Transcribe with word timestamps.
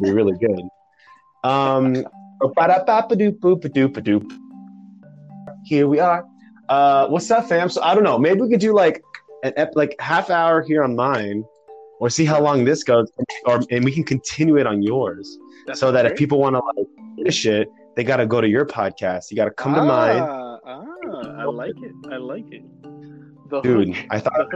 be 0.00 0.10
really 0.12 0.36
good. 0.38 0.62
Um, 1.42 2.04
here 5.64 5.88
we 5.88 5.98
are. 6.00 6.24
Uh, 6.68 7.06
what's 7.08 7.30
up, 7.30 7.48
fam? 7.48 7.68
So 7.70 7.82
I 7.82 7.94
don't 7.94 8.04
know. 8.04 8.18
Maybe 8.18 8.40
we 8.42 8.50
could 8.50 8.60
do 8.60 8.74
like 8.74 9.02
an 9.42 9.52
ep- 9.56 9.74
like 9.74 9.96
half 10.00 10.28
hour 10.30 10.62
here 10.62 10.82
on 10.82 10.96
mine, 10.96 11.44
or 12.00 12.10
see 12.10 12.24
how 12.24 12.40
long 12.40 12.64
this 12.64 12.82
goes, 12.84 13.10
or 13.46 13.60
and 13.70 13.84
we 13.84 13.92
can 13.92 14.04
continue 14.04 14.58
it 14.58 14.66
on 14.66 14.82
yours. 14.82 15.38
That's 15.66 15.80
so 15.80 15.90
that 15.92 16.04
if 16.06 16.16
people 16.16 16.38
want 16.40 16.56
to 16.56 16.62
like 16.76 16.86
finish 17.16 17.46
it, 17.46 17.68
they 17.94 18.04
got 18.04 18.16
to 18.18 18.26
go 18.26 18.40
to 18.40 18.48
your 18.48 18.66
podcast. 18.66 19.30
You 19.30 19.36
got 19.36 19.46
to 19.46 19.50
come 19.52 19.74
to 19.74 19.82
mine, 19.82 20.20
Ah, 20.20 20.58
ah, 20.64 20.84
I 21.38 21.44
like 21.44 21.76
it. 21.82 21.92
I 22.12 22.16
like 22.16 22.52
it. 22.52 22.62
The 23.48 23.60
dude. 23.62 23.94
hook. 23.94 24.06
I 24.10 24.18
thought. 24.18 24.50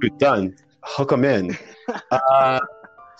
Good 0.00 0.16
done. 0.18 0.56
Hook 0.84 1.10
them 1.10 1.24
in. 1.24 1.58
uh, 2.10 2.60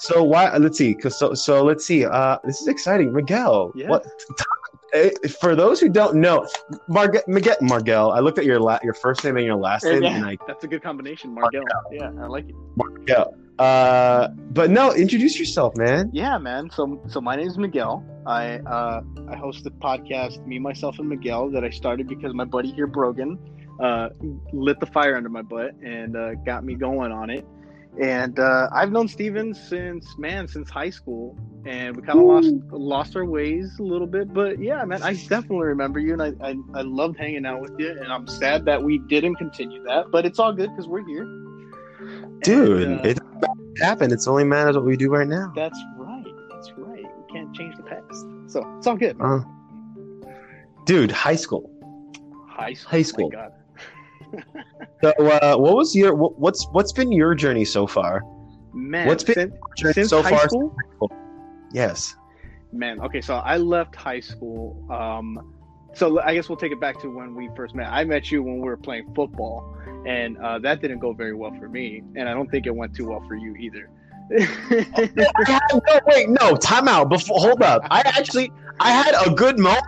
so 0.01 0.23
why? 0.25 0.57
Let's 0.57 0.79
see. 0.79 0.95
'cause 0.95 1.19
so 1.19 1.35
so 1.35 1.63
let's 1.63 1.85
see. 1.85 2.05
Uh, 2.05 2.39
this 2.45 2.61
is 2.61 2.69
exciting, 2.69 3.13
Miguel. 3.13 3.73
Yeah. 3.75 3.89
What? 3.89 4.07
eh, 4.93 5.11
For 5.41 5.55
those 5.55 5.81
who 5.81 5.89
don't 5.89 6.17
know, 6.17 6.47
Marg- 6.89 7.23
Miguel, 7.29 7.57
Margel. 7.61 8.11
I 8.13 8.21
looked 8.21 8.39
at 8.39 8.45
your 8.45 8.59
la- 8.61 8.79
your 8.83 8.95
first 8.95 9.23
name 9.25 9.37
and 9.37 9.47
your 9.47 9.57
last 9.57 9.85
name, 9.85 10.03
and 10.05 10.25
I 10.27 10.37
that's 10.47 10.65
a 10.65 10.69
good 10.69 10.83
combination, 10.83 11.35
Margell. 11.35 11.63
Yeah, 11.93 12.11
I 12.21 12.27
like 12.27 12.49
it. 12.49 12.55
Margel. 12.77 13.35
Uh, 13.59 14.29
but 14.53 14.71
no, 14.71 14.93
introduce 14.95 15.39
yourself, 15.39 15.77
man. 15.77 16.09
Yeah, 16.15 16.39
man. 16.39 16.71
So, 16.71 16.98
so 17.09 17.21
my 17.21 17.37
name 17.37 17.47
is 17.47 17.59
Miguel. 17.59 18.03
I 18.27 18.59
uh, 18.61 19.03
I 19.29 19.37
host 19.37 19.65
the 19.65 19.71
podcast, 19.71 20.45
me, 20.47 20.59
myself, 20.59 20.98
and 20.98 21.09
Miguel, 21.09 21.51
that 21.51 21.62
I 21.62 21.69
started 21.71 22.09
because 22.09 22.33
my 22.33 22.45
buddy 22.47 22.71
here, 22.73 22.87
Brogan, 22.87 23.39
uh, 23.79 24.09
lit 24.55 24.81
the 24.81 24.87
fire 24.87 25.15
under 25.15 25.29
my 25.29 25.43
butt 25.43 25.73
and 25.85 26.17
uh, 26.17 26.35
got 26.47 26.65
me 26.65 26.75
going 26.75 27.12
on 27.12 27.29
it. 27.29 27.47
And 27.99 28.39
uh, 28.39 28.69
I've 28.73 28.93
known 28.93 29.09
Steven 29.09 29.53
since 29.53 30.17
man, 30.17 30.47
since 30.47 30.71
high 30.71 30.91
school, 30.91 31.37
and 31.67 31.97
we 31.97 32.03
kind 32.03 32.19
of 32.19 32.25
lost 32.25 32.48
lost 32.70 33.17
our 33.17 33.25
ways 33.25 33.78
a 33.78 33.83
little 33.83 34.06
bit. 34.06 34.33
But 34.33 34.61
yeah, 34.61 34.84
man, 34.84 35.03
I 35.03 35.14
definitely 35.14 35.67
remember 35.67 35.98
you, 35.98 36.12
and 36.12 36.23
I, 36.23 36.33
I 36.41 36.55
I 36.75 36.83
loved 36.83 37.19
hanging 37.19 37.45
out 37.45 37.61
with 37.61 37.75
you. 37.79 37.91
And 37.91 38.12
I'm 38.12 38.27
sad 38.27 38.64
that 38.67 38.83
we 38.83 38.98
didn't 38.98 39.37
continue 39.37 39.83
that, 39.84 40.11
but 40.11 40.25
it's 40.25 40.39
all 40.39 40.53
good 40.53 40.70
because 40.70 40.87
we're 40.87 41.05
here. 41.05 41.25
Dude, 42.42 42.83
And, 42.83 43.01
uh, 43.01 43.09
it 43.11 43.19
happened. 43.81 44.12
It's 44.12 44.27
only 44.27 44.45
matters 44.45 44.77
what 44.77 44.84
we 44.86 44.97
do 44.97 45.11
right 45.11 45.29
now. 45.29 45.53
That's 45.55 45.79
right. 45.97 46.25
That's 46.51 46.73
right. 46.77 47.05
We 47.05 47.33
can't 47.33 47.55
change 47.55 47.77
the 47.77 47.83
past. 47.83 48.27
So 48.47 48.64
it's 48.79 48.86
all 48.86 48.97
good. 48.97 49.17
Uh, 49.20 49.41
dude, 50.86 51.11
high 51.11 51.36
school. 51.36 51.70
High 52.48 52.73
school. 52.75 52.91
High 52.91 52.97
my 52.98 53.03
school. 53.03 53.31
God. 53.31 53.53
So, 55.03 55.11
uh, 55.11 55.56
what 55.56 55.77
was 55.77 55.97
your 55.97 56.14
what, 56.14 56.39
what's 56.39 56.67
what's 56.73 56.92
been 56.92 57.11
your 57.11 57.34
journey 57.34 57.64
so 57.64 57.86
far? 57.86 58.23
Man, 58.73 59.09
What's 59.09 59.25
been 59.25 59.34
since, 59.34 59.55
Journey 59.77 59.92
since 59.95 60.11
so 60.11 60.23
far? 60.23 60.48
school? 60.48 60.77
Yes. 61.73 62.14
Man, 62.73 63.01
okay, 63.01 63.20
so 63.20 63.36
I 63.36 63.56
left 63.56 63.97
high 63.97 64.20
school. 64.20 64.84
Um, 64.91 65.55
so 65.92 66.20
I 66.20 66.34
guess 66.34 66.48
we'll 66.48 66.58
take 66.58 66.73
it 66.73 66.81
back 66.81 67.01
to 67.01 67.08
when 67.08 67.34
we 67.34 67.48
first 67.56 67.75
met. 67.75 67.89
I 67.91 68.05
met 68.05 68.31
you 68.31 68.42
when 68.42 68.56
we 68.56 68.61
were 68.61 68.77
playing 68.77 69.12
football, 69.14 69.77
and 70.06 70.39
uh, 70.39 70.58
that 70.61 70.81
didn't 70.81 71.01
go 71.01 71.12
very 71.12 71.34
well 71.34 71.53
for 71.58 71.69
me, 71.69 72.03
and 72.14 72.28
I 72.28 72.34
don't 72.34 72.51
think 72.51 72.67
it 72.67 72.75
went 72.75 72.95
too 72.95 73.08
well 73.08 73.25
for 73.27 73.34
you 73.34 73.56
either. 73.56 73.91
no, 74.31 76.01
wait, 76.06 76.28
no, 76.28 76.56
time 76.56 76.86
out. 76.86 77.08
Before, 77.08 77.41
hold 77.41 77.62
up. 77.62 77.83
I 77.91 78.03
actually, 78.06 78.53
I 78.78 78.92
had 78.92 79.14
a 79.27 79.31
good 79.31 79.58
moment. 79.58 79.83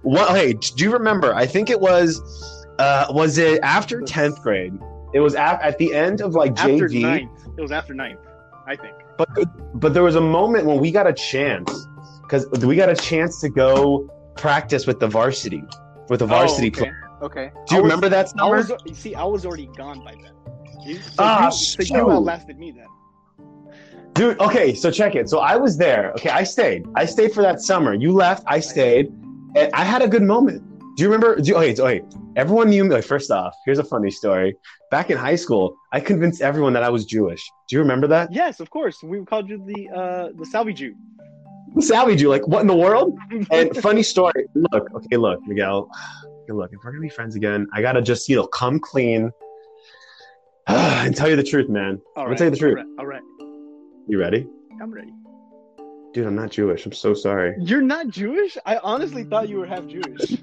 What? 0.00 0.34
Hey, 0.34 0.54
do 0.54 0.84
you 0.84 0.92
remember? 0.92 1.34
I 1.34 1.44
think 1.46 1.68
it 1.68 1.78
was, 1.78 2.63
uh, 2.78 3.06
was 3.10 3.38
it 3.38 3.60
after 3.62 4.00
tenth 4.00 4.40
grade? 4.42 4.74
It 5.12 5.20
was 5.20 5.34
at, 5.34 5.60
at 5.62 5.78
the 5.78 5.94
end 5.94 6.20
of 6.20 6.34
like 6.34 6.52
after 6.58 6.88
JV. 6.88 7.02
ninth, 7.02 7.30
it 7.56 7.60
was 7.60 7.70
after 7.72 7.94
ninth, 7.94 8.20
I 8.66 8.76
think. 8.76 8.94
But 9.16 9.28
but 9.80 9.94
there 9.94 10.02
was 10.02 10.16
a 10.16 10.20
moment 10.20 10.66
when 10.66 10.78
we 10.80 10.90
got 10.90 11.06
a 11.06 11.12
chance 11.12 11.86
because 12.22 12.48
we 12.64 12.74
got 12.76 12.88
a 12.88 12.96
chance 12.96 13.40
to 13.42 13.48
go 13.48 14.08
practice 14.36 14.86
with 14.86 14.98
the 14.98 15.06
varsity, 15.06 15.62
with 16.08 16.20
the 16.20 16.26
varsity 16.26 16.72
oh, 16.76 16.80
okay. 16.80 16.92
Okay. 17.22 17.50
Do 17.66 17.76
you 17.76 17.80
I 17.80 17.82
was- 17.82 17.90
remember 17.90 18.08
that 18.08 18.26
I 18.26 18.28
summer? 18.30 18.56
was 18.56 18.72
you 18.84 18.94
see, 18.94 19.14
I 19.14 19.24
was 19.24 19.46
already 19.46 19.66
gone 19.76 20.04
by 20.04 20.14
then. 20.20 20.32
You, 20.84 20.96
so, 21.00 21.12
Ah, 21.18 21.46
you, 21.46 21.52
so 21.52 21.94
you 21.94 22.10
outlasted 22.10 22.58
me 22.58 22.72
then. 22.72 22.86
Dude, 24.14 24.38
okay, 24.40 24.74
so 24.74 24.90
check 24.90 25.14
it. 25.16 25.28
So 25.28 25.38
I 25.40 25.56
was 25.56 25.76
there. 25.76 26.12
Okay, 26.12 26.30
I 26.30 26.44
stayed. 26.44 26.86
I 26.94 27.04
stayed 27.04 27.32
for 27.32 27.42
that 27.42 27.60
summer. 27.60 27.94
You 27.94 28.12
left. 28.12 28.44
I 28.46 28.60
stayed, 28.60 29.06
and 29.56 29.70
I 29.72 29.84
had 29.84 30.02
a 30.02 30.08
good 30.08 30.22
moment. 30.22 30.62
Do 30.96 31.02
you 31.02 31.08
remember? 31.08 31.36
Do, 31.40 31.56
okay, 31.56 31.74
so, 31.74 31.86
okay. 31.86 32.02
Everyone 32.36 32.70
knew 32.70 32.84
me. 32.84 32.90
Like, 32.90 33.04
first 33.04 33.30
off, 33.30 33.54
here's 33.64 33.78
a 33.80 33.84
funny 33.84 34.10
story. 34.10 34.56
Back 34.90 35.10
in 35.10 35.16
high 35.16 35.34
school, 35.34 35.76
I 35.92 35.98
convinced 36.00 36.40
everyone 36.40 36.72
that 36.74 36.84
I 36.84 36.88
was 36.88 37.04
Jewish. 37.04 37.42
Do 37.68 37.76
you 37.76 37.80
remember 37.80 38.06
that? 38.08 38.32
Yes, 38.32 38.60
of 38.60 38.70
course. 38.70 39.02
We 39.02 39.24
called 39.24 39.48
you 39.48 39.58
the 39.66 39.88
uh 39.90 40.28
the 40.38 40.46
Salvi 40.46 40.72
Jew. 40.72 40.94
Salvi 41.80 42.14
Jew. 42.14 42.28
Like, 42.28 42.46
what 42.46 42.60
in 42.60 42.68
the 42.68 42.76
world? 42.76 43.18
And 43.50 43.76
funny 43.78 44.04
story. 44.04 44.46
Look, 44.54 44.88
okay, 44.94 45.16
look, 45.16 45.40
Miguel. 45.46 45.90
Okay, 46.42 46.52
look, 46.52 46.70
if 46.72 46.78
we're 46.84 46.92
gonna 46.92 47.02
be 47.02 47.08
friends 47.08 47.34
again, 47.34 47.66
I 47.72 47.82
gotta 47.82 48.00
just 48.02 48.28
you 48.28 48.36
know 48.36 48.46
come 48.46 48.78
clean 48.78 49.32
and 50.68 51.16
tell 51.16 51.28
you 51.28 51.36
the 51.36 51.42
truth, 51.42 51.68
man. 51.68 52.00
All 52.16 52.24
I'm 52.24 52.30
right. 52.30 52.38
gonna 52.38 52.38
tell 52.38 52.46
you 52.46 52.50
the 52.52 52.56
truth. 52.56 52.78
All 52.98 53.06
right. 53.06 53.20
All 53.40 53.46
right. 53.46 54.06
You 54.06 54.20
ready? 54.20 54.46
I'm 54.80 54.92
ready. 54.92 55.12
Dude, 56.12 56.26
I'm 56.26 56.36
not 56.36 56.50
Jewish. 56.50 56.86
I'm 56.86 56.92
so 56.92 57.12
sorry. 57.12 57.56
You're 57.58 57.82
not 57.82 58.06
Jewish? 58.08 58.56
I 58.64 58.76
honestly 58.76 59.24
thought 59.24 59.48
you 59.48 59.56
were 59.56 59.66
half 59.66 59.84
Jewish. 59.88 60.38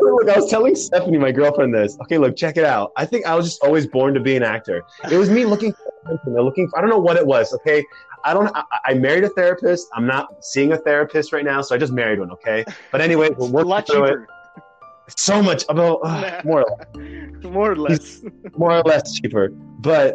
Look, 0.00 0.28
I 0.28 0.36
was 0.38 0.50
telling 0.50 0.74
Stephanie, 0.74 1.18
my 1.18 1.32
girlfriend, 1.32 1.74
this. 1.74 1.96
Okay, 2.02 2.18
look, 2.18 2.36
check 2.36 2.56
it 2.56 2.64
out. 2.64 2.92
I 2.96 3.04
think 3.06 3.26
I 3.26 3.34
was 3.34 3.46
just 3.46 3.62
always 3.62 3.86
born 3.86 4.14
to 4.14 4.20
be 4.20 4.36
an 4.36 4.42
actor. 4.42 4.82
It 5.10 5.16
was 5.16 5.30
me 5.30 5.44
looking 5.44 5.72
for 5.72 5.92
attention, 6.12 6.34
looking. 6.34 6.68
For, 6.68 6.78
I 6.78 6.80
don't 6.80 6.90
know 6.90 6.98
what 6.98 7.16
it 7.16 7.26
was. 7.26 7.52
Okay, 7.54 7.84
I 8.24 8.34
don't. 8.34 8.54
I, 8.54 8.62
I 8.86 8.94
married 8.94 9.24
a 9.24 9.28
therapist. 9.30 9.88
I'm 9.94 10.06
not 10.06 10.44
seeing 10.44 10.72
a 10.72 10.76
therapist 10.76 11.32
right 11.32 11.44
now, 11.44 11.60
so 11.62 11.74
I 11.74 11.78
just 11.78 11.92
married 11.92 12.18
one. 12.20 12.30
Okay, 12.32 12.64
but 12.92 13.00
anyway, 13.00 13.30
we're 13.36 13.62
a 13.62 13.64
lot 13.64 13.86
through 13.86 14.04
it. 14.04 14.08
cheaper. 14.10 14.26
So 15.16 15.42
much 15.42 15.64
about 15.68 16.00
uh, 16.04 16.40
more, 16.44 16.62
or 16.62 16.66
less, 16.70 17.42
More 17.42 17.72
or 17.72 17.76
less. 17.76 18.22
more 18.56 18.72
or 18.78 18.82
less 18.82 19.12
cheaper. 19.18 19.48
But 19.80 20.14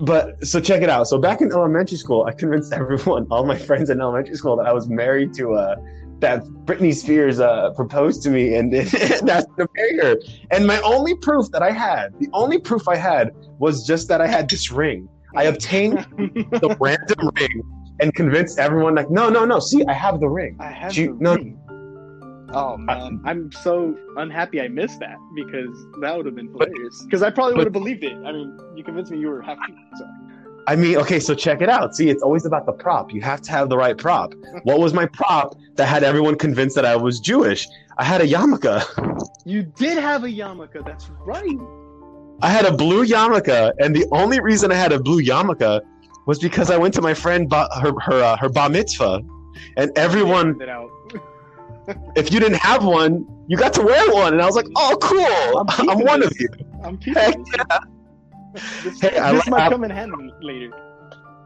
but 0.00 0.46
so 0.46 0.60
check 0.60 0.82
it 0.82 0.90
out. 0.90 1.08
So 1.08 1.18
back 1.18 1.40
in 1.40 1.50
elementary 1.50 1.96
school, 1.96 2.24
I 2.24 2.32
convinced 2.32 2.72
everyone, 2.74 3.26
all 3.30 3.46
my 3.46 3.56
friends 3.56 3.88
in 3.88 4.00
elementary 4.00 4.36
school, 4.36 4.56
that 4.56 4.66
I 4.66 4.72
was 4.72 4.88
married 4.88 5.32
to 5.34 5.54
uh 5.54 5.76
that 6.20 6.44
Britney 6.64 6.94
Spears 6.94 7.40
uh, 7.40 7.70
proposed 7.74 8.22
to 8.22 8.30
me 8.30 8.54
and, 8.54 8.72
that's 8.72 9.46
to 9.56 9.68
marry 9.76 9.98
her. 9.98 10.16
And 10.50 10.66
my 10.66 10.80
only 10.80 11.14
proof 11.16 11.50
that 11.52 11.62
I 11.62 11.70
had, 11.70 12.18
the 12.18 12.28
only 12.32 12.58
proof 12.58 12.88
I 12.88 12.96
had 12.96 13.32
was 13.58 13.86
just 13.86 14.08
that 14.08 14.20
I 14.20 14.26
had 14.26 14.48
this 14.48 14.70
ring. 14.70 15.08
I 15.34 15.44
obtained 15.44 15.98
the 16.16 16.76
random 16.80 17.30
ring 17.38 17.62
and 18.00 18.14
convinced 18.14 18.58
everyone 18.58 18.94
like, 18.94 19.10
no, 19.10 19.28
no, 19.28 19.44
no. 19.44 19.58
See, 19.58 19.84
I 19.86 19.92
have 19.92 20.20
the 20.20 20.28
ring. 20.28 20.56
I 20.60 20.70
have 20.70 20.92
She- 20.94 21.06
the 21.06 21.12
no. 21.18 21.34
ring. 21.34 21.58
Oh 22.52 22.76
man, 22.76 23.20
I'm 23.24 23.50
so 23.50 23.98
unhappy 24.16 24.60
I 24.60 24.68
missed 24.68 25.00
that 25.00 25.16
because 25.34 25.76
that 26.00 26.16
would 26.16 26.26
have 26.26 26.36
been 26.36 26.46
hilarious. 26.46 27.02
Because 27.02 27.22
I 27.22 27.30
probably 27.30 27.54
would 27.54 27.66
have 27.66 27.72
believed 27.72 28.04
it. 28.04 28.12
I 28.24 28.30
mean, 28.32 28.56
you 28.76 28.84
convinced 28.84 29.10
me 29.10 29.18
you 29.18 29.28
were 29.28 29.42
half 29.42 29.58
So. 29.96 30.04
I 30.68 30.74
mean, 30.74 30.96
okay, 30.96 31.20
so 31.20 31.34
check 31.34 31.62
it 31.62 31.68
out. 31.68 31.94
See, 31.94 32.08
it's 32.08 32.22
always 32.22 32.44
about 32.44 32.66
the 32.66 32.72
prop. 32.72 33.12
You 33.12 33.20
have 33.20 33.40
to 33.42 33.52
have 33.52 33.68
the 33.68 33.76
right 33.76 33.96
prop. 33.96 34.34
What 34.64 34.80
was 34.80 34.92
my 34.92 35.06
prop 35.06 35.56
that 35.76 35.86
had 35.86 36.02
everyone 36.02 36.36
convinced 36.36 36.74
that 36.74 36.84
I 36.84 36.96
was 36.96 37.20
Jewish? 37.20 37.68
I 37.98 38.04
had 38.04 38.20
a 38.20 38.26
yarmulke. 38.26 38.82
You 39.44 39.62
did 39.62 39.96
have 39.96 40.24
a 40.24 40.28
yarmulke. 40.28 40.84
That's 40.84 41.08
right. 41.24 41.58
I 42.42 42.50
had 42.50 42.64
a 42.66 42.72
blue 42.72 43.06
yarmulke, 43.06 43.72
and 43.78 43.94
the 43.94 44.06
only 44.10 44.40
reason 44.40 44.72
I 44.72 44.74
had 44.74 44.92
a 44.92 45.00
blue 45.00 45.22
yarmulke 45.22 45.80
was 46.26 46.38
because 46.40 46.70
I 46.70 46.76
went 46.76 46.92
to 46.94 47.02
my 47.02 47.14
friend 47.14 47.48
ba- 47.48 47.68
her 47.80 47.92
her 48.00 48.22
uh, 48.22 48.36
her 48.36 48.48
bar 48.48 48.68
mitzvah, 48.68 49.22
and 49.76 49.96
everyone, 49.96 50.58
if 52.16 52.32
you 52.32 52.40
didn't 52.40 52.58
have 52.58 52.84
one, 52.84 53.24
you 53.46 53.56
got 53.56 53.72
to 53.74 53.82
wear 53.82 54.12
one, 54.12 54.32
and 54.32 54.42
I 54.42 54.46
was 54.46 54.56
like, 54.56 54.66
oh, 54.76 54.98
cool, 55.00 55.58
I'm 55.58 55.66
I'm, 55.90 56.00
one 56.00 56.22
of 56.22 56.32
you. 56.38 56.48
I'm 56.82 56.98
keeping 56.98 57.22
Heck 57.22 57.36
this. 57.36 57.78
This, 58.82 59.00
Hey, 59.00 59.18
I 59.18 59.32
this 59.32 59.40
like- 59.46 59.50
might 59.50 59.60
I- 59.62 59.70
come 59.70 59.84
in 59.84 59.90
handy 59.90 60.32
later. 60.40 60.70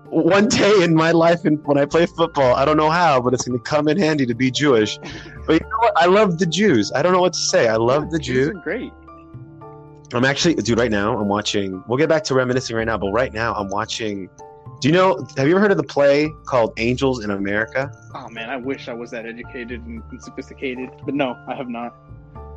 One 0.06 0.48
day 0.48 0.82
in 0.82 0.92
my 0.94 1.12
life, 1.12 1.44
and 1.44 1.64
when 1.64 1.78
I 1.78 1.84
play 1.84 2.04
football, 2.04 2.56
I 2.56 2.64
don't 2.64 2.76
know 2.76 2.90
how, 2.90 3.20
but 3.20 3.32
it's 3.32 3.46
going 3.46 3.56
to 3.56 3.62
come 3.62 3.86
in 3.86 3.96
handy 3.96 4.26
to 4.26 4.34
be 4.34 4.50
Jewish. 4.50 4.98
But 5.46 5.52
you 5.52 5.60
know 5.60 5.78
what? 5.78 5.92
I 5.96 6.06
love 6.06 6.38
the 6.38 6.46
Jews. 6.46 6.90
I 6.96 7.02
don't 7.02 7.12
know 7.12 7.20
what 7.20 7.32
to 7.34 7.38
say. 7.38 7.68
I 7.68 7.76
love 7.76 8.10
the 8.10 8.18
Jews 8.18 8.48
Jews. 8.48 8.56
great. 8.64 8.92
I'm 10.12 10.24
actually, 10.24 10.54
dude, 10.56 10.78
right 10.80 10.90
now 10.90 11.16
I'm 11.16 11.28
watching. 11.28 11.84
We'll 11.86 11.98
get 11.98 12.08
back 12.08 12.24
to 12.24 12.34
reminiscing 12.34 12.74
right 12.74 12.86
now, 12.86 12.98
but 12.98 13.12
right 13.12 13.32
now 13.32 13.54
I'm 13.54 13.68
watching. 13.68 14.28
Do 14.80 14.88
you 14.88 14.92
know? 14.94 15.24
Have 15.36 15.46
you 15.46 15.52
ever 15.54 15.60
heard 15.60 15.70
of 15.70 15.76
the 15.76 15.84
play 15.84 16.28
called 16.46 16.72
Angels 16.78 17.22
in 17.22 17.30
America? 17.30 17.92
Oh 18.14 18.28
man, 18.30 18.50
I 18.50 18.56
wish 18.56 18.88
I 18.88 18.92
was 18.94 19.12
that 19.12 19.26
educated 19.26 19.84
and, 19.86 20.02
and 20.10 20.20
sophisticated, 20.20 20.90
but 21.04 21.14
no, 21.14 21.36
I 21.46 21.54
have 21.54 21.68
not. 21.68 21.94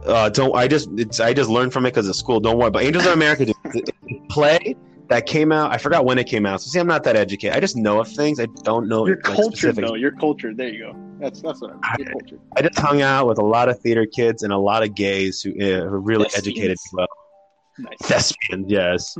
Uh, 0.06 0.30
don't 0.30 0.56
I 0.56 0.68
just 0.68 0.90
it's 0.98 1.20
I 1.20 1.34
just 1.34 1.50
learned 1.50 1.74
from 1.74 1.86
it 1.86 1.90
because 1.92 2.08
of 2.08 2.16
school. 2.16 2.40
Don't 2.40 2.58
worry. 2.58 2.72
But 2.72 2.84
Angels 2.84 3.06
in 3.06 3.14
America, 3.14 3.46
dude, 3.46 3.56
it's 3.66 3.90
a 3.90 4.20
play 4.30 4.76
that 5.10 5.26
came 5.26 5.52
out. 5.52 5.72
I 5.72 5.78
forgot 5.78 6.06
when 6.06 6.18
it 6.18 6.26
came 6.26 6.46
out. 6.46 6.62
So 6.62 6.70
see, 6.70 6.80
I'm 6.80 6.88
not 6.88 7.04
that 7.04 7.16
educated. 7.16 7.56
I 7.56 7.60
just 7.60 7.76
know 7.78 8.00
of 8.00 8.08
things. 8.08 8.40
I 8.40 8.48
don't 8.64 8.88
know 8.88 9.06
You're 9.08 9.22
like, 9.24 9.36
specifics. 9.44 9.88
though. 9.88 9.96
You're 9.96 10.12
cultured. 10.12 10.58
There 10.58 10.68
you 10.70 10.80
go. 10.92 10.96
That's 11.20 11.42
that's 11.42 11.62
what 11.62 11.72
I'm. 11.72 11.80
You're 12.00 12.12
cultured. 12.12 12.40
I 12.58 12.62
just 12.64 12.78
hung 12.80 13.02
out 13.02 13.28
with 13.28 13.38
a 13.38 13.46
lot 13.46 13.70
of 13.70 13.80
theater 13.80 14.06
kids 14.06 14.44
and 14.44 14.52
a 14.52 14.58
lot 14.58 14.84
of 14.84 14.94
gays 14.96 15.42
who, 15.42 15.52
uh, 15.52 15.88
who 15.90 15.98
really 15.98 16.26
Thespians. 16.26 16.48
educated 16.48 16.72
as 16.72 16.84
well. 16.94 17.08
Nice. 17.80 17.98
Thespians, 18.04 18.66
yes. 18.70 19.16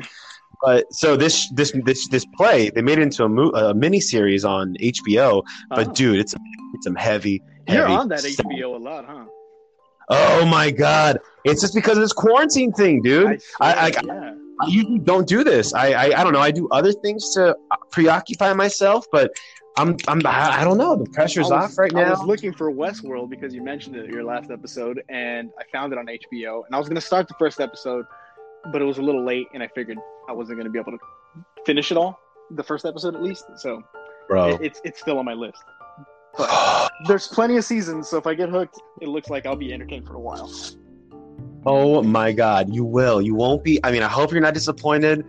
But 0.62 0.94
so 0.94 1.16
this 1.18 1.50
this 1.54 1.74
this 1.86 2.08
this 2.10 2.26
play 2.38 2.70
they 2.70 2.82
made 2.82 2.98
it 3.00 3.02
into 3.02 3.24
a, 3.26 3.30
mo- 3.30 3.52
a 3.52 3.74
mini 3.74 4.00
series 4.00 4.46
on 4.46 4.76
HBO. 4.82 5.44
But 5.70 5.90
Oh. 5.90 5.94
dude, 5.94 6.20
it's 6.20 6.36
it's 6.74 6.84
some 6.86 6.96
heavy. 6.96 7.42
heavy 7.68 7.80
You're 7.80 7.88
on 7.88 8.08
that 8.10 8.20
stuff. 8.22 8.46
HBO 8.46 8.76
a 8.76 8.78
lot, 8.78 9.06
huh? 9.06 9.26
Oh 10.10 10.46
my 10.46 10.72
god! 10.72 11.20
It's 11.46 11.62
just 11.62 11.74
because 11.74 11.98
of 11.98 12.04
this 12.04 12.14
quarantine 12.14 12.72
thing, 12.74 13.02
dude. 13.02 13.42
I- 13.62 13.74
I- 13.74 14.02
yeah. 14.04 14.34
I 14.62 14.68
usually 14.68 15.00
don't 15.00 15.28
do 15.28 15.44
this. 15.44 15.74
I, 15.74 15.94
I 15.94 16.20
I 16.20 16.24
don't 16.24 16.32
know. 16.32 16.40
I 16.40 16.52
do 16.52 16.68
other 16.70 16.94
things 16.94 17.34
to 17.34 17.56
preoccupy 17.92 18.54
myself, 18.54 19.06
but 19.12 19.32
I'm 19.78 19.98
I'm 20.08 20.22
I 20.28 20.60
I 20.62 20.64
don't 20.64 20.78
know. 20.78 20.96
The 20.96 21.10
pressure's 21.10 21.46
was- 21.50 21.52
off 21.72 21.78
right 21.78 21.92
now. 21.92 22.02
I 22.04 22.10
was 22.12 22.22
looking 22.22 22.54
for 22.54 22.72
Westworld 22.72 23.30
because 23.32 23.54
you 23.56 23.64
mentioned 23.64 23.96
it 23.96 24.06
in 24.06 24.14
your 24.14 24.24
last 24.24 24.52
episode, 24.52 25.02
and 25.10 25.50
I 25.60 25.64
found 25.72 25.92
it 25.92 25.98
on 26.00 26.06
HBO. 26.06 26.66
And 26.68 26.76
I 26.76 26.78
was 26.78 26.88
going 26.88 26.96
to 26.96 27.02
start 27.02 27.28
the 27.28 27.34
first 27.40 27.60
episode, 27.60 28.06
but 28.72 28.82
it 28.82 28.86
was 28.86 29.00
a 29.00 29.02
little 29.02 29.26
late, 29.26 29.48
and 29.56 29.64
I 29.64 29.68
figured 29.70 29.98
I 30.30 30.34
wasn't 30.34 30.58
going 30.58 30.66
to 30.66 30.72
be 30.72 30.80
able 30.80 30.92
to 30.92 31.00
finish 31.66 31.92
it 31.92 31.98
all, 31.98 32.20
the 32.52 32.64
first 32.64 32.86
episode 32.86 33.16
at 33.16 33.24
least. 33.24 33.46
So 33.58 33.82
Bro, 34.30 34.50
it, 34.50 34.62
it's 34.62 34.82
it's 34.84 35.00
still 35.00 35.18
on 35.18 35.26
my 35.26 35.34
list. 35.34 35.64
But 36.38 36.92
there's 37.08 37.28
plenty 37.28 37.58
of 37.58 37.66
seasons, 37.66 38.10
so 38.10 38.18
if 38.18 38.28
I 38.28 38.34
get 38.34 38.50
hooked, 38.50 38.80
it 39.02 39.08
looks 39.08 39.30
like 39.30 39.46
I'll 39.46 39.56
be 39.56 39.74
entertained 39.74 40.08
for 40.08 40.16
a 40.16 40.20
while. 40.20 40.52
oh 41.66 42.02
my 42.04 42.32
god, 42.32 42.74
you 42.74 42.84
will. 42.84 43.22
You 43.22 43.36
won't 43.36 43.64
be. 43.64 43.80
I 43.84 43.92
mean, 43.92 44.04
I 44.04 44.08
hope 44.08 44.32
you're 44.32 44.42
not 44.42 44.54
disappointed. 44.54 45.26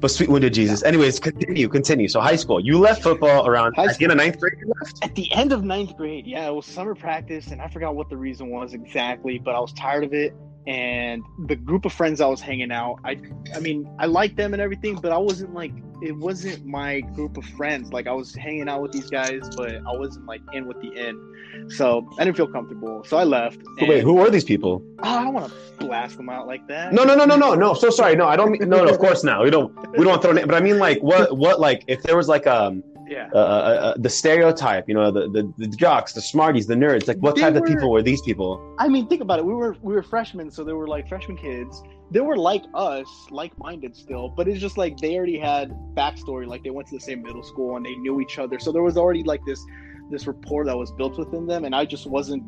But 0.00 0.10
sweet 0.10 0.28
wounded 0.28 0.52
Jesus. 0.52 0.82
Anyways, 0.82 1.18
continue, 1.18 1.66
continue. 1.66 2.08
So 2.08 2.20
high 2.20 2.36
school, 2.36 2.60
you 2.60 2.78
left 2.78 3.02
football 3.02 3.46
around 3.46 3.74
High 3.74 3.86
at 3.86 3.98
the 3.98 4.08
ninth 4.08 4.38
grade. 4.38 4.52
You 4.60 4.70
left. 4.78 5.02
At 5.02 5.14
the 5.14 5.32
end 5.32 5.50
of 5.50 5.64
ninth 5.64 5.96
grade, 5.96 6.26
yeah, 6.26 6.46
it 6.46 6.54
was 6.54 6.66
summer 6.66 6.94
practice, 6.94 7.46
and 7.46 7.62
I 7.62 7.68
forgot 7.68 7.96
what 7.96 8.10
the 8.10 8.16
reason 8.18 8.50
was 8.50 8.74
exactly, 8.74 9.38
but 9.38 9.54
I 9.54 9.60
was 9.60 9.72
tired 9.72 10.04
of 10.04 10.12
it. 10.12 10.34
And 10.66 11.22
the 11.46 11.56
group 11.56 11.84
of 11.84 11.92
friends 11.92 12.20
I 12.22 12.26
was 12.26 12.40
hanging 12.40 12.72
out, 12.72 12.98
I, 13.04 13.18
I 13.54 13.60
mean, 13.60 13.86
I 13.98 14.06
liked 14.06 14.36
them 14.36 14.54
and 14.54 14.62
everything, 14.62 14.96
but 14.96 15.12
I 15.12 15.18
wasn't 15.18 15.52
like, 15.52 15.72
it 16.02 16.16
wasn't 16.16 16.64
my 16.64 17.00
group 17.00 17.36
of 17.36 17.44
friends. 17.44 17.92
Like 17.92 18.06
I 18.06 18.12
was 18.12 18.34
hanging 18.34 18.68
out 18.68 18.80
with 18.80 18.92
these 18.92 19.10
guys, 19.10 19.42
but 19.56 19.74
I 19.74 19.92
wasn't 19.92 20.26
like 20.26 20.40
in 20.52 20.66
with 20.66 20.80
the 20.80 20.92
in, 20.92 21.70
so 21.70 22.08
I 22.18 22.24
didn't 22.24 22.36
feel 22.36 22.46
comfortable. 22.46 23.04
So 23.04 23.16
I 23.16 23.24
left. 23.24 23.60
So 23.78 23.86
wait, 23.86 24.02
who 24.02 24.18
are 24.20 24.30
these 24.30 24.44
people? 24.44 24.82
Oh, 25.02 25.18
I 25.18 25.24
don't 25.24 25.34
want 25.34 25.52
to 25.52 25.84
blast 25.84 26.16
them 26.16 26.28
out 26.28 26.46
like 26.46 26.66
that. 26.68 26.92
No, 26.92 27.04
no, 27.04 27.14
no, 27.14 27.24
no, 27.24 27.36
no, 27.36 27.54
no. 27.54 27.74
So 27.74 27.90
sorry. 27.90 28.16
No, 28.16 28.26
I 28.26 28.36
don't 28.36 28.50
mean. 28.50 28.68
No, 28.68 28.84
no. 28.84 28.92
Of 28.92 28.98
course 28.98 29.22
not. 29.22 29.42
We 29.42 29.50
don't. 29.50 29.74
We 29.92 29.98
don't 29.98 30.08
want 30.08 30.22
to 30.22 30.28
throw. 30.28 30.34
Name, 30.34 30.46
but 30.46 30.56
I 30.56 30.60
mean, 30.60 30.78
like, 30.78 31.02
what, 31.02 31.36
what, 31.36 31.60
like, 31.60 31.84
if 31.86 32.02
there 32.02 32.16
was 32.16 32.28
like 32.28 32.46
um 32.46 32.82
Yeah. 33.06 33.28
uh, 33.34 33.38
uh, 33.38 33.40
uh, 33.40 33.94
the 33.98 34.08
stereotype, 34.08 34.88
you 34.88 34.94
know, 34.94 35.10
the, 35.10 35.28
the 35.28 35.52
the 35.58 35.66
jocks, 35.68 36.12
the 36.12 36.20
smarties, 36.20 36.66
the 36.66 36.74
nerds. 36.74 37.06
Like, 37.06 37.18
what 37.18 37.34
They 37.34 37.42
type 37.42 37.56
of 37.56 37.64
people 37.64 37.90
were 37.90 38.02
these 38.02 38.22
people? 38.22 38.74
I 38.78 38.88
mean, 38.88 39.06
think 39.06 39.20
about 39.20 39.38
it. 39.38 39.44
We 39.44 39.54
were 39.54 39.76
we 39.82 39.94
were 39.94 40.02
freshmen, 40.02 40.50
so 40.50 40.64
they 40.64 40.72
were 40.72 40.88
like 40.88 41.08
freshman 41.08 41.36
kids. 41.36 41.82
They 42.10 42.20
were 42.20 42.36
like 42.36 42.64
us, 42.74 43.08
like 43.30 43.58
minded 43.58 43.96
still, 43.96 44.28
but 44.28 44.48
it's 44.48 44.60
just 44.60 44.78
like 44.78 44.96
they 44.98 45.16
already 45.16 45.38
had 45.38 45.70
backstory. 45.94 46.46
Like 46.46 46.62
they 46.62 46.70
went 46.70 46.88
to 46.88 46.94
the 46.94 47.00
same 47.00 47.22
middle 47.22 47.42
school 47.42 47.76
and 47.76 47.84
they 47.84 47.94
knew 47.96 48.20
each 48.20 48.38
other, 48.38 48.58
so 48.58 48.72
there 48.72 48.82
was 48.82 48.96
already 48.96 49.22
like 49.22 49.44
this 49.44 49.64
this 50.10 50.26
rapport 50.26 50.64
that 50.66 50.76
was 50.76 50.92
built 50.92 51.18
within 51.18 51.46
them. 51.46 51.64
And 51.64 51.74
I 51.74 51.84
just 51.84 52.06
wasn't 52.06 52.44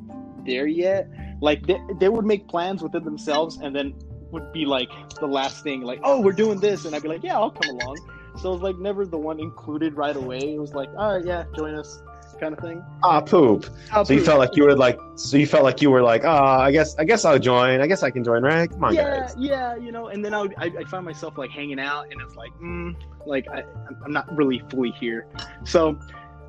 there 0.46 0.66
yet. 0.66 1.08
Like 1.40 1.66
they, 1.66 1.78
they 1.98 2.08
would 2.08 2.24
make 2.24 2.48
plans 2.48 2.82
within 2.82 3.04
themselves, 3.04 3.58
and 3.58 3.74
then 3.74 3.94
would 4.30 4.52
be 4.52 4.64
like 4.64 4.90
the 5.20 5.26
last 5.26 5.62
thing, 5.62 5.82
like, 5.82 6.00
"Oh, 6.02 6.20
we're 6.20 6.32
doing 6.32 6.60
this," 6.60 6.84
and 6.84 6.94
I'd 6.94 7.02
be 7.02 7.08
like, 7.08 7.22
"Yeah, 7.22 7.36
I'll 7.38 7.50
come 7.50 7.76
along." 7.76 7.96
So 8.38 8.50
it 8.50 8.52
was 8.54 8.62
like 8.62 8.76
never 8.78 9.06
the 9.06 9.18
one 9.18 9.40
included 9.40 9.96
right 9.96 10.16
away. 10.16 10.54
It 10.54 10.60
was 10.60 10.74
like, 10.74 10.88
"All 10.96 11.16
right, 11.16 11.24
yeah, 11.24 11.44
join 11.54 11.74
us," 11.74 12.02
kind 12.40 12.52
of 12.52 12.60
thing. 12.60 12.82
Ah, 13.02 13.20
poop. 13.20 13.66
So 14.04 14.12
you 14.12 14.20
felt 14.20 14.38
like 14.38 14.56
you 14.56 14.64
were 14.64 14.76
like. 14.76 14.98
So 15.16 15.36
you 15.36 15.46
felt 15.46 15.64
like 15.64 15.80
you 15.80 15.90
were 15.90 16.02
like, 16.02 16.24
ah, 16.24 16.60
I 16.60 16.70
guess, 16.70 16.94
I 16.98 17.04
guess 17.04 17.24
I'll 17.24 17.38
join. 17.38 17.80
I 17.80 17.86
guess 17.86 18.02
I 18.02 18.10
can 18.10 18.22
join, 18.22 18.42
right? 18.42 18.70
Come 18.70 18.84
on, 18.84 18.94
yeah, 18.94 19.20
guys. 19.20 19.34
yeah, 19.38 19.76
you 19.76 19.90
know, 19.92 20.08
and 20.08 20.24
then 20.24 20.34
I 20.34 20.42
would, 20.42 20.54
I, 20.58 20.66
I 20.80 20.84
find 20.84 21.04
myself 21.04 21.38
like 21.38 21.50
hanging 21.50 21.80
out, 21.80 22.06
and 22.10 22.20
it's 22.20 22.36
like, 22.36 22.52
mm, 22.62 22.94
like 23.26 23.46
I, 23.52 23.62
I'm 24.04 24.12
not 24.12 24.26
really 24.36 24.62
fully 24.70 24.90
here. 24.90 25.26
So 25.64 25.98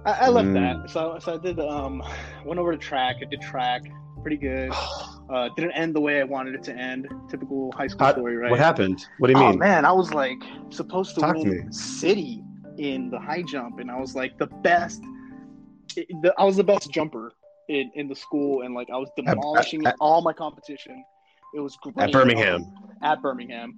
I, 0.06 0.12
I 0.12 0.30
left 0.30 0.50
Mm. 0.50 0.54
that. 0.84 0.90
So, 0.90 1.18
so 1.20 1.36
I 1.36 1.38
did, 1.38 1.60
um, 1.60 2.04
went 2.46 2.60
over 2.60 2.72
to 2.74 2.78
track. 2.78 3.18
I 3.22 3.26
did 3.26 3.42
track, 3.42 3.84
pretty 4.22 4.38
good. 4.38 4.72
Uh, 5.30 5.50
didn't 5.58 5.72
end 5.74 5.94
the 5.94 6.00
way 6.00 6.22
I 6.22 6.24
wanted 6.24 6.56
it 6.56 6.64
to 6.64 6.74
end. 6.74 7.06
Typical 7.30 7.70
high 7.74 7.88
school 7.88 8.06
How- 8.06 8.14
story, 8.14 8.38
right? 8.38 8.50
What 8.50 8.62
happened? 8.62 9.06
What 9.18 9.28
do 9.28 9.34
you 9.34 9.40
mean? 9.46 9.56
Oh 9.56 9.58
man, 9.58 9.84
I 9.84 9.92
was 9.92 10.14
like 10.14 10.42
supposed 10.70 11.16
to 11.16 11.20
Talk 11.20 11.36
win 11.36 11.50
me. 11.50 11.64
city 11.70 12.42
in 12.78 13.10
the 13.10 13.20
high 13.20 13.42
jump, 13.42 13.80
and 13.80 13.92
I 13.92 14.00
was 14.00 14.16
like 14.16 14.38
the 14.38 14.48
best. 14.64 15.02
the, 15.98 16.34
I 16.38 16.46
was 16.46 16.56
the 16.56 16.64
best 16.64 16.90
jumper 16.92 17.34
in, 17.68 17.92
in 17.96 18.08
the 18.08 18.16
school, 18.16 18.62
and 18.62 18.74
like 18.74 18.88
I 18.90 18.96
was 18.96 19.10
demolishing 19.18 19.86
at- 19.86 19.98
all 20.00 20.22
my 20.22 20.32
competition. 20.32 21.04
It 21.54 21.60
was 21.60 21.76
great 21.76 21.98
At 21.98 22.14
Birmingham. 22.14 22.66
at 23.04 23.22
Birmingham, 23.22 23.78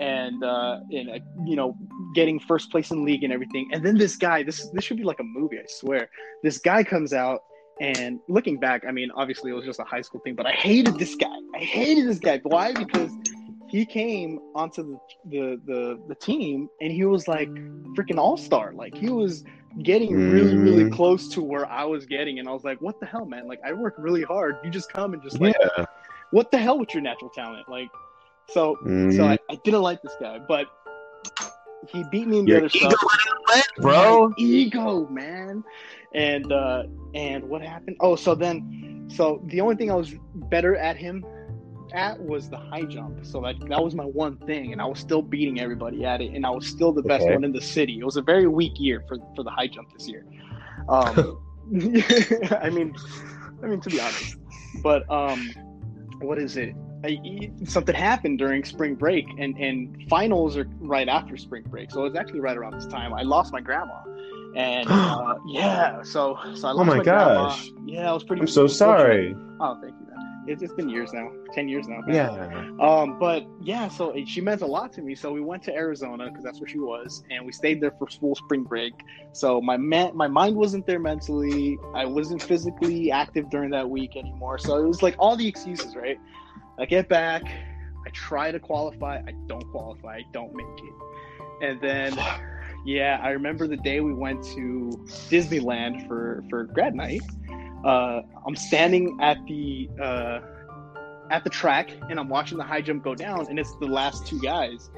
and 0.00 0.44
uh, 0.44 0.80
in 0.90 1.08
uh, 1.08 1.14
you 1.46 1.56
know 1.56 1.78
getting 2.14 2.38
first 2.38 2.70
place 2.70 2.90
in 2.90 3.06
league 3.06 3.24
and 3.24 3.32
everything. 3.32 3.70
And 3.72 3.82
then 3.82 3.96
this 3.96 4.16
guy, 4.16 4.42
this 4.42 4.68
this 4.74 4.84
should 4.84 4.98
be 4.98 5.04
like 5.04 5.20
a 5.20 5.24
movie, 5.24 5.58
I 5.58 5.64
swear. 5.66 6.10
This 6.42 6.58
guy 6.58 6.84
comes 6.84 7.14
out. 7.14 7.40
And 7.80 8.20
looking 8.28 8.58
back, 8.58 8.84
I 8.86 8.92
mean, 8.92 9.10
obviously 9.14 9.50
it 9.50 9.54
was 9.54 9.64
just 9.64 9.80
a 9.80 9.84
high 9.84 10.02
school 10.02 10.20
thing, 10.20 10.34
but 10.36 10.46
I 10.46 10.52
hated 10.52 10.98
this 10.98 11.14
guy. 11.16 11.26
I 11.54 11.60
hated 11.60 12.06
this 12.08 12.18
guy. 12.18 12.40
Why? 12.44 12.74
Because 12.74 13.16
he 13.68 13.86
came 13.86 14.38
onto 14.54 14.82
the 14.84 14.98
the 15.30 15.60
the, 15.66 15.98
the 16.08 16.14
team 16.16 16.68
and 16.80 16.92
he 16.92 17.04
was 17.04 17.26
like 17.28 17.50
freaking 17.98 18.18
all 18.18 18.36
star. 18.36 18.72
Like 18.74 18.94
he 18.96 19.08
was 19.10 19.42
getting 19.84 20.26
really 20.28 20.56
really 20.56 20.84
Mm. 20.84 20.90
close 20.90 21.28
to 21.30 21.42
where 21.42 21.66
I 21.66 21.84
was 21.84 22.06
getting, 22.06 22.38
and 22.38 22.48
I 22.48 22.52
was 22.52 22.64
like, 22.64 22.80
what 22.80 23.00
the 23.00 23.06
hell, 23.06 23.26
man? 23.26 23.46
Like 23.48 23.60
I 23.64 23.72
work 23.72 23.94
really 23.98 24.22
hard. 24.22 24.56
You 24.64 24.70
just 24.70 24.92
come 24.92 25.14
and 25.14 25.22
just 25.22 25.40
like, 25.40 25.56
Yeah. 25.60 25.84
what 26.30 26.50
the 26.50 26.58
hell 26.58 26.78
with 26.78 26.92
your 26.94 27.02
natural 27.02 27.30
talent? 27.30 27.68
Like, 27.68 27.88
so 28.48 28.76
Mm. 28.84 29.12
so 29.14 29.24
I, 29.24 29.38
I 29.50 29.56
didn't 29.64 29.82
like 29.82 30.02
this 30.02 30.16
guy, 30.20 30.38
but 30.48 30.66
he 31.88 32.04
beat 32.04 32.26
me 32.28 32.38
in 32.38 32.46
the 32.46 32.54
Your 32.54 32.56
other 32.56 32.68
ego 32.74 32.96
stuff. 32.96 32.98
bro. 33.76 33.94
My 33.94 34.20
ego, 34.36 35.06
man. 35.08 35.64
And 36.14 36.52
uh 36.52 36.84
and 37.14 37.44
what 37.48 37.62
happened? 37.62 37.96
Oh, 38.00 38.16
so 38.16 38.34
then 38.34 38.62
so 39.08 39.42
the 39.46 39.60
only 39.60 39.76
thing 39.76 39.90
I 39.90 39.94
was 39.94 40.14
better 40.34 40.76
at 40.76 40.96
him 40.96 41.26
at 41.92 42.20
was 42.20 42.48
the 42.48 42.58
high 42.58 42.84
jump. 42.84 43.18
So 43.22 43.40
like 43.40 43.56
that 43.68 43.82
was 43.82 43.94
my 43.94 44.04
one 44.04 44.36
thing, 44.46 44.72
and 44.72 44.80
I 44.80 44.86
was 44.86 44.98
still 44.98 45.22
beating 45.22 45.60
everybody 45.60 46.04
at 46.04 46.20
it, 46.20 46.32
and 46.34 46.46
I 46.46 46.50
was 46.50 46.66
still 46.66 46.92
the 46.92 47.02
best 47.02 47.28
Okay. 47.28 47.30
one 47.30 47.44
in 47.44 47.52
the 47.52 47.60
city. 47.60 47.98
It 48.00 48.04
was 48.04 48.16
a 48.16 48.22
very 48.22 48.46
weak 48.46 48.74
year 48.78 49.02
for 49.08 49.18
for 49.34 49.42
the 49.42 49.50
high 49.50 49.68
jump 49.68 49.88
this 49.92 50.08
year. 50.08 50.24
Um, 50.88 51.26
I 52.60 52.70
mean, 52.70 52.94
I 53.62 53.66
mean 53.66 53.80
to 53.82 53.90
be 53.90 54.00
honest, 54.00 54.36
but 54.74 55.10
um, 55.10 55.54
what 56.20 56.38
is 56.38 56.56
it? 56.56 56.74
I, 57.04 57.50
something 57.64 57.94
happened 57.94 58.38
during 58.38 58.64
spring 58.64 58.94
break, 58.94 59.26
and 59.38 59.56
and 59.56 60.06
finals 60.08 60.56
are 60.56 60.66
right 60.80 61.08
after 61.08 61.36
spring 61.36 61.64
break, 61.66 61.90
so 61.90 62.00
it 62.00 62.04
was 62.10 62.16
actually 62.16 62.40
right 62.40 62.56
around 62.56 62.74
this 62.74 62.86
time. 62.86 63.14
I 63.14 63.22
lost 63.22 63.52
my 63.52 63.60
grandma, 63.60 64.00
and 64.56 64.86
uh, 64.90 65.34
yeah, 65.46 66.02
so 66.02 66.36
so 66.54 66.68
I 66.68 66.72
lost 66.72 66.78
Oh 66.78 66.84
my 66.84 67.02
grandma. 67.02 67.48
gosh. 67.48 67.70
Yeah, 67.86 68.10
I 68.10 68.12
was 68.12 68.24
pretty. 68.24 68.40
I'm 68.42 68.48
so 68.48 68.66
sorry. 68.66 69.34
Oh, 69.60 69.78
thank 69.80 69.94
you, 69.98 70.06
man. 70.06 70.16
It's, 70.46 70.62
it's 70.62 70.72
been 70.74 70.88
years 70.88 71.12
now, 71.12 71.30
ten 71.52 71.68
years 71.68 71.86
now. 71.86 72.00
man. 72.06 72.14
Yeah. 72.14 72.86
Um, 72.86 73.18
but 73.18 73.46
yeah, 73.62 73.88
so 73.88 74.10
it- 74.10 74.26
she 74.28 74.40
meant 74.40 74.62
a 74.62 74.66
lot 74.66 74.92
to 74.94 75.02
me. 75.02 75.14
So 75.14 75.32
we 75.32 75.40
went 75.40 75.62
to 75.64 75.74
Arizona 75.74 76.28
because 76.28 76.42
that's 76.44 76.60
where 76.60 76.68
she 76.68 76.78
was, 76.78 77.22
and 77.30 77.46
we 77.46 77.52
stayed 77.52 77.80
there 77.80 77.92
for 77.98 78.10
school 78.10 78.34
spring 78.34 78.64
break. 78.64 78.92
So 79.32 79.60
my 79.60 79.76
man, 79.76 80.16
my 80.16 80.28
mind 80.28 80.56
wasn't 80.56 80.86
there 80.86 80.98
mentally. 80.98 81.78
I 81.94 82.04
wasn't 82.04 82.42
physically 82.42 83.10
active 83.12 83.48
during 83.50 83.70
that 83.70 83.88
week 83.88 84.16
anymore. 84.16 84.58
So 84.58 84.76
it 84.78 84.86
was 84.86 85.02
like 85.02 85.14
all 85.18 85.36
the 85.36 85.46
excuses, 85.48 85.94
right? 85.94 86.18
I 86.80 86.86
get 86.86 87.08
back, 87.08 87.42
I 87.44 88.10
try 88.10 88.50
to 88.50 88.58
qualify, 88.58 89.18
I 89.18 89.34
don't 89.46 89.68
qualify, 89.70 90.16
I 90.16 90.24
don't 90.32 90.54
make 90.54 90.66
it, 90.66 91.68
and 91.68 91.80
then. 91.80 92.18
Yeah, 92.84 93.20
I 93.22 93.32
remember 93.32 93.66
the 93.66 93.76
day 93.76 94.00
we 94.00 94.14
went 94.14 94.42
to 94.54 94.90
Disneyland 95.28 96.08
for 96.08 96.42
for 96.48 96.64
grad 96.64 96.94
night. 96.94 97.20
Uh, 97.84 98.22
I'm 98.46 98.56
standing 98.56 99.18
at 99.20 99.36
the 99.46 99.90
uh, 100.00 100.40
at 101.30 101.44
the 101.44 101.50
track 101.50 101.90
and 102.08 102.18
I'm 102.18 102.28
watching 102.28 102.58
the 102.58 102.64
high 102.64 102.80
jump 102.80 103.04
go 103.04 103.14
down, 103.14 103.46
and 103.48 103.58
it's 103.58 103.74
the 103.76 103.86
last 103.86 104.26
two 104.26 104.40
guys, 104.40 104.90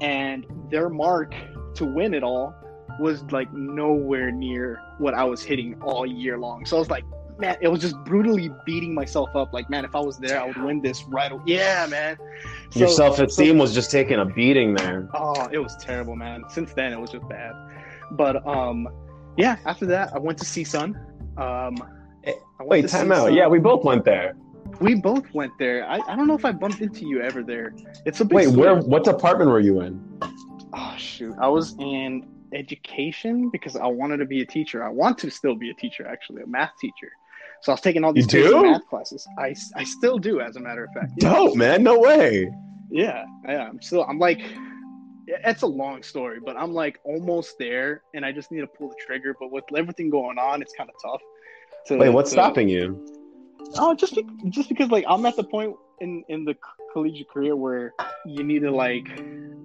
and 0.00 0.44
their 0.70 0.88
mark 0.88 1.34
to 1.74 1.84
win 1.84 2.14
it 2.14 2.22
all 2.22 2.54
was 2.98 3.22
like 3.30 3.52
nowhere 3.52 4.30
near 4.30 4.82
what 4.98 5.14
I 5.14 5.24
was 5.24 5.42
hitting 5.42 5.80
all 5.80 6.04
year 6.04 6.38
long. 6.38 6.66
So 6.66 6.76
I 6.76 6.78
was 6.80 6.90
like, 6.90 7.04
man, 7.40 7.56
it 7.60 7.68
was 7.68 7.80
just 7.80 7.96
brutally 8.04 8.50
beating 8.64 8.94
myself 8.94 9.34
up. 9.34 9.52
Like, 9.52 9.68
man, 9.70 9.84
if 9.84 9.94
I 9.94 10.00
was 10.00 10.18
there, 10.18 10.40
I 10.40 10.46
would 10.46 10.56
win 10.62 10.80
this 10.80 11.04
right. 11.04 11.32
away. 11.32 11.42
Yeah, 11.46 11.86
man. 11.88 12.16
Your 12.72 12.88
So- 12.88 12.94
self 12.94 13.16
so- 13.16 13.24
esteem 13.24 13.58
was 13.58 13.74
just 13.74 13.90
taking 13.90 14.18
a 14.18 14.24
beating 14.24 14.74
there. 14.74 15.08
Oh, 15.14 15.48
it 15.52 15.58
was 15.58 15.76
terrible, 15.76 16.16
man. 16.16 16.44
Since 16.48 16.72
then, 16.74 16.92
it 16.92 17.00
was 17.00 17.10
just 17.10 17.28
bad. 17.28 17.52
But 18.12 18.46
um, 18.46 18.88
yeah. 19.36 19.56
After 19.64 19.86
that, 19.86 20.12
I 20.14 20.18
went 20.18 20.38
to 20.38 20.44
CSUN. 20.44 20.94
Um, 21.38 21.76
Wait, 22.60 22.88
time 22.88 23.10
out. 23.12 23.28
CSUN. 23.30 23.36
Yeah, 23.36 23.48
we 23.48 23.58
both 23.58 23.84
went 23.84 24.04
there. 24.04 24.34
we 24.80 24.94
both 24.94 25.32
went 25.32 25.52
there. 25.58 25.84
I, 25.88 25.98
I 26.08 26.16
don't 26.16 26.26
know 26.26 26.34
if 26.34 26.44
I 26.44 26.52
bumped 26.52 26.80
into 26.80 27.06
you 27.06 27.20
ever 27.22 27.42
there. 27.42 27.74
It's 28.04 28.20
a 28.20 28.24
big 28.24 28.36
Wait, 28.36 28.48
where? 28.48 28.76
What 28.76 29.04
department 29.04 29.50
were 29.50 29.60
you 29.60 29.80
in? 29.80 30.00
Oh 30.72 30.94
shoot, 30.96 31.34
I 31.40 31.48
was 31.48 31.74
in 31.78 32.28
education 32.52 33.48
because 33.50 33.76
I 33.76 33.86
wanted 33.86 34.18
to 34.18 34.26
be 34.26 34.42
a 34.42 34.46
teacher. 34.46 34.84
I 34.84 34.88
want 34.88 35.18
to 35.18 35.30
still 35.30 35.54
be 35.54 35.70
a 35.70 35.74
teacher, 35.74 36.06
actually, 36.06 36.42
a 36.42 36.46
math 36.46 36.72
teacher. 36.80 37.10
So 37.62 37.72
I 37.72 37.74
was 37.74 37.80
taking 37.80 38.04
all 38.04 38.12
these 38.12 38.32
You 38.32 38.42
crazy 38.42 38.54
do? 38.54 38.62
math 38.62 38.86
classes. 38.88 39.26
I, 39.38 39.54
I 39.76 39.84
still 39.84 40.18
do, 40.18 40.40
as 40.40 40.56
a 40.56 40.60
matter 40.60 40.84
of 40.84 40.90
fact. 40.92 41.12
Yeah. 41.16 41.34
Dope, 41.34 41.56
man. 41.56 41.82
No 41.82 41.98
way. 41.98 42.50
Yeah, 42.90 43.24
yeah. 43.46 43.68
I'm 43.68 43.80
still. 43.82 44.04
I'm 44.04 44.18
like, 44.18 44.40
it's 45.26 45.62
a 45.62 45.66
long 45.66 46.02
story, 46.02 46.38
but 46.44 46.56
I'm 46.56 46.72
like 46.72 46.98
almost 47.04 47.56
there, 47.58 48.02
and 48.14 48.24
I 48.24 48.32
just 48.32 48.50
need 48.50 48.60
to 48.60 48.66
pull 48.66 48.88
the 48.88 48.96
trigger. 49.06 49.36
But 49.38 49.52
with 49.52 49.64
everything 49.76 50.10
going 50.10 50.38
on, 50.38 50.62
it's 50.62 50.72
kind 50.72 50.88
of 50.88 50.96
tough. 51.02 51.20
To, 51.86 51.96
Wait, 51.98 52.08
what's 52.08 52.30
to, 52.30 52.34
stopping 52.34 52.68
you? 52.68 53.06
Oh, 53.76 53.94
just 53.94 54.14
be, 54.14 54.26
just 54.48 54.68
because 54.68 54.90
like 54.90 55.04
I'm 55.08 55.24
at 55.26 55.36
the 55.36 55.44
point 55.44 55.76
in 56.00 56.24
in 56.28 56.44
the 56.44 56.56
collegiate 56.92 57.28
career 57.28 57.54
where 57.54 57.92
you 58.26 58.42
need 58.42 58.60
to 58.60 58.70
like, 58.70 59.08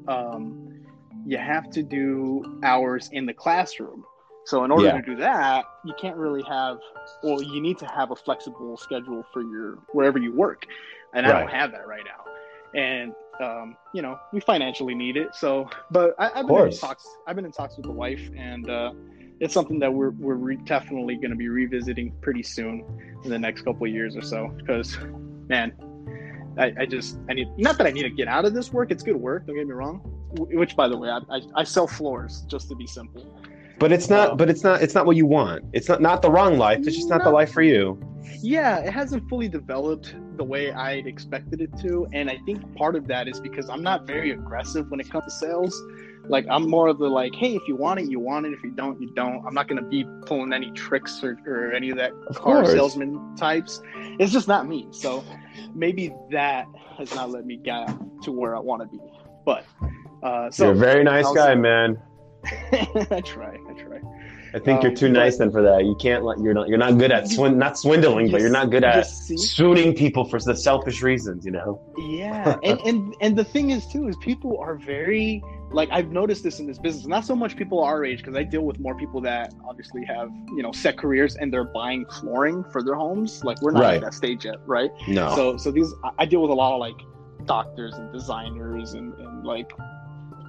um, 0.08 0.84
you 1.25 1.38
have 1.38 1.70
to 1.72 1.82
do 1.82 2.60
hours 2.64 3.10
in 3.14 3.25
the 3.25 3.34
classroom. 3.34 4.04
So 4.46 4.64
in 4.64 4.72
order 4.72 4.86
yeah. 4.86 5.02
to 5.02 5.02
do 5.02 5.16
that, 5.18 5.66
you 5.84 5.94
can't 6.00 6.16
really 6.18 6.44
have, 6.44 6.78
well, 7.24 7.42
you 7.42 7.60
need 7.60 7.80
to 7.80 7.88
have 7.88 8.12
a 8.12 8.16
flexible 8.16 8.78
schedule 8.78 9.25
for 9.34 9.42
your 9.42 9.80
wherever 9.92 10.20
you 10.20 10.34
work, 10.34 10.66
and 11.14 11.25
right. 11.25 11.36
I 11.36 11.40
don't 11.40 11.50
have 11.50 11.72
that 11.72 11.88
right 11.88 12.04
now. 12.06 12.32
And 12.80 13.14
um, 13.42 13.75
you 13.94 14.02
know, 14.02 14.20
we 14.32 14.40
financially 14.40 14.96
need 14.96 15.18
it. 15.18 15.34
So, 15.34 15.70
but 15.92 16.16
I, 16.20 16.30
have 16.36 16.48
been 16.48 16.68
in 16.68 16.78
talks. 16.78 17.08
I've 17.25 17.36
been 17.36 17.46
in 17.46 17.52
talks 17.52 17.75
with 17.75 17.86
the 17.86 17.92
wife, 17.92 18.22
and 18.38 18.70
uh, 18.70 18.94
it's 19.40 19.54
something 19.54 19.80
that 19.80 19.94
we're 19.94 20.12
we're 20.12 20.36
re- 20.36 20.58
definitely 20.58 21.16
going 21.16 21.32
to 21.32 21.36
be 21.36 21.50
revisiting 21.50 22.14
pretty 22.22 22.44
soon 22.44 22.86
in 23.24 23.30
the 23.30 23.40
next 23.40 23.64
couple 23.64 23.88
of 23.88 23.94
years 23.94 24.16
or 24.16 24.22
so. 24.22 24.54
Because, 24.58 24.98
man, 25.48 25.74
I, 26.58 26.74
I 26.82 26.86
just 26.86 27.18
I 27.30 27.34
need 27.34 27.48
not 27.58 27.78
that 27.80 27.88
I 27.88 27.92
need 27.92 28.04
to 28.04 28.10
get 28.10 28.28
out 28.28 28.46
of 28.46 28.54
this 28.54 28.72
work. 28.72 28.92
It's 28.92 29.04
good 29.04 29.18
work. 29.18 29.48
Don't 29.48 29.56
get 29.56 29.68
me 29.68 29.74
wrong. 29.74 30.02
Which, 30.38 30.75
by 30.75 30.88
the 30.88 30.98
way, 30.98 31.10
I, 31.10 31.20
I, 31.30 31.42
I 31.56 31.64
sell 31.64 31.88
floors 31.88 32.46
just 32.48 32.68
to 32.70 32.75
be 32.75 32.86
simple. 32.86 33.25
But 33.79 33.91
it's 33.91 34.10
not. 34.10 34.32
Um, 34.32 34.38
but 34.38 34.50
it's 34.50 34.63
not. 34.63 34.82
It's 34.82 34.96
not 34.96 35.05
what 35.05 35.15
you 35.15 35.25
want. 35.25 35.65
It's 35.74 35.89
not 35.89 36.01
not 36.01 36.22
the 36.22 36.32
wrong 36.32 36.58
life. 36.58 36.79
It's 36.86 36.96
just 36.96 37.10
not, 37.10 37.17
not 37.17 37.25
the 37.25 37.32
life 37.32 37.51
for 37.51 37.62
you. 37.62 38.00
Yeah, 38.41 38.79
it 38.79 38.91
hasn't 38.91 39.27
fully 39.29 39.48
developed 39.48 40.15
the 40.38 40.44
way 40.44 40.72
I'd 40.72 41.08
expected 41.08 41.62
it 41.62 41.72
to, 41.82 42.08
and 42.13 42.29
I 42.29 42.38
think 42.46 42.75
part 42.75 42.96
of 42.96 43.08
that 43.08 43.27
is 43.27 43.39
because 43.39 43.70
I'm 43.70 43.82
not 43.82 44.05
very 44.05 44.32
aggressive 44.32 44.89
when 44.89 45.00
it 45.00 45.10
comes 45.10 45.25
to 45.25 45.32
sales. 45.32 45.82
Like 46.27 46.46
I'm 46.50 46.70
more 46.70 46.88
of 46.88 46.98
the 46.98 47.08
like, 47.08 47.36
hey, 47.36 47.55
if 47.55 47.62
you 47.67 47.75
want 47.75 48.00
it, 48.00 48.10
you 48.10 48.20
want 48.20 48.46
it. 48.46 48.53
If 48.53 48.63
you 48.63 48.72
don't, 48.72 49.00
you 49.00 49.12
don't. 49.13 49.46
I'm 49.46 49.53
not 49.53 49.67
gonna 49.67 49.84
be 49.84 50.05
pulling 50.25 50.53
any 50.53 50.72
tricks 50.72 51.24
or, 51.24 51.38
or 51.46 51.72
any 51.72 51.89
of 51.89 51.98
that 51.98 52.13
of 52.27 52.36
car 52.36 52.62
course. 52.62 52.72
salesman 52.72 53.36
types. 53.36 53.82
It's 54.20 54.32
just 54.32 54.48
not 54.48 54.67
me. 54.67 54.88
So 54.91 55.24
maybe 55.74 56.13
that 56.32 56.65
has 56.98 57.13
not 57.13 57.29
let 57.29 57.46
me 57.46 57.58
get 57.58 57.88
to 58.24 58.32
where 58.32 58.55
I 58.55 58.60
want 58.60 58.82
to 58.82 58.88
be. 58.88 59.03
But 59.46 59.65
uh, 60.24 60.50
so 60.50 60.65
you're 60.65 60.74
a 60.74 60.77
very 60.77 61.03
nice 61.03 61.32
guy, 61.32 61.53
man. 61.55 62.00
I 63.12 63.22
try. 63.22 63.58
I 63.70 63.74
try. 63.74 64.00
I 64.56 64.60
think 64.60 64.80
um, 64.80 64.84
you're 64.84 64.96
too 64.96 65.10
nice 65.10 65.38
then 65.38 65.52
for 65.52 65.62
that. 65.62 65.84
You 65.84 65.96
can't 66.00 66.24
let 66.24 66.40
you're 66.40 66.54
not 66.54 66.70
you're 66.70 66.78
not 66.78 66.98
good 66.98 67.12
at 67.12 67.28
swin 67.28 67.58
not 67.58 67.78
swindling, 67.78 68.32
but 68.32 68.40
you're 68.40 68.50
not 68.50 68.70
good 68.70 68.86
at 68.86 69.06
shooting 69.46 69.94
people 69.94 70.24
for 70.24 70.40
the 70.40 70.56
selfish 70.56 71.02
reasons, 71.02 71.46
you 71.46 71.52
know. 71.52 71.82
Yeah, 71.98 72.56
and 72.64 72.80
and 72.86 73.16
and 73.20 73.38
the 73.38 73.44
thing 73.44 73.72
is 73.72 73.86
too 73.88 74.08
is 74.08 74.16
people 74.22 74.58
are 74.60 74.75
very 74.75 75.44
like 75.72 75.90
I've 75.92 76.12
noticed 76.12 76.42
this 76.42 76.60
in 76.60 76.68
this 76.68 76.80
business. 76.80 77.06
Not 77.06 77.25
so 77.25 77.36
much 77.36 77.58
people 77.58 77.84
our 77.84 78.06
age 78.06 78.20
because 78.20 78.38
I 78.38 78.44
deal 78.44 78.62
with 78.62 78.80
more 78.80 78.96
people 78.96 79.20
that 79.22 79.54
obviously 79.68 80.06
have 80.06 80.30
you 80.56 80.64
know 80.64 80.72
set 80.72 80.98
careers 80.98 81.36
and 81.36 81.52
they're 81.52 81.66
buying 81.66 82.06
flooring 82.06 82.64
for 82.72 82.82
their 82.82 82.96
homes. 82.96 83.44
Like 83.44 83.62
we're 83.62 83.72
not 83.72 83.82
right. 83.82 83.96
at 83.96 84.04
that 84.04 84.14
stage 84.14 84.46
yet, 84.46 84.60
right? 84.66 84.90
No. 85.10 85.36
So 85.36 85.58
so 85.58 85.70
these 85.70 85.94
I 86.18 86.25
deal 86.25 86.42
with 86.42 86.52
a 86.52 86.56
lot 86.56 86.74
of 86.74 86.80
like 86.80 86.96
doctors 87.46 87.94
and 87.96 88.12
designers 88.14 88.94
and, 88.94 89.14
and 89.16 89.46
like 89.46 89.70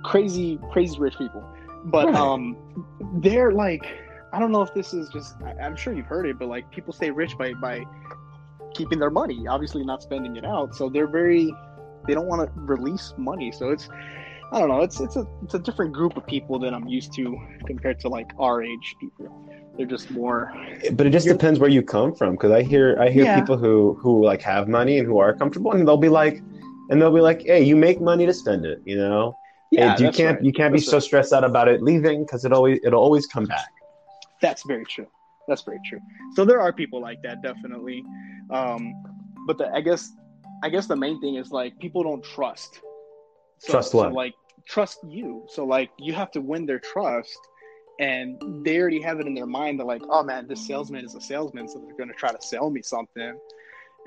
crazy 0.05 0.61
crazy 0.71 0.97
rich 0.99 1.19
people 1.19 1.45
but 1.87 2.07
right. 2.07 2.14
um 2.14 2.57
they're 3.21 3.52
like 3.52 3.87
i 4.33 4.38
don't 4.38 4.52
know 4.52 4.62
if 4.62 4.73
this 4.75 4.93
is 4.93 5.09
just 5.09 5.37
I, 5.43 5.52
i'm 5.64 5.76
sure 5.76 5.95
you've 5.95 6.07
heard 6.07 6.26
it 6.26 6.38
but 6.38 6.49
like 6.49 6.71
people 6.71 6.93
stay 6.93 7.11
rich 7.11 7.37
by 7.38 7.55
by 7.55 7.85
keeping 8.75 8.99
their 8.99 9.11
money 9.11 9.47
obviously 9.49 9.85
not 9.85 10.02
spending 10.02 10.37
it 10.37 10.45
out 10.45 10.75
so 10.75 10.88
they're 10.88 11.07
very 11.07 11.52
they 12.07 12.14
don't 12.14 12.26
want 12.26 12.43
to 12.43 12.61
release 12.61 13.14
money 13.16 13.52
so 13.52 13.71
it's 13.71 13.88
i 14.52 14.59
don't 14.59 14.69
know 14.69 14.83
it's 14.83 15.00
it's 15.00 15.16
a 15.16 15.26
it's 15.43 15.55
a 15.55 15.59
different 15.59 15.93
group 15.93 16.16
of 16.16 16.26
people 16.26 16.59
than 16.59 16.75
i'm 16.75 16.88
used 16.88 17.12
to 17.14 17.37
compared 17.66 17.99
to 18.00 18.09
like 18.09 18.31
our 18.38 18.62
age 18.62 18.97
people 19.00 19.49
they're 19.76 19.87
just 19.87 20.11
more 20.11 20.52
but 20.93 21.07
it 21.07 21.11
just 21.11 21.26
depends 21.26 21.59
where 21.59 21.71
you 21.71 21.83
come 21.83 22.14
from 22.14 22.33
because 22.33 22.50
i 22.50 22.62
hear 22.62 22.97
i 23.00 23.09
hear 23.09 23.25
yeah. 23.25 23.38
people 23.38 23.57
who 23.57 23.95
who 24.00 24.25
like 24.25 24.43
have 24.43 24.69
money 24.69 24.99
and 24.99 25.07
who 25.07 25.19
are 25.19 25.35
comfortable 25.35 25.73
and 25.73 25.87
they'll 25.87 25.97
be 25.97 26.09
like 26.09 26.43
and 26.90 27.00
they'll 27.00 27.14
be 27.14 27.21
like 27.21 27.43
hey 27.43 27.62
you 27.62 27.76
make 27.76 28.00
money 28.00 28.26
to 28.26 28.35
spend 28.35 28.64
it 28.64 28.81
you 28.85 28.97
know 28.97 29.37
yeah, 29.73 29.99
you 29.99 30.11
can't 30.11 30.37
right. 30.37 30.45
you 30.45 30.53
can't 30.53 30.73
that's 30.73 30.85
be 30.85 30.91
so 30.91 30.99
stressed 30.99 31.33
out 31.33 31.45
about 31.45 31.69
it 31.69 31.83
leaving 31.83 32.25
because 32.25 32.45
it 32.45 32.53
always 32.53 32.79
it'll 32.85 33.03
always 33.03 33.27
come 33.27 33.45
back. 33.45 33.69
That's 34.41 34.65
very 34.65 34.85
true. 34.85 35.07
That's 35.49 35.63
very 35.63 35.81
true. 35.87 36.01
So 36.35 36.45
there 36.45 36.61
are 36.61 36.73
people 36.73 37.01
like 37.01 37.23
that, 37.23 37.43
definitely. 37.43 38.05
Um, 38.51 38.93
but 39.47 39.59
the, 39.59 39.71
I 39.73 39.81
guess 39.81 40.11
I 40.63 40.69
guess 40.69 40.87
the 40.87 40.97
main 40.97 41.21
thing 41.21 41.37
is 41.37 41.51
like 41.51 41.79
people 41.79 42.03
don't 42.03 42.25
trust. 42.25 42.81
So, 43.59 43.73
trust 43.73 43.95
what? 43.95 44.11
So 44.11 44.15
like 44.15 44.35
trust 44.67 44.99
you. 45.09 45.47
So 45.49 45.65
like 45.65 45.91
you 45.99 46.13
have 46.13 46.31
to 46.33 46.41
win 46.41 46.67
their 46.67 46.81
trust, 46.81 47.39
and 48.01 48.65
they 48.65 48.79
already 48.79 49.01
have 49.01 49.21
it 49.21 49.27
in 49.27 49.35
their 49.35 49.47
mind 49.47 49.81
that 49.81 49.87
like, 49.87 50.03
oh 50.11 50.23
man, 50.23 50.47
this 50.49 50.67
salesman 50.67 51.05
is 51.05 51.15
a 51.15 51.21
salesman, 51.21 51.69
so 51.69 51.79
they're 51.81 51.97
going 51.97 52.09
to 52.09 52.15
try 52.15 52.31
to 52.31 52.41
sell 52.41 52.71
me 52.71 52.83
something. 52.83 53.39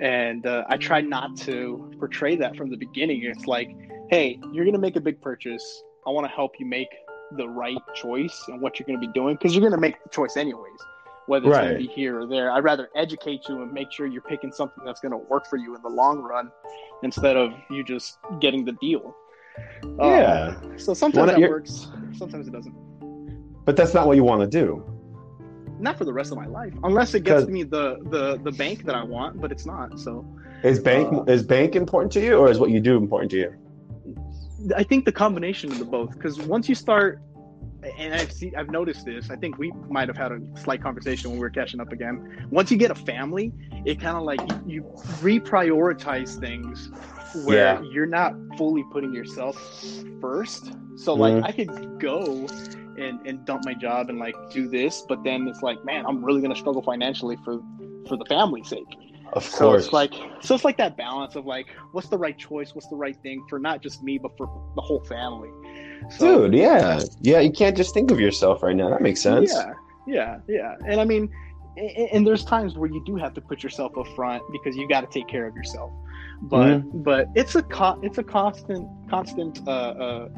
And 0.01 0.45
uh, 0.45 0.63
I 0.69 0.77
try 0.77 1.01
not 1.01 1.35
to 1.39 1.91
portray 1.99 2.37
that 2.37 2.55
from 2.55 2.69
the 2.69 2.77
beginning. 2.77 3.23
It's 3.23 3.47
like 3.47 3.69
hey, 4.09 4.39
you're 4.51 4.65
going 4.65 4.73
to 4.73 4.79
make 4.79 4.95
a 4.95 5.01
big 5.01 5.21
purchase. 5.21 5.83
I 6.05 6.09
want 6.09 6.25
to 6.25 6.31
help 6.33 6.59
you 6.59 6.65
make 6.65 6.89
the 7.37 7.47
right 7.47 7.77
choice 7.93 8.45
and 8.47 8.59
what 8.59 8.79
you're 8.79 8.87
going 8.87 8.99
to 8.99 9.07
be 9.07 9.13
doing 9.13 9.35
because 9.35 9.53
you're 9.53 9.61
going 9.61 9.73
to 9.73 9.79
make 9.79 10.03
the 10.03 10.09
choice 10.09 10.35
anyways, 10.35 10.79
whether 11.27 11.47
it's 11.47 11.55
right. 11.55 11.63
going 11.69 11.81
to 11.81 11.87
be 11.87 11.93
here 11.93 12.19
or 12.19 12.27
there. 12.27 12.51
I'd 12.51 12.63
rather 12.63 12.89
educate 12.95 13.47
you 13.47 13.61
and 13.61 13.71
make 13.71 13.91
sure 13.91 14.07
you're 14.07 14.23
picking 14.23 14.51
something 14.51 14.83
that's 14.83 14.99
going 14.99 15.11
to 15.11 15.17
work 15.17 15.45
for 15.47 15.57
you 15.57 15.75
in 15.75 15.81
the 15.83 15.89
long 15.89 16.21
run 16.21 16.51
instead 17.03 17.37
of 17.37 17.53
you 17.69 17.83
just 17.83 18.17
getting 18.39 18.65
the 18.65 18.71
deal. 18.73 19.15
Yeah. 19.99 20.55
Um, 20.57 20.79
so 20.79 20.93
sometimes 20.95 21.31
that 21.31 21.39
works, 21.39 21.87
sometimes 22.17 22.47
it 22.47 22.51
doesn't. 22.51 22.73
But 23.65 23.75
that's 23.75 23.93
not 23.93 24.07
what 24.07 24.15
you 24.15 24.23
want 24.23 24.41
to 24.41 24.47
do. 24.47 24.83
Not 25.77 25.97
for 25.97 26.05
the 26.05 26.11
rest 26.13 26.31
of 26.31 26.37
my 26.37 26.47
life, 26.47 26.73
unless 26.83 27.13
it 27.13 27.23
gets 27.23 27.47
me 27.47 27.63
the, 27.63 27.99
the 28.09 28.37
the 28.43 28.51
bank 28.51 28.83
that 28.85 28.95
I 28.95 29.03
want. 29.03 29.39
But 29.39 29.51
it's 29.51 29.65
not. 29.65 29.97
So 29.97 30.25
is 30.63 30.79
bank 30.79 31.13
uh, 31.13 31.23
is 31.23 31.43
bank 31.43 31.75
important 31.75 32.11
to 32.13 32.19
you, 32.21 32.35
or 32.35 32.49
is 32.49 32.59
what 32.59 32.69
you 32.69 32.81
do 32.81 32.97
important 32.97 33.31
to 33.31 33.37
you? 33.37 33.55
I 34.75 34.83
think 34.83 35.05
the 35.05 35.11
combination 35.11 35.71
of 35.71 35.79
the 35.79 35.85
both, 35.85 36.13
because 36.13 36.39
once 36.39 36.67
you 36.67 36.75
start, 36.75 37.21
and 37.97 38.13
I've 38.13 38.31
seen, 38.31 38.53
I've 38.57 38.69
noticed 38.69 39.05
this. 39.05 39.29
I 39.29 39.35
think 39.35 39.57
we 39.57 39.71
might 39.89 40.07
have 40.09 40.17
had 40.17 40.31
a 40.31 40.39
slight 40.61 40.81
conversation 40.81 41.29
when 41.29 41.39
we 41.39 41.43
were 41.43 41.49
catching 41.49 41.79
up 41.79 41.91
again. 41.91 42.47
Once 42.51 42.71
you 42.71 42.77
get 42.77 42.91
a 42.91 42.95
family, 42.95 43.53
it 43.85 44.01
kind 44.01 44.17
of 44.17 44.23
like 44.23 44.41
you, 44.65 44.83
reprioritize 45.21 46.39
things 46.39 46.91
where 47.45 47.81
yeah. 47.81 47.89
you're 47.91 48.05
not 48.05 48.33
fully 48.57 48.83
putting 48.91 49.13
yourself 49.13 49.55
first. 50.19 50.73
So 50.97 51.13
like 51.13 51.33
mm-hmm. 51.33 51.45
I 51.45 51.51
could 51.51 51.99
go 51.99 52.47
and, 52.97 53.25
and 53.25 53.45
dump 53.45 53.63
my 53.65 53.73
job 53.73 54.09
and 54.09 54.19
like 54.19 54.35
do 54.51 54.67
this, 54.67 55.05
but 55.07 55.23
then 55.23 55.47
it's 55.47 55.61
like, 55.61 55.83
man, 55.85 56.05
I'm 56.05 56.23
really 56.23 56.41
gonna 56.41 56.55
struggle 56.55 56.81
financially 56.81 57.37
for 57.45 57.61
for 58.07 58.17
the 58.17 58.25
family's 58.25 58.67
sake. 58.67 58.87
Of 59.33 59.51
course. 59.51 59.57
So 59.57 59.73
it's 59.73 59.93
like 59.93 60.13
so 60.41 60.55
it's 60.55 60.65
like 60.65 60.77
that 60.77 60.97
balance 60.97 61.35
of 61.35 61.45
like 61.45 61.67
what's 61.91 62.09
the 62.09 62.17
right 62.17 62.37
choice, 62.37 62.73
what's 62.73 62.87
the 62.87 62.95
right 62.95 63.15
thing 63.21 63.45
for 63.49 63.59
not 63.59 63.81
just 63.81 64.03
me 64.03 64.17
but 64.17 64.35
for 64.37 64.47
the 64.75 64.81
whole 64.81 65.03
family. 65.05 65.49
So, 66.17 66.47
Dude, 66.47 66.55
yeah. 66.55 67.01
Yeah, 67.21 67.39
you 67.39 67.51
can't 67.51 67.77
just 67.77 67.93
think 67.93 68.11
of 68.11 68.19
yourself 68.19 68.63
right 68.63 68.75
now. 68.75 68.89
That 68.89 69.01
makes 69.01 69.21
sense. 69.21 69.53
Yeah. 69.53 69.73
Yeah, 70.07 70.39
yeah. 70.47 70.75
And 70.87 70.99
I 70.99 71.05
mean 71.05 71.29
and 71.77 72.25
there's 72.27 72.43
times 72.43 72.77
where 72.77 72.89
you 72.89 73.01
do 73.05 73.15
have 73.15 73.33
to 73.35 73.41
put 73.41 73.63
yourself 73.63 73.97
up 73.97 74.07
front 74.15 74.43
because 74.51 74.75
you 74.75 74.87
got 74.87 75.01
to 75.01 75.07
take 75.07 75.27
care 75.27 75.45
of 75.45 75.55
yourself. 75.55 75.91
But 76.41 76.79
mm-hmm. 76.79 77.03
but 77.03 77.27
it's 77.35 77.55
a 77.55 77.63
co- 77.63 77.99
it's 78.01 78.17
a 78.17 78.23
constant 78.23 78.87
constant 79.09 79.61
uh, 79.67 79.71
uh 79.71 80.29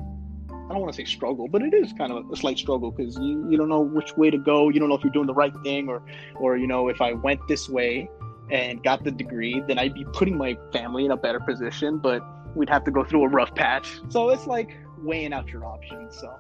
I 0.72 0.74
don't 0.74 0.84
want 0.84 0.94
to 0.94 0.98
say 0.98 1.06
struggle, 1.06 1.50
but 1.50 1.62
it 1.62 1.74
is 1.74 1.92
kind 1.92 2.14
of 2.14 2.32
a 2.32 2.36
slight 2.38 2.58
struggle 2.58 2.92
because 2.92 3.18
you, 3.18 3.46
you 3.50 3.58
don't 3.58 3.68
know 3.68 3.82
which 3.82 4.16
way 4.16 4.30
to 4.30 4.38
go. 4.38 4.70
You 4.70 4.80
don't 4.80 4.88
know 4.88 4.96
if 4.96 5.04
you're 5.04 5.12
doing 5.12 5.28
the 5.28 5.34
right 5.34 5.54
thing 5.64 5.90
or, 5.90 6.02
or 6.36 6.56
you 6.56 6.66
know, 6.66 6.88
if 6.88 7.02
I 7.02 7.12
went 7.12 7.46
this 7.50 7.68
way, 7.68 8.10
and 8.52 8.84
got 8.84 9.04
the 9.04 9.12
degree, 9.12 9.64
then 9.68 9.80
I'd 9.80 9.94
be 9.94 10.06
putting 10.14 10.38
my 10.38 10.58
family 10.74 11.06
in 11.06 11.12
a 11.12 11.18
better 11.18 11.40
position, 11.40 11.98
but 11.98 12.22
we'd 12.56 12.70
have 12.70 12.84
to 12.84 12.92
go 12.92 13.04
through 13.04 13.24
a 13.24 13.30
rough 13.30 13.56
patch. 13.56 14.00
So 14.10 14.30
it's 14.30 14.46
like 14.46 14.78
weighing 15.00 15.34
out 15.34 15.48
your 15.48 15.66
options. 15.66 16.18
So, 16.20 16.36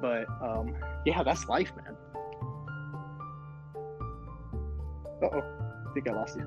but 0.00 0.26
um, 0.42 0.76
yeah, 1.06 1.22
that's 1.22 1.48
life, 1.48 1.72
man. 1.76 1.96
Uh 5.22 5.28
oh, 5.32 5.42
I 5.88 5.94
think 5.94 6.08
I 6.08 6.12
lost 6.12 6.36
you. 6.36 6.46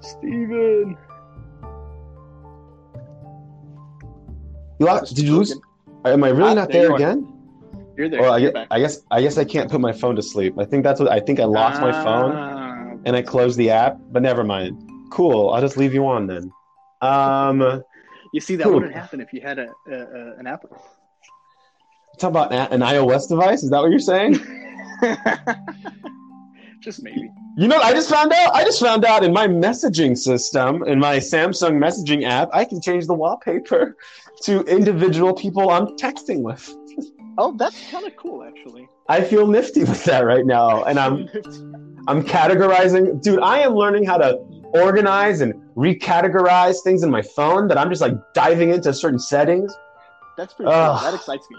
Steven. 0.00 0.96
You 4.78 4.86
lost, 4.86 5.16
did 5.16 5.24
you 5.24 5.36
lose? 5.36 5.58
Am 6.04 6.22
I 6.22 6.28
really 6.28 6.50
ah, 6.50 6.54
not 6.54 6.70
there, 6.70 6.88
there 6.88 6.94
again? 6.94 7.32
You're 7.96 8.08
there. 8.08 8.20
Well, 8.20 8.32
I, 8.32 8.40
guess, 8.40 8.66
I 8.70 8.78
guess 8.78 9.02
I 9.10 9.22
guess 9.22 9.38
I 9.38 9.44
can't 9.44 9.68
put 9.68 9.80
my 9.80 9.92
phone 9.92 10.14
to 10.14 10.22
sleep. 10.22 10.56
I 10.58 10.64
think 10.64 10.84
that's 10.84 11.00
what 11.00 11.10
I 11.10 11.18
think 11.18 11.40
I 11.40 11.44
lost 11.44 11.80
my 11.80 11.90
phone 11.90 12.32
ah 12.36 12.57
and 13.08 13.16
I 13.16 13.22
closed 13.22 13.58
the 13.58 13.70
app, 13.70 13.96
but 14.10 14.22
never 14.22 14.44
mind. 14.44 14.78
Cool. 15.10 15.50
I'll 15.50 15.62
just 15.62 15.78
leave 15.78 15.94
you 15.94 16.06
on 16.06 16.26
then. 16.26 16.52
Um, 17.00 17.82
you 18.34 18.40
see, 18.40 18.54
that 18.56 18.64
cool. 18.64 18.74
wouldn't 18.74 18.92
happen 18.92 19.20
if 19.20 19.32
you 19.32 19.40
had 19.40 19.58
a, 19.58 19.70
a, 19.90 19.94
a 19.94 20.36
an 20.36 20.46
Apple. 20.46 20.70
Talk 22.18 22.30
about 22.30 22.52
an 22.52 22.80
iOS 22.80 23.26
device. 23.28 23.62
Is 23.62 23.70
that 23.70 23.80
what 23.80 23.90
you're 23.90 23.98
saying? 23.98 24.38
Just 26.80 27.02
maybe. 27.02 27.30
You 27.56 27.66
know, 27.66 27.76
what 27.76 27.86
I 27.86 27.92
just 27.92 28.08
found 28.08 28.32
out. 28.32 28.54
I 28.54 28.62
just 28.62 28.80
found 28.80 29.04
out 29.04 29.24
in 29.24 29.32
my 29.32 29.48
messaging 29.48 30.16
system, 30.16 30.84
in 30.84 31.00
my 31.00 31.16
Samsung 31.16 31.78
messaging 31.78 32.24
app, 32.24 32.50
I 32.52 32.64
can 32.64 32.80
change 32.80 33.06
the 33.08 33.14
wallpaper 33.14 33.96
to 34.44 34.60
individual 34.62 35.34
people 35.34 35.70
I'm 35.70 35.88
texting 35.96 36.42
with. 36.42 36.72
Oh, 37.40 37.54
that's 37.56 37.80
kind 37.92 38.04
of 38.04 38.16
cool, 38.16 38.42
actually. 38.42 38.88
I 39.08 39.20
feel 39.20 39.46
nifty 39.46 39.84
with 39.84 40.02
that 40.04 40.24
right 40.24 40.44
now, 40.44 40.82
and 40.82 40.98
I'm 40.98 41.28
I'm 42.08 42.22
categorizing. 42.24 43.22
Dude, 43.22 43.40
I 43.40 43.58
am 43.60 43.74
learning 43.74 44.04
how 44.04 44.16
to 44.16 44.38
organize 44.72 45.42
and 45.42 45.52
recategorize 45.76 46.82
things 46.82 47.02
in 47.02 47.10
my 47.10 47.20
phone. 47.22 47.68
That 47.68 47.76
I'm 47.76 47.90
just 47.90 48.00
like 48.00 48.14
diving 48.32 48.70
into 48.70 48.92
certain 48.94 49.18
settings. 49.18 49.72
That's 50.38 50.54
pretty 50.54 50.72
Ugh. 50.72 51.00
cool. 51.00 51.10
That 51.10 51.14
excites 51.14 51.46
me. 51.50 51.58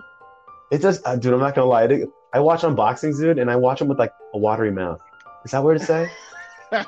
It 0.71 0.81
does, 0.81 1.01
uh, 1.05 1.15
dude. 1.15 1.33
I'm 1.33 1.39
not 1.39 1.53
gonna 1.53 1.67
lie. 1.67 1.83
I, 1.83 2.03
I 2.33 2.39
watch 2.39 2.61
unboxings, 2.61 3.19
dude, 3.19 3.37
and 3.37 3.49
I 3.49 3.55
watch 3.55 3.79
them 3.79 3.87
with 3.87 3.99
like 3.99 4.11
a 4.33 4.37
watery 4.39 4.71
mouth. 4.71 4.99
Is 5.45 5.51
that 5.51 5.63
weird 5.63 5.79
to 5.81 5.85
say? 5.85 6.09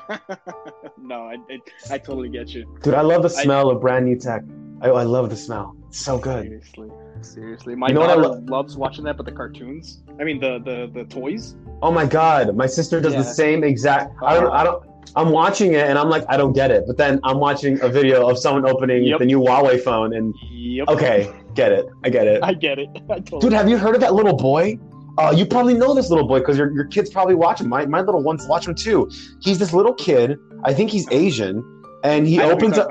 no, 0.98 1.26
I, 1.26 1.36
I 1.50 1.58
I 1.90 1.98
totally 1.98 2.28
get 2.28 2.48
you. 2.48 2.66
Dude, 2.82 2.94
I 2.94 3.00
love 3.02 3.22
the 3.22 3.28
I- 3.28 3.42
smell 3.42 3.70
of 3.70 3.80
brand 3.80 4.06
new 4.06 4.16
tech. 4.18 4.42
I, 4.80 4.88
I 4.88 5.02
love 5.04 5.30
the 5.30 5.36
smell. 5.36 5.76
It's 5.88 6.00
so 6.00 6.18
good. 6.18 6.44
Seriously, 6.46 6.90
seriously. 7.22 7.74
My 7.74 7.88
You 7.88 7.94
know 7.94 8.06
daughter 8.06 8.20
lo- 8.20 8.42
loves 8.46 8.76
watching 8.76 9.04
that, 9.04 9.16
but 9.16 9.26
the 9.26 9.32
cartoons. 9.32 10.02
I 10.20 10.24
mean, 10.24 10.40
the 10.40 10.58
the 10.58 10.90
the 10.92 11.04
toys. 11.04 11.56
Oh 11.82 11.90
my 11.90 12.06
god, 12.06 12.54
my 12.56 12.66
sister 12.66 13.00
does 13.00 13.14
the 13.14 13.22
same 13.24 13.64
exact. 13.64 14.14
I 14.22 14.34
don't. 14.40 14.52
I 14.52 14.64
don't. 14.64 14.84
I'm 15.16 15.30
watching 15.30 15.74
it 15.74 15.86
and 15.88 15.98
I'm 15.98 16.08
like, 16.08 16.24
I 16.28 16.36
don't 16.36 16.52
get 16.54 16.70
it. 16.70 16.84
But 16.86 16.96
then 16.96 17.20
I'm 17.24 17.38
watching 17.38 17.78
a 17.82 17.88
video 17.88 18.28
of 18.30 18.38
someone 18.38 18.64
opening 18.66 19.02
Yep. 19.04 19.18
the 19.18 19.26
new 19.26 19.40
Huawei 19.40 19.80
phone, 19.82 20.14
and 20.14 20.34
Yep. 20.52 20.88
okay, 20.88 21.30
get 21.54 21.72
it. 21.72 21.86
I 22.04 22.08
get 22.08 22.26
it. 22.26 22.42
I 22.50 22.54
get 22.54 22.78
it. 22.78 22.88
I 23.10 23.18
totally. 23.18 23.40
Dude, 23.40 23.52
have 23.52 23.68
you 23.68 23.76
heard 23.78 23.94
of 23.94 24.00
that 24.00 24.14
little 24.14 24.36
boy? 24.36 24.78
Uh, 25.18 25.30
you 25.36 25.44
probably 25.44 25.74
know 25.74 25.92
this 25.92 26.08
little 26.08 26.26
boy 26.26 26.38
because 26.38 26.56
your, 26.56 26.72
your 26.72 26.86
kids 26.86 27.10
probably 27.10 27.34
watch 27.34 27.60
him. 27.60 27.68
My, 27.68 27.84
my 27.84 28.00
little 28.00 28.22
ones 28.22 28.46
watch 28.48 28.66
him 28.66 28.74
too. 28.74 29.10
He's 29.42 29.58
this 29.58 29.74
little 29.74 29.92
kid. 29.92 30.38
I 30.64 30.72
think 30.72 30.90
he's 30.90 31.06
Asian, 31.10 31.62
and 32.02 32.26
he 32.26 32.40
I 32.40 32.48
opens 32.50 32.78
up 32.78 32.88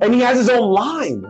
and 0.00 0.14
he 0.14 0.20
has 0.20 0.38
his 0.38 0.48
own 0.48 0.70
line. 0.72 1.22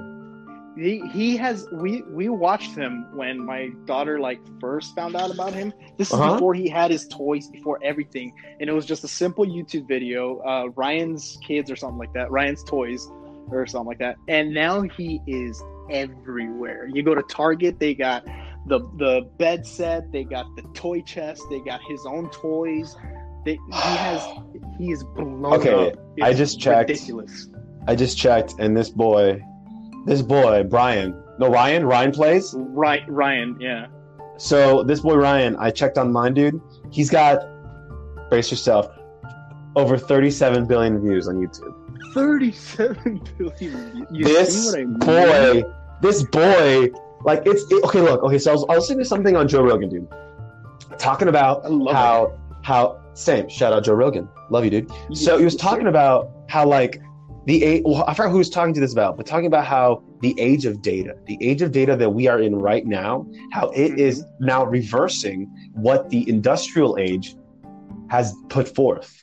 He 0.76 1.00
he 1.12 1.36
has. 1.36 1.66
We 1.72 2.02
we 2.02 2.28
watched 2.28 2.74
him 2.76 3.06
when 3.14 3.44
my 3.44 3.70
daughter 3.86 4.20
like 4.20 4.40
first 4.60 4.94
found 4.94 5.16
out 5.16 5.30
about 5.32 5.52
him. 5.52 5.72
This 5.98 6.08
is 6.08 6.14
Uh-huh. 6.14 6.34
before 6.34 6.54
he 6.54 6.68
had 6.68 6.90
his 6.90 7.06
toys, 7.08 7.48
before 7.48 7.78
everything, 7.82 8.32
and 8.60 8.70
it 8.70 8.72
was 8.72 8.86
just 8.86 9.02
a 9.04 9.08
simple 9.08 9.44
YouTube 9.44 9.88
video. 9.88 10.38
Uh, 10.40 10.68
Ryan's 10.76 11.38
kids 11.46 11.70
or 11.70 11.76
something 11.76 11.98
like 11.98 12.12
that. 12.14 12.30
Ryan's 12.30 12.62
toys 12.64 13.08
or 13.50 13.66
something 13.66 13.88
like 13.88 13.98
that. 13.98 14.16
And 14.28 14.54
now 14.54 14.82
he 14.82 15.20
is 15.26 15.60
everywhere. 15.90 16.88
You 16.92 17.02
go 17.02 17.14
to 17.14 17.22
Target, 17.24 17.78
they 17.80 17.94
got 17.94 18.24
the 18.66 18.80
the 18.96 19.28
bed 19.38 19.66
set, 19.66 20.10
they 20.12 20.22
got 20.24 20.46
the 20.56 20.62
toy 20.74 21.00
chest, 21.02 21.42
they 21.50 21.60
got 21.60 21.80
his 21.88 22.06
own 22.06 22.30
toys. 22.30 22.96
They, 23.44 23.54
he 23.54 23.72
has 23.72 24.22
he 24.78 24.92
is 24.92 25.02
blown 25.02 25.46
Okay, 25.46 25.90
up. 25.92 25.98
I 26.22 26.32
just 26.32 26.60
checked. 26.60 26.90
Ridiculous. 26.90 27.48
I 27.88 27.94
just 27.96 28.16
checked, 28.18 28.54
and 28.58 28.76
this 28.76 28.90
boy, 28.90 29.40
this 30.06 30.22
boy 30.22 30.64
Brian, 30.64 31.14
no 31.38 31.48
Ryan, 31.48 31.86
Ryan 31.86 32.12
plays. 32.12 32.54
Right, 32.56 33.02
Ryan. 33.08 33.56
Yeah. 33.60 33.86
So 34.38 34.82
this 34.82 35.00
boy 35.00 35.16
Ryan, 35.16 35.56
I 35.58 35.70
checked 35.70 35.98
online, 35.98 36.34
dude. 36.34 36.60
He's 36.90 37.10
got 37.10 37.40
brace 38.30 38.50
yourself, 38.50 38.88
over 39.76 39.98
37 39.98 40.66
billion 40.66 41.00
views 41.00 41.28
on 41.28 41.36
YouTube. 41.36 41.74
Thirty-seven 42.14 43.22
billion. 43.38 44.06
You 44.10 44.24
this 44.24 44.72
see 44.72 44.84
what 44.84 45.06
I 45.06 45.52
mean? 45.52 45.62
boy, 45.62 45.70
this 46.00 46.22
boy, 46.24 46.88
like 47.24 47.42
it's 47.46 47.70
it, 47.70 47.84
okay. 47.84 48.00
Look, 48.00 48.22
okay. 48.22 48.38
So 48.38 48.50
I 48.50 48.54
was, 48.54 48.64
I 48.64 48.74
was 48.74 48.84
listening 48.84 48.98
to 49.00 49.04
something 49.04 49.36
on 49.36 49.46
Joe 49.46 49.62
Rogan, 49.62 49.90
dude, 49.90 50.08
talking 50.98 51.28
about 51.28 51.64
I 51.64 51.68
love 51.68 51.94
how 51.94 52.38
how 52.62 53.00
same. 53.14 53.48
Shout 53.48 53.72
out 53.72 53.84
Joe 53.84 53.94
Rogan, 53.94 54.28
love 54.48 54.64
you, 54.64 54.70
dude. 54.70 54.90
So 55.14 55.38
he 55.38 55.44
was 55.44 55.54
talking 55.54 55.84
sir. 55.84 55.88
about 55.88 56.30
how 56.48 56.66
like 56.66 57.00
the 57.46 57.64
age. 57.64 57.82
Well, 57.84 58.04
I 58.06 58.14
forgot 58.14 58.30
who 58.30 58.38
was 58.38 58.50
talking 58.50 58.74
to 58.74 58.80
this 58.80 58.92
about, 58.92 59.16
but 59.16 59.26
talking 59.26 59.46
about 59.46 59.66
how 59.66 60.02
the 60.20 60.38
age 60.38 60.66
of 60.66 60.82
data, 60.82 61.16
the 61.26 61.38
age 61.40 61.62
of 61.62 61.72
data 61.72 61.96
that 61.96 62.10
we 62.10 62.28
are 62.28 62.40
in 62.40 62.56
right 62.56 62.86
now, 62.86 63.26
how 63.52 63.70
it 63.70 63.98
is 63.98 64.20
Mm-hmm. 64.20 64.46
now 64.46 64.64
reversing 64.64 65.44
what 65.72 66.10
the 66.10 66.28
industrial 66.28 66.98
age 66.98 67.36
has 68.10 68.34
put 68.48 68.74
forth. 68.74 69.22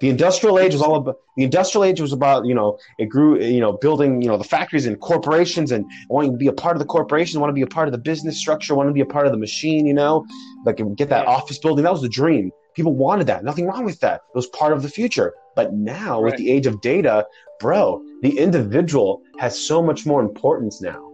The 0.00 0.08
industrial 0.08 0.58
age 0.58 0.72
was 0.72 0.80
all 0.80 0.96
about 0.96 1.16
the 1.36 1.44
industrial 1.44 1.84
age 1.84 2.00
was 2.00 2.12
about 2.12 2.46
you 2.46 2.54
know 2.54 2.78
it 2.98 3.06
grew 3.06 3.38
you 3.42 3.60
know 3.60 3.74
building 3.74 4.22
you 4.22 4.28
know 4.28 4.38
the 4.38 4.44
factories 4.44 4.86
and 4.86 4.98
corporations 4.98 5.72
and 5.72 5.84
wanting 6.08 6.32
to 6.32 6.38
be 6.38 6.46
a 6.46 6.52
part 6.52 6.74
of 6.74 6.80
the 6.80 6.86
corporation, 6.86 7.38
want 7.38 7.50
to 7.50 7.54
be 7.54 7.62
a 7.62 7.66
part 7.66 7.86
of 7.86 7.92
the 7.92 7.98
business 7.98 8.38
structure, 8.38 8.74
want 8.74 8.88
to 8.88 8.94
be 8.94 9.02
a 9.02 9.06
part 9.06 9.26
of 9.26 9.32
the 9.32 9.38
machine, 9.38 9.86
you 9.86 9.94
know, 9.94 10.24
like 10.64 10.80
get 10.96 11.10
that 11.10 11.26
office 11.26 11.58
building. 11.58 11.84
That 11.84 11.92
was 11.92 12.02
the 12.02 12.08
dream. 12.08 12.50
People 12.74 12.94
wanted 12.94 13.26
that. 13.26 13.44
Nothing 13.44 13.66
wrong 13.66 13.84
with 13.84 14.00
that. 14.00 14.22
It 14.34 14.36
was 14.36 14.46
part 14.48 14.72
of 14.72 14.82
the 14.82 14.88
future. 14.88 15.34
But 15.56 15.74
now 15.74 16.20
with 16.20 16.36
the 16.36 16.50
age 16.50 16.66
of 16.66 16.80
data, 16.80 17.26
bro, 17.58 18.02
the 18.22 18.38
individual 18.38 19.22
has 19.38 19.58
so 19.58 19.82
much 19.82 20.06
more 20.06 20.20
importance 20.22 20.80
now. 20.80 21.06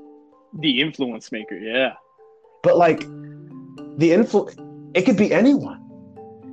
the 0.60 0.80
influence 0.80 1.30
maker. 1.32 1.58
Yeah. 1.58 1.92
But 2.62 2.78
like 2.78 3.00
the 3.00 4.10
influ, 4.10 4.90
it 4.94 5.02
could 5.02 5.16
be 5.18 5.32
anyone. 5.32 5.82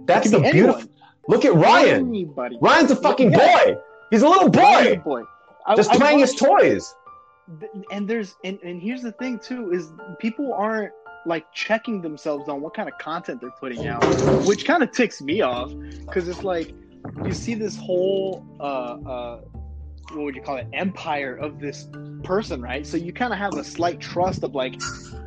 That's 0.05 0.29
the 0.29 0.39
be 0.39 0.51
beautiful. 0.51 0.81
anyone. 0.81 0.89
Look 1.29 1.45
at 1.45 1.53
Ryan. 1.53 2.07
Anybody. 2.09 2.57
Ryan's 2.61 2.91
a 2.91 2.97
fucking 2.97 3.31
Yeah. 3.31 3.65
boy. 3.65 3.77
He's 4.11 4.21
a 4.23 4.27
little 4.27 4.49
boy, 4.49 4.99
boy. 5.05 5.23
I- 5.65 5.75
just 5.75 5.91
I 5.91 5.95
playing 5.97 6.19
his 6.19 6.35
toys. 6.35 6.93
and 7.91 8.07
there's 8.09 8.35
and, 8.43 8.59
and 8.63 8.81
here's 8.81 9.01
the 9.01 9.11
thing 9.13 9.39
too 9.39 9.71
is 9.71 9.91
people 10.19 10.53
aren't 10.53 10.91
like 11.25 11.45
checking 11.53 12.01
themselves 12.01 12.49
on 12.49 12.59
what 12.61 12.73
kind 12.73 12.89
of 12.89 12.97
content 12.97 13.39
they're 13.39 13.51
putting 13.59 13.87
out 13.87 14.03
which 14.45 14.65
kind 14.65 14.83
of 14.83 14.91
ticks 14.91 15.21
me 15.21 15.39
off 15.41 15.71
because 16.05 16.27
it's 16.27 16.43
like 16.43 16.73
you 17.25 17.33
see 17.33 17.53
this 17.53 17.75
whole 17.75 18.45
uh 18.59 18.63
uh 18.63 19.41
what 20.11 20.25
would 20.25 20.35
you 20.35 20.41
call 20.41 20.57
it? 20.57 20.67
Empire 20.73 21.35
of 21.35 21.59
this 21.59 21.87
person 22.23 22.61
right? 22.61 22.85
So 22.85 22.97
you 22.97 23.13
kind 23.13 23.33
of 23.33 23.39
have 23.39 23.55
a 23.55 23.63
slight 23.63 23.99
trust 23.99 24.43
of 24.43 24.55
like 24.55 24.81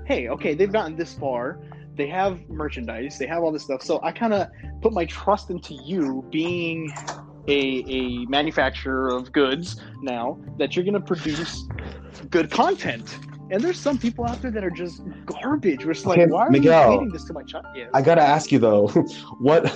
hey 0.06 0.28
okay 0.28 0.54
they've 0.54 0.72
gotten 0.72 0.96
this 0.96 1.14
far. 1.14 1.58
They 1.94 2.08
have 2.08 2.46
merchandise. 2.50 3.18
They 3.18 3.26
have 3.26 3.42
all 3.42 3.50
this 3.50 3.64
stuff. 3.64 3.82
So 3.82 4.00
i 4.02 4.12
kind 4.12 4.34
of 4.34 4.48
put 4.82 4.92
my 4.92 5.06
trust 5.06 5.48
into 5.50 5.74
you 5.74 6.26
being 6.30 6.92
a, 7.48 7.84
a 7.86 8.26
manufacturer 8.26 9.08
of 9.08 9.32
goods 9.32 9.80
now 10.02 10.38
that 10.58 10.76
you're 10.76 10.84
going 10.84 10.94
to 10.94 11.00
produce 11.00 11.66
good 12.30 12.50
content. 12.50 13.18
And 13.50 13.62
there's 13.62 13.78
some 13.78 13.96
people 13.98 14.24
out 14.26 14.42
there 14.42 14.50
that 14.50 14.64
are 14.64 14.70
just 14.70 15.02
garbage. 15.24 15.84
We're 15.84 15.92
just 15.94 16.04
like, 16.06 16.18
Okay, 16.18 16.30
why 16.30 16.46
are 16.46 16.50
Miguel, 16.50 16.90
you 16.92 16.98
feeding 16.98 17.12
this 17.12 17.24
to 17.26 17.32
my 17.32 17.42
child? 17.44 17.66
Yes. 17.76 17.90
I 17.94 18.02
gotta 18.02 18.22
ask 18.22 18.50
you 18.50 18.58
though, 18.58 18.88
what 19.40 19.68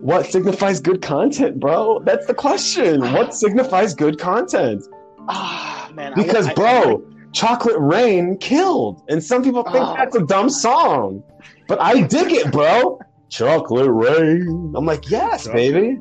what 0.00 0.26
signifies 0.26 0.80
good 0.80 1.02
content, 1.02 1.60
bro? 1.60 2.00
That's 2.04 2.26
the 2.26 2.34
question. 2.34 3.00
What 3.12 3.34
signifies 3.34 3.94
good 3.94 4.18
content? 4.18 4.82
ah, 5.28 5.90
man. 5.94 6.12
I- 6.12 6.22
Because, 6.22 6.48
I- 6.48 6.54
bro, 6.54 7.04
Chocolate 7.32 7.76
Rain 7.78 8.38
killed, 8.38 9.02
and 9.08 9.22
some 9.22 9.42
people 9.42 9.64
think 9.64 9.76
Oh. 9.84 9.94
that's 9.96 10.14
a 10.16 10.24
dumb 10.24 10.48
song, 10.48 11.22
but 11.66 11.80
I 11.80 12.02
dig 12.02 12.30
it, 12.32 12.52
bro. 12.52 13.00
Chocolate 13.28 13.90
Rain. 13.90 14.72
I'm 14.76 14.86
like, 14.86 15.10
yes, 15.10 15.48
baby. 15.48 15.98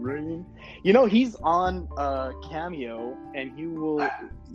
You 0.84 0.92
know, 0.94 1.06
he's 1.06 1.36
on 1.42 1.88
uh, 1.98 2.34
Cameo, 2.50 3.18
and 3.34 3.52
he 3.58 3.66
will. 3.68 4.08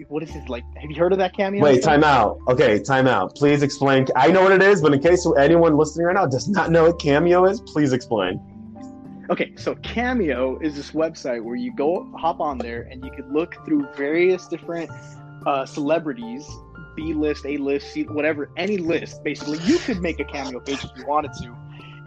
What 0.07 0.23
is 0.23 0.31
his 0.31 0.49
like? 0.49 0.63
Have 0.77 0.91
you 0.91 0.97
heard 0.97 1.13
of 1.13 1.19
that 1.19 1.37
Cameo? 1.37 1.63
Wait, 1.63 1.83
time 1.83 2.05
out. 2.05 2.39
Okay, 2.49 2.79
time 2.79 3.09
out. 3.09 3.35
Please 3.35 3.63
explain. 3.63 4.07
I 4.15 4.29
know 4.29 4.43
what 4.43 4.53
it 4.53 4.63
is, 4.63 4.81
but 4.81 4.93
in 4.95 5.01
case 5.01 5.27
anyone 5.37 5.77
listening 5.77 6.07
right 6.07 6.15
now 6.15 6.27
does 6.27 6.49
not 6.49 6.71
know 6.71 6.85
what 6.85 7.01
Cameo 7.01 7.47
is, 7.47 7.61
please 7.61 7.93
explain. 7.93 8.41
Okay, 9.31 9.53
so 9.57 9.75
Cameo 9.77 10.59
is 10.61 10.77
this 10.77 10.93
website 10.93 11.43
where 11.43 11.57
you 11.57 11.75
go 11.75 12.11
hop 12.17 12.41
on 12.41 12.59
there 12.59 12.89
and 12.91 13.05
you 13.05 13.11
can 13.11 13.31
look 13.33 13.57
through 13.67 13.87
various 13.97 14.47
different 14.47 14.91
uh, 15.47 15.67
celebrities, 15.67 16.49
B 16.97 17.13
list, 17.13 17.45
A 17.45 17.57
list, 17.57 17.93
C, 17.93 18.05
whatever, 18.05 18.51
any 18.57 18.79
list. 18.79 19.23
Basically, 19.25 19.59
you 19.65 19.79
could 19.79 20.01
make 20.01 20.21
a 20.21 20.25
Cameo 20.25 20.61
page 20.61 20.83
if 20.85 20.91
you 20.97 21.07
wanted 21.07 21.33
to, 21.43 21.55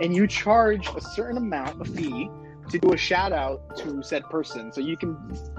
and 0.01 0.15
you 0.15 0.25
charge 0.27 0.87
a 0.95 1.01
certain 1.01 1.37
amount, 1.37 1.81
a 1.81 1.85
fee, 1.85 2.29
to 2.71 2.79
do 2.79 2.93
a 2.93 2.97
shout 2.97 3.31
out 3.31 3.61
to 3.77 4.01
said 4.03 4.23
person. 4.29 4.71
So 4.71 4.81
you 4.81 4.97
can 4.97 5.17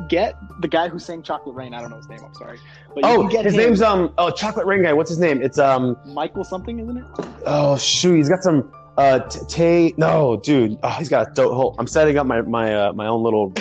get 0.09 0.35
the 0.61 0.69
guy 0.69 0.89
who 0.89 0.99
sang 0.99 1.23
Chocolate 1.23 1.55
Rain. 1.55 1.75
I 1.75 1.81
don't 1.81 1.91
know 1.91 1.97
his 1.97 2.09
name. 2.09 2.21
I'm 2.25 2.35
sorry, 2.35 2.59
but 2.95 3.05
Oh, 3.05 3.27
get 3.29 3.45
his 3.45 3.55
him, 3.55 3.61
name's 3.61 3.83
um 3.83 4.13
oh 4.19 4.31
Chocolate 4.31 4.67
Rain 4.67 4.83
guy. 4.83 4.93
What's 4.93 5.11
his 5.11 5.19
name? 5.19 5.43
It's 5.43 5.59
um 5.59 5.97
Michael 6.07 6.45
something, 6.45 6.79
isn't 6.79 6.97
it? 6.97 7.05
oh 7.47 7.77
shoot, 7.79 8.17
he's 8.17 8.29
got 8.29 8.43
some 8.43 8.73
uh 8.99 9.21
t- 9.21 9.41
Tay 9.49 9.95
no 9.97 10.37
dude. 10.37 10.79
Oh, 10.83 10.91
he's 10.91 11.09
got 11.09 11.31
a 11.31 11.35
dope. 11.35 11.55
Hold, 11.55 11.77
I'm 11.79 11.87
setting 11.87 12.19
up 12.19 12.27
my 12.27 12.43
my 12.43 12.75
uh, 12.75 12.93
my 12.93 13.07
own 13.07 13.23
little 13.23 13.53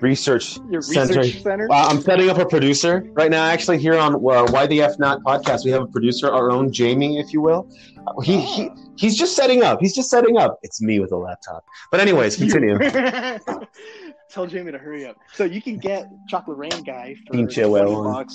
research 0.00 0.58
Your 0.70 0.82
center. 0.82 1.20
research 1.20 1.42
center. 1.42 1.68
Uh, 1.70 1.88
I'm 1.88 2.00
setting 2.00 2.30
up 2.30 2.38
a 2.38 2.46
producer 2.46 3.04
right 3.12 3.30
now. 3.30 3.44
Actually, 3.44 3.78
here 3.78 3.96
on 3.98 4.14
uh, 4.14 4.18
Why 4.50 4.66
the 4.66 4.82
F 4.82 4.98
Not 4.98 5.22
podcast, 5.22 5.64
we 5.64 5.70
have 5.70 5.82
a 5.82 5.86
producer, 5.86 6.30
our 6.30 6.50
own 6.50 6.72
Jamie, 6.72 7.18
if 7.18 7.32
you 7.32 7.40
will. 7.40 7.68
Uh, 8.06 8.20
he, 8.20 8.40
he 8.40 8.70
he's 8.96 9.16
just 9.16 9.34
setting 9.36 9.62
up. 9.62 9.80
He's 9.80 9.94
just 9.94 10.10
setting 10.10 10.36
up. 10.38 10.58
It's 10.62 10.80
me 10.80 11.00
with 11.00 11.12
a 11.12 11.16
laptop. 11.16 11.64
But 11.90 12.00
anyways, 12.00 12.36
continue. 12.36 12.78
Tell 14.30 14.46
Jamie 14.46 14.72
to 14.72 14.78
hurry 14.78 15.06
up. 15.06 15.16
So 15.32 15.44
you 15.44 15.62
can 15.62 15.78
get 15.78 16.06
Chocolate 16.28 16.58
Rain 16.58 16.82
guy 16.84 17.16
for 17.26 17.32
Pinche 17.34 17.54
20 17.66 17.68
huevón. 17.90 18.12
bucks. 18.12 18.34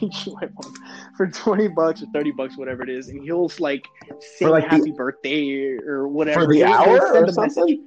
For 1.18 1.26
20 1.26 1.68
bucks 1.68 2.02
or 2.02 2.06
30 2.14 2.30
bucks, 2.30 2.56
whatever 2.56 2.82
it 2.82 2.88
is. 2.88 3.08
And 3.08 3.22
he'll 3.22 3.50
like 3.58 3.84
sing 4.20 4.48
For, 4.48 4.50
like, 4.50 4.64
the- 4.70 4.76
happy 4.76 4.90
birthday 4.92 5.76
or 5.86 6.08
whatever. 6.08 6.42
For 6.42 6.46
the 6.46 6.58
He'll- 6.60 6.68
hour 6.68 6.98
or 7.14 7.24
a 7.24 7.32
message. 7.34 7.78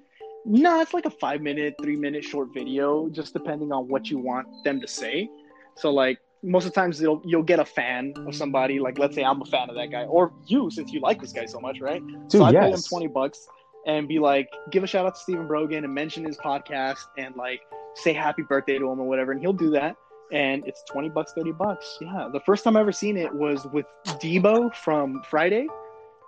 No, 0.46 0.82
it's 0.82 0.94
like 0.94 1.06
a 1.06 1.12
five 1.12 1.42
minute, 1.42 1.76
three 1.82 1.96
minute 1.96 2.24
short 2.24 2.54
video, 2.54 3.10
just 3.10 3.34
depending 3.34 3.72
on 3.72 3.88
what 3.88 4.10
you 4.10 4.18
want 4.18 4.48
them 4.64 4.80
to 4.82 4.88
say. 4.88 5.30
So 5.76 5.92
like 5.92 6.20
most 6.44 6.66
of 6.66 6.72
the 6.74 6.80
times 6.80 7.02
you'll 7.02 7.22
you'll 7.26 7.44
get 7.44 7.60
a 7.60 7.66
fan 7.66 8.14
of 8.28 8.36
somebody. 8.36 8.80
Like 8.80 8.98
let's 8.98 9.16
say 9.16 9.24
I'm 9.24 9.42
a 9.42 9.46
fan 9.46 9.70
of 9.70 9.76
that 9.76 9.92
guy, 9.92 10.04
or 10.06 10.34
you 10.48 10.70
since 10.72 10.92
you 10.92 11.02
like 11.02 11.22
this 11.22 11.34
guy 11.34 11.46
so 11.46 11.60
much, 11.60 11.80
right? 11.82 12.02
Dude, 12.06 12.32
so 12.32 12.44
I 12.44 12.52
pay 12.52 12.72
him 12.72 12.82
twenty 12.82 13.08
bucks 13.08 13.48
and 13.86 14.08
be 14.08 14.20
like, 14.20 14.50
give 14.72 14.84
a 14.84 14.88
shout 14.88 15.06
out 15.06 15.16
to 15.16 15.22
Stephen 15.22 15.48
Brogan 15.48 15.84
and 15.84 15.94
mention 15.94 16.24
his 16.26 16.38
podcast 16.38 17.00
and 17.18 17.36
like 17.36 17.62
say 17.96 18.14
happy 18.14 18.44
birthday 18.44 18.78
to 18.78 18.90
him 18.90 19.00
or 19.00 19.08
whatever, 19.08 19.32
and 19.32 19.42
he'll 19.42 19.54
do 19.54 19.72
that. 19.72 19.96
And 20.32 20.66
it's 20.68 20.84
twenty 20.84 21.10
bucks, 21.10 21.34
thirty 21.34 21.52
bucks. 21.52 21.98
Yeah, 22.02 22.30
the 22.32 22.42
first 22.42 22.64
time 22.64 22.78
I 22.78 22.82
ever 22.82 22.92
seen 22.92 23.18
it 23.18 23.34
was 23.34 23.66
with 23.74 23.86
Debo 24.06 24.74
from 24.76 25.22
Friday, 25.30 25.68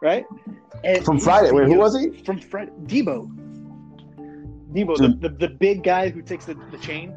right? 0.01 0.25
And 0.83 1.05
From 1.05 1.19
Friday. 1.19 1.51
Wait, 1.51 1.67
who 1.67 1.77
was 1.77 1.97
he? 1.99 2.09
From 2.23 2.39
Friday, 2.39 2.71
Debo. 2.85 3.29
Debo, 4.73 4.97
the, 4.97 5.27
the, 5.27 5.35
the 5.35 5.47
big 5.49 5.83
guy 5.83 6.09
who 6.09 6.21
takes 6.21 6.45
the, 6.45 6.55
the 6.71 6.77
chain. 6.77 7.13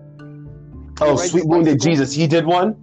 Oh, 1.01 1.17
rides 1.17 1.31
sweet 1.31 1.47
wounded. 1.47 1.81
Jesus. 1.81 2.13
He 2.13 2.27
did 2.27 2.47
one. 2.47 2.77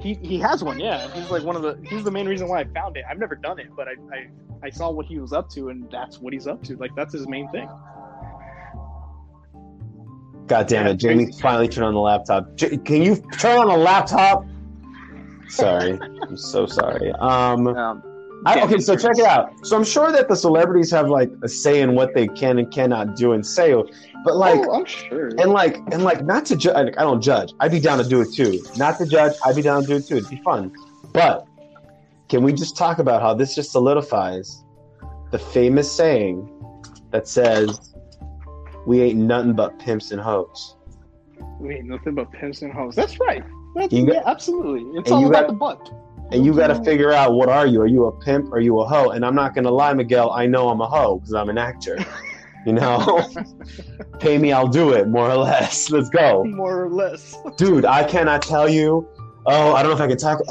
He 0.00 0.14
he 0.14 0.38
has 0.38 0.62
one, 0.62 0.78
yeah. 0.78 1.08
He's 1.14 1.30
like 1.30 1.42
one 1.42 1.56
of 1.56 1.62
the 1.62 1.78
he's 1.88 2.04
the 2.04 2.10
main 2.10 2.28
reason 2.28 2.48
why 2.48 2.60
I 2.60 2.64
found 2.64 2.96
it. 2.96 3.04
I've 3.10 3.18
never 3.18 3.36
done 3.36 3.58
it, 3.58 3.68
but 3.74 3.88
I 3.88 3.92
I, 4.14 4.66
I 4.66 4.70
saw 4.70 4.90
what 4.90 5.06
he 5.06 5.18
was 5.18 5.32
up 5.32 5.48
to 5.50 5.70
and 5.70 5.90
that's 5.90 6.20
what 6.20 6.32
he's 6.32 6.46
up 6.46 6.62
to. 6.64 6.76
Like 6.76 6.94
that's 6.94 7.14
his 7.14 7.26
main 7.26 7.48
thing. 7.50 7.68
God 10.46 10.66
damn 10.66 10.86
it, 10.88 10.96
Jamie 10.96 11.32
finally 11.40 11.68
turned 11.68 11.86
on 11.86 11.94
the 11.94 12.00
laptop. 12.00 12.54
J- 12.56 12.76
can 12.76 13.02
you 13.02 13.16
turn 13.38 13.58
on 13.58 13.68
the 13.68 13.76
laptop? 13.76 14.44
Sorry, 15.48 15.98
I'm 16.28 16.36
so 16.36 16.66
sorry. 16.66 17.10
Um, 17.12 17.68
Um 17.68 18.13
I, 18.46 18.60
okay, 18.62 18.78
so 18.78 18.96
check 18.96 19.18
it 19.18 19.24
out. 19.24 19.66
So 19.66 19.76
I'm 19.76 19.84
sure 19.84 20.12
that 20.12 20.28
the 20.28 20.36
celebrities 20.36 20.90
have 20.90 21.08
like 21.08 21.30
a 21.42 21.48
say 21.48 21.80
in 21.80 21.94
what 21.94 22.14
they 22.14 22.28
can 22.28 22.58
and 22.58 22.70
cannot 22.70 23.16
do 23.16 23.32
and 23.32 23.46
say, 23.46 23.74
but 24.24 24.36
like, 24.36 24.60
oh, 24.60 24.72
I'm 24.80 24.84
sure. 24.84 25.28
and 25.38 25.50
like, 25.50 25.76
and 25.92 26.02
like, 26.04 26.24
not 26.24 26.44
to 26.46 26.56
judge. 26.56 26.94
I 26.96 27.02
don't 27.02 27.22
judge. 27.22 27.52
I'd 27.60 27.70
be 27.70 27.80
down 27.80 27.98
to 27.98 28.08
do 28.08 28.20
it 28.20 28.32
too. 28.34 28.62
Not 28.76 28.98
to 28.98 29.06
judge. 29.06 29.34
I'd 29.44 29.56
be 29.56 29.62
down 29.62 29.82
to 29.82 29.86
do 29.86 29.96
it 29.96 30.06
too. 30.06 30.16
It'd 30.16 30.28
be 30.30 30.40
fun. 30.44 30.72
But 31.12 31.46
can 32.28 32.42
we 32.42 32.52
just 32.52 32.76
talk 32.76 32.98
about 32.98 33.22
how 33.22 33.34
this 33.34 33.54
just 33.54 33.72
solidifies 33.72 34.64
the 35.30 35.38
famous 35.38 35.90
saying 35.90 36.48
that 37.10 37.28
says, 37.28 37.94
"We 38.86 39.00
ain't 39.02 39.18
nothing 39.18 39.54
but 39.54 39.78
pimps 39.78 40.10
and 40.10 40.20
hoes." 40.20 40.76
We 41.60 41.76
ain't 41.76 41.86
nothing 41.86 42.14
but 42.14 42.30
pimps 42.32 42.62
and 42.62 42.72
hoes. 42.72 42.94
That's 42.94 43.18
right. 43.20 43.42
That's, 43.74 43.92
got- 43.92 44.06
yeah, 44.06 44.22
absolutely. 44.26 44.98
It's 44.98 45.10
all 45.10 45.26
about 45.26 45.46
got- 45.46 45.46
the 45.48 45.52
butt. 45.54 45.90
And 46.30 46.44
you 46.44 46.54
got 46.54 46.68
to 46.68 46.82
figure 46.84 47.12
out 47.12 47.34
what 47.34 47.48
are 47.48 47.66
you? 47.66 47.80
Are 47.80 47.86
you 47.86 48.06
a 48.06 48.20
pimp? 48.20 48.52
Are 48.52 48.60
you 48.60 48.80
a 48.80 48.86
hoe? 48.86 49.10
And 49.10 49.24
I'm 49.24 49.34
not 49.34 49.54
gonna 49.54 49.70
lie, 49.70 49.92
Miguel. 49.92 50.30
I 50.30 50.46
know 50.46 50.68
I'm 50.68 50.80
a 50.80 50.88
hoe 50.88 51.18
because 51.18 51.34
I'm 51.34 51.48
an 51.48 51.58
actor. 51.58 51.98
You 52.66 52.72
know, 52.72 53.28
pay 54.20 54.38
me, 54.38 54.50
I'll 54.52 54.68
do 54.68 54.94
it. 54.94 55.08
More 55.08 55.30
or 55.30 55.36
less. 55.36 55.90
Let's 55.90 56.08
go, 56.08 56.44
more 56.44 56.84
or 56.84 56.88
less. 56.88 57.36
dude. 57.58 57.84
I 57.84 58.04
cannot 58.04 58.40
tell 58.40 58.68
you. 58.68 59.06
Oh, 59.44 59.74
I 59.74 59.82
don't 59.82 59.90
know 59.90 59.96
if 59.96 60.00
I 60.00 60.08
can 60.08 60.16
talk. 60.16 60.40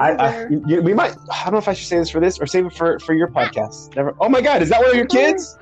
I, 0.00 0.12
I 0.12 0.48
you, 0.48 0.82
we 0.82 0.94
might. 0.94 1.14
I 1.30 1.44
don't 1.44 1.52
know 1.52 1.58
if 1.58 1.68
I 1.68 1.74
should 1.74 1.86
say 1.86 1.98
this 1.98 2.10
for 2.10 2.18
this 2.18 2.40
or 2.40 2.46
save 2.46 2.66
it 2.66 2.72
for 2.72 2.98
for 2.98 3.14
your 3.14 3.28
podcast. 3.28 3.94
Never. 3.94 4.16
Oh 4.18 4.28
my 4.28 4.40
God, 4.40 4.62
is 4.62 4.70
that 4.70 4.80
one 4.80 4.90
of 4.90 4.96
your 4.96 5.06
kids? 5.06 5.56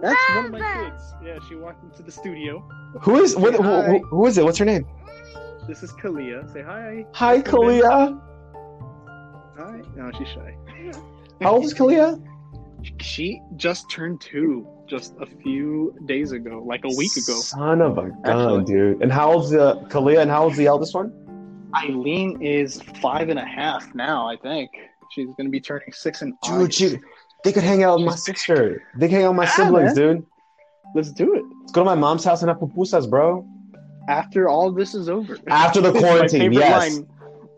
That's 0.00 0.28
one 0.30 0.46
of 0.46 0.50
my 0.50 0.90
kids. 0.90 1.14
Yeah, 1.22 1.38
she 1.48 1.54
walked 1.54 1.84
into 1.84 2.02
the 2.02 2.10
studio. 2.10 2.58
Who 3.02 3.22
is 3.22 3.36
what, 3.36 3.54
who, 3.54 3.62
who, 3.62 3.98
who 4.06 4.26
is 4.26 4.38
it? 4.38 4.44
What's 4.44 4.58
her 4.58 4.64
name? 4.64 4.86
This 5.68 5.82
is 5.82 5.92
Kalia. 5.92 6.50
Say 6.52 6.62
hi. 6.62 7.06
Hi, 7.12 7.40
Kalia. 7.40 8.20
Hi. 9.58 9.80
No, 9.96 10.10
she's 10.18 10.28
shy. 10.28 10.54
How 11.40 11.52
old 11.54 11.64
is 11.64 11.72
Kalia? 11.74 12.22
She 13.00 13.40
just 13.56 13.90
turned 13.90 14.20
two 14.20 14.66
just 14.86 15.14
a 15.20 15.26
few 15.26 15.94
days 16.06 16.32
ago, 16.32 16.62
like 16.66 16.84
a 16.84 16.94
week 16.96 17.12
ago. 17.16 17.34
Son 17.40 17.80
of 17.80 17.96
a 17.96 18.10
gun, 18.10 18.20
Actually. 18.26 18.64
dude. 18.64 19.02
And 19.02 19.10
how 19.10 19.32
old's 19.32 19.50
the 19.50 19.76
Kalia? 19.88 20.20
And 20.20 20.30
how 20.30 20.44
old's 20.44 20.56
the 20.58 20.66
eldest 20.66 20.94
one? 20.94 21.12
Eileen 21.74 22.42
is 22.42 22.82
five 23.00 23.30
and 23.30 23.38
a 23.38 23.44
half 23.44 23.94
now, 23.94 24.28
I 24.28 24.36
think. 24.36 24.70
She's 25.12 25.28
gonna 25.36 25.48
be 25.48 25.60
turning 25.60 25.92
six 25.92 26.20
in 26.22 26.30
Dude, 26.42 26.52
August. 26.54 26.78
she, 26.78 26.98
they 27.42 27.52
could 27.52 27.62
hang 27.62 27.82
out 27.82 27.98
with 27.98 28.06
my 28.06 28.14
sister. 28.16 28.82
They 28.96 29.08
can 29.08 29.16
hang 29.16 29.24
out 29.24 29.30
with 29.30 29.36
my 29.38 29.44
Yeah, 29.44 29.50
siblings, 29.50 29.96
man. 29.98 30.16
dude. 30.16 30.26
Let's 30.94 31.10
do 31.12 31.34
it. 31.34 31.42
Let's 31.60 31.72
go 31.72 31.80
to 31.80 31.84
my 31.86 31.94
mom's 31.94 32.24
house 32.24 32.42
and 32.42 32.48
have 32.50 32.58
pupusas, 32.58 33.08
bro. 33.08 33.46
After 34.08 34.48
all 34.48 34.70
this 34.72 34.94
is 34.94 35.08
over. 35.08 35.38
After 35.48 35.80
the 35.80 35.92
This 35.92 35.96
is 35.98 36.02
my 36.02 36.08
quarantine, 36.16 36.52
yes. 36.52 36.96
line. 36.98 37.08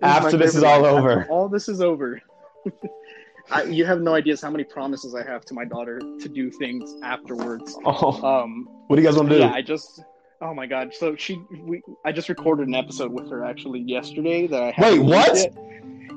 After 0.02 0.37
this 0.37 0.54
is 0.54 0.62
all 0.62 0.82
line. 0.82 0.94
over. 0.94 1.20
After 1.20 1.30
all 1.32 1.48
this 1.48 1.68
is 1.68 1.80
over. 1.80 2.20
I, 3.50 3.62
you 3.62 3.85
have 3.87 4.00
no 4.00 4.12
ideas 4.14 4.40
how 4.42 4.50
many 4.50 4.64
promises 4.64 5.14
I 5.14 5.22
have 5.24 5.44
to 5.46 5.54
my 5.54 5.64
daughter 5.64 6.00
to 6.00 6.28
do 6.28 6.50
things 6.50 6.94
afterwards. 7.04 7.78
Oh, 7.85 8.20
Um, 8.26 8.68
what 8.88 8.96
do 8.96 9.02
you 9.02 9.09
guys 9.09 9.16
want 9.16 9.28
to 9.28 9.37
do? 9.37 9.40
yeah, 9.42 9.52
I 9.52 9.62
just. 9.62 10.02
Oh 10.42 10.52
my 10.52 10.66
god! 10.66 10.92
So 10.92 11.16
she, 11.16 11.40
we, 11.62 11.80
I 12.04 12.12
just 12.12 12.28
recorded 12.28 12.66
an 12.68 12.74
episode 12.74 13.11
with 13.11 13.30
her 13.30 13.44
actually 13.44 13.80
yesterday. 13.80 14.46
That 14.46 14.62
I 14.62 14.74
Wait, 14.82 14.98
what? 14.98 15.38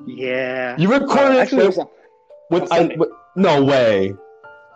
Yeah. 0.08 0.76
you 0.78 0.92
recorded 0.92 1.38
Uh, 1.38 1.40
actually, 1.40 1.68
with, 1.68 1.78
on- 1.78 1.88
with, 2.50 2.72
on 2.72 2.92
I, 2.92 2.96
with- 2.98 3.10
no 3.38 3.64
way. 3.64 4.14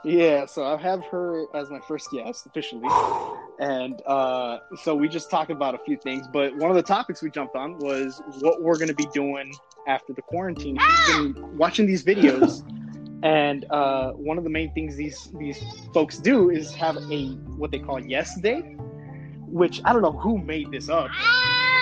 Yeah, 0.05 0.45
so 0.45 0.63
I 0.65 0.77
have 0.81 1.03
her 1.05 1.45
as 1.55 1.69
my 1.69 1.79
first 1.87 2.09
guest 2.11 2.45
officially, 2.45 2.83
and 3.59 4.01
uh, 4.05 4.59
so 4.81 4.95
we 4.95 5.07
just 5.07 5.29
talked 5.29 5.51
about 5.51 5.75
a 5.75 5.77
few 5.79 5.97
things. 5.97 6.27
But 6.31 6.55
one 6.57 6.69
of 6.69 6.75
the 6.75 6.83
topics 6.83 7.21
we 7.21 7.29
jumped 7.29 7.55
on 7.55 7.77
was 7.79 8.21
what 8.39 8.61
we're 8.61 8.77
going 8.77 8.87
to 8.87 8.95
be 8.95 9.07
doing 9.13 9.53
after 9.87 10.13
the 10.13 10.21
quarantine. 10.21 10.77
She's 11.05 11.15
been 11.15 11.57
watching 11.57 11.85
these 11.85 12.03
videos, 12.03 12.63
and 13.23 13.65
uh, 13.69 14.11
one 14.11 14.37
of 14.37 14.43
the 14.43 14.49
main 14.49 14.73
things 14.73 14.95
these 14.95 15.31
these 15.39 15.63
folks 15.93 16.17
do 16.17 16.49
is 16.49 16.73
have 16.75 16.97
a 16.97 17.27
what 17.57 17.71
they 17.71 17.79
call 17.79 17.99
yes 17.99 18.39
day, 18.41 18.61
which 19.47 19.81
I 19.85 19.93
don't 19.93 20.01
know 20.01 20.11
who 20.11 20.37
made 20.37 20.71
this 20.71 20.89
up. 20.89 21.09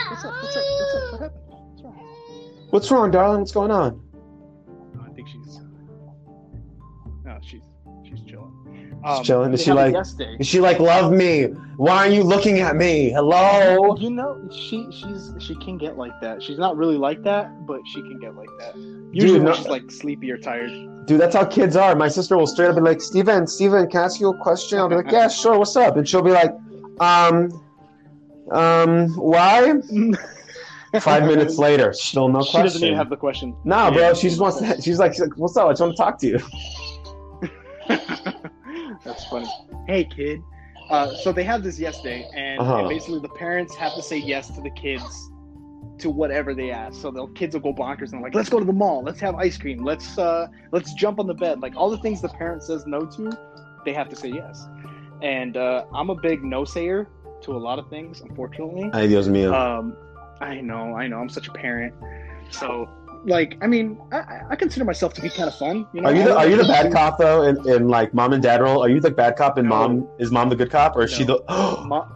What's 0.09 0.25
up? 0.25 0.33
What's 0.41 0.57
up? 0.57 0.63
What's 0.63 0.95
up? 0.95 1.11
What 1.11 1.21
happened? 1.21 1.41
What's 1.47 1.83
wrong? 1.83 2.67
What's 2.69 2.91
wrong, 2.91 3.11
darling? 3.11 3.39
What's 3.39 3.51
going 3.51 3.71
on? 3.71 4.10
She's 9.07 9.25
chilling? 9.27 9.53
Is 9.53 9.63
she 9.63 9.71
like-. 9.73 9.95
Is 10.39 10.47
she 10.47 10.59
like, 10.59 10.79
love 10.79 11.11
me? 11.11 11.45
Why 11.77 12.07
are 12.07 12.09
you 12.09 12.23
looking 12.23 12.59
at 12.59 12.75
me? 12.75 13.09
Hello? 13.11 13.95
You 13.97 14.11
know, 14.11 14.39
she 14.51 14.87
she's 14.91 15.33
she 15.39 15.55
can 15.55 15.77
get 15.77 15.97
like 15.97 16.19
that. 16.21 16.43
She's 16.43 16.59
not 16.59 16.77
really 16.77 16.97
like 16.97 17.23
that, 17.23 17.65
but 17.65 17.81
she 17.87 18.01
can 18.01 18.19
get 18.19 18.35
like 18.35 18.49
that. 18.59 18.75
Usually 19.11 19.39
Dude, 19.39 19.43
no- 19.43 19.53
she's 19.55 19.67
like 19.67 19.89
sleepy 19.89 20.31
or 20.31 20.37
tired. 20.37 20.69
Dude, 21.07 21.19
that's 21.19 21.35
how 21.35 21.45
kids 21.45 21.75
are. 21.75 21.95
My 21.95 22.07
sister 22.07 22.37
will 22.37 22.45
straight 22.45 22.69
up 22.69 22.75
be 22.75 22.81
like, 22.81 23.01
Steven, 23.01 23.47
Steven, 23.47 23.87
can 23.89 24.01
I 24.01 24.03
ask 24.05 24.19
you 24.19 24.29
a 24.29 24.37
question? 24.37 24.77
I'll 24.77 24.87
be 24.89 24.95
like, 24.95 25.11
yeah, 25.11 25.27
sure, 25.27 25.57
what's 25.57 25.75
up? 25.75 25.97
And 25.97 26.07
she'll 26.07 26.21
be 26.21 26.31
like, 26.31 26.51
um, 26.99 27.49
um, 28.51 29.09
why? 29.15 29.73
Five 30.99 31.25
minutes 31.25 31.57
later, 31.57 31.93
still 31.93 32.27
no 32.27 32.39
question. 32.39 32.51
she 32.59 32.63
doesn't 32.63 32.83
even 32.83 32.97
have 32.97 33.09
the 33.09 33.17
question. 33.17 33.55
Nah, 33.63 33.87
Yeah. 33.89 33.93
bro, 33.95 34.13
she 34.13 34.27
just 34.29 34.41
wants 34.41 34.59
to, 34.59 34.81
she's 34.81 34.99
like, 34.99 35.13
she's 35.13 35.21
like, 35.21 35.37
what's 35.37 35.57
up? 35.57 35.67
I 35.67 35.71
just 35.71 35.81
want 35.81 35.95
to 35.95 36.03
talk 36.03 36.19
to 36.19 36.27
you. 36.27 36.39
That's 39.03 39.25
funny. 39.25 39.47
Hey, 39.87 40.03
kid. 40.05 40.41
Uh, 40.89 41.13
so 41.15 41.31
they 41.31 41.43
have 41.43 41.63
this 41.63 41.79
yes 41.79 42.01
day, 42.01 42.27
and, 42.35 42.59
Uh-huh. 42.59 42.79
and 42.79 42.89
basically 42.89 43.19
the 43.19 43.29
parents 43.29 43.75
have 43.75 43.95
to 43.95 44.01
say 44.01 44.17
yes 44.17 44.49
to 44.55 44.61
the 44.61 44.69
kids 44.71 45.29
to 45.99 46.09
whatever 46.09 46.53
they 46.53 46.71
ask. 46.71 46.99
So 47.01 47.11
the 47.11 47.27
kids 47.27 47.55
will 47.55 47.61
go 47.61 47.73
bonkers 47.73 48.11
and 48.11 48.21
like, 48.21 48.33
let's 48.35 48.49
go 48.49 48.59
to 48.59 48.65
the 48.65 48.73
mall, 48.73 49.01
let's 49.03 49.19
have 49.21 49.35
ice 49.35 49.57
cream, 49.57 49.83
let's 49.83 50.17
uh, 50.17 50.47
let's 50.71 50.93
jump 50.93 51.19
on 51.19 51.27
the 51.27 51.33
bed. 51.33 51.61
Like 51.61 51.75
all 51.75 51.89
the 51.89 51.97
things 51.99 52.21
the 52.21 52.29
parent 52.29 52.63
says 52.63 52.85
no 52.85 53.05
to, 53.05 53.31
they 53.85 53.93
have 53.93 54.09
to 54.09 54.15
say 54.15 54.29
yes. 54.29 54.67
And 55.21 55.55
uh, 55.55 55.85
I'm 55.93 56.09
a 56.09 56.15
big 56.15 56.43
no 56.43 56.65
sayer 56.65 57.07
to 57.41 57.51
a 57.55 57.57
lot 57.57 57.79
of 57.79 57.87
things, 57.89 58.21
unfortunately. 58.21 58.89
Ay, 58.93 59.07
Dios 59.07 59.27
mío. 59.27 59.53
Um, 59.53 59.95
I 60.41 60.59
know, 60.61 60.95
I 60.95 61.07
know. 61.07 61.19
I'm 61.19 61.29
such 61.29 61.47
a 61.47 61.51
parent. 61.51 61.93
So, 62.49 62.89
like, 63.25 63.57
I 63.61 63.67
mean, 63.67 63.99
I- 64.11 64.17
I, 64.17 64.41
I 64.51 64.55
consider 64.55 64.85
myself 64.85 65.13
to 65.15 65.21
be 65.21 65.29
kind 65.29 65.47
of 65.47 65.55
fun. 65.55 65.87
You 65.93 66.01
know, 66.01 66.09
are 66.09 66.15
you 66.15 66.23
the, 66.23 66.35
are 66.37 66.47
you 66.47 66.57
the 66.57 66.63
bad 66.63 66.91
cop 66.91 67.17
though 67.17 67.43
in, 67.43 67.67
in 67.69 67.87
like 67.87 68.13
mom 68.13 68.33
and 68.33 68.41
dad 68.41 68.61
role? 68.61 68.83
Are 68.83 68.89
you 68.89 68.99
the 68.99 69.11
bad 69.11 69.35
cop 69.35 69.57
and 69.57 69.67
No. 69.69 69.75
mom 69.75 70.07
is 70.19 70.31
mom 70.31 70.49
the 70.49 70.55
good 70.55 70.71
cop 70.71 70.95
or 70.95 71.03
is 71.03 71.11
she 71.13 71.23
the 71.23 71.39
Mo- 71.85 72.07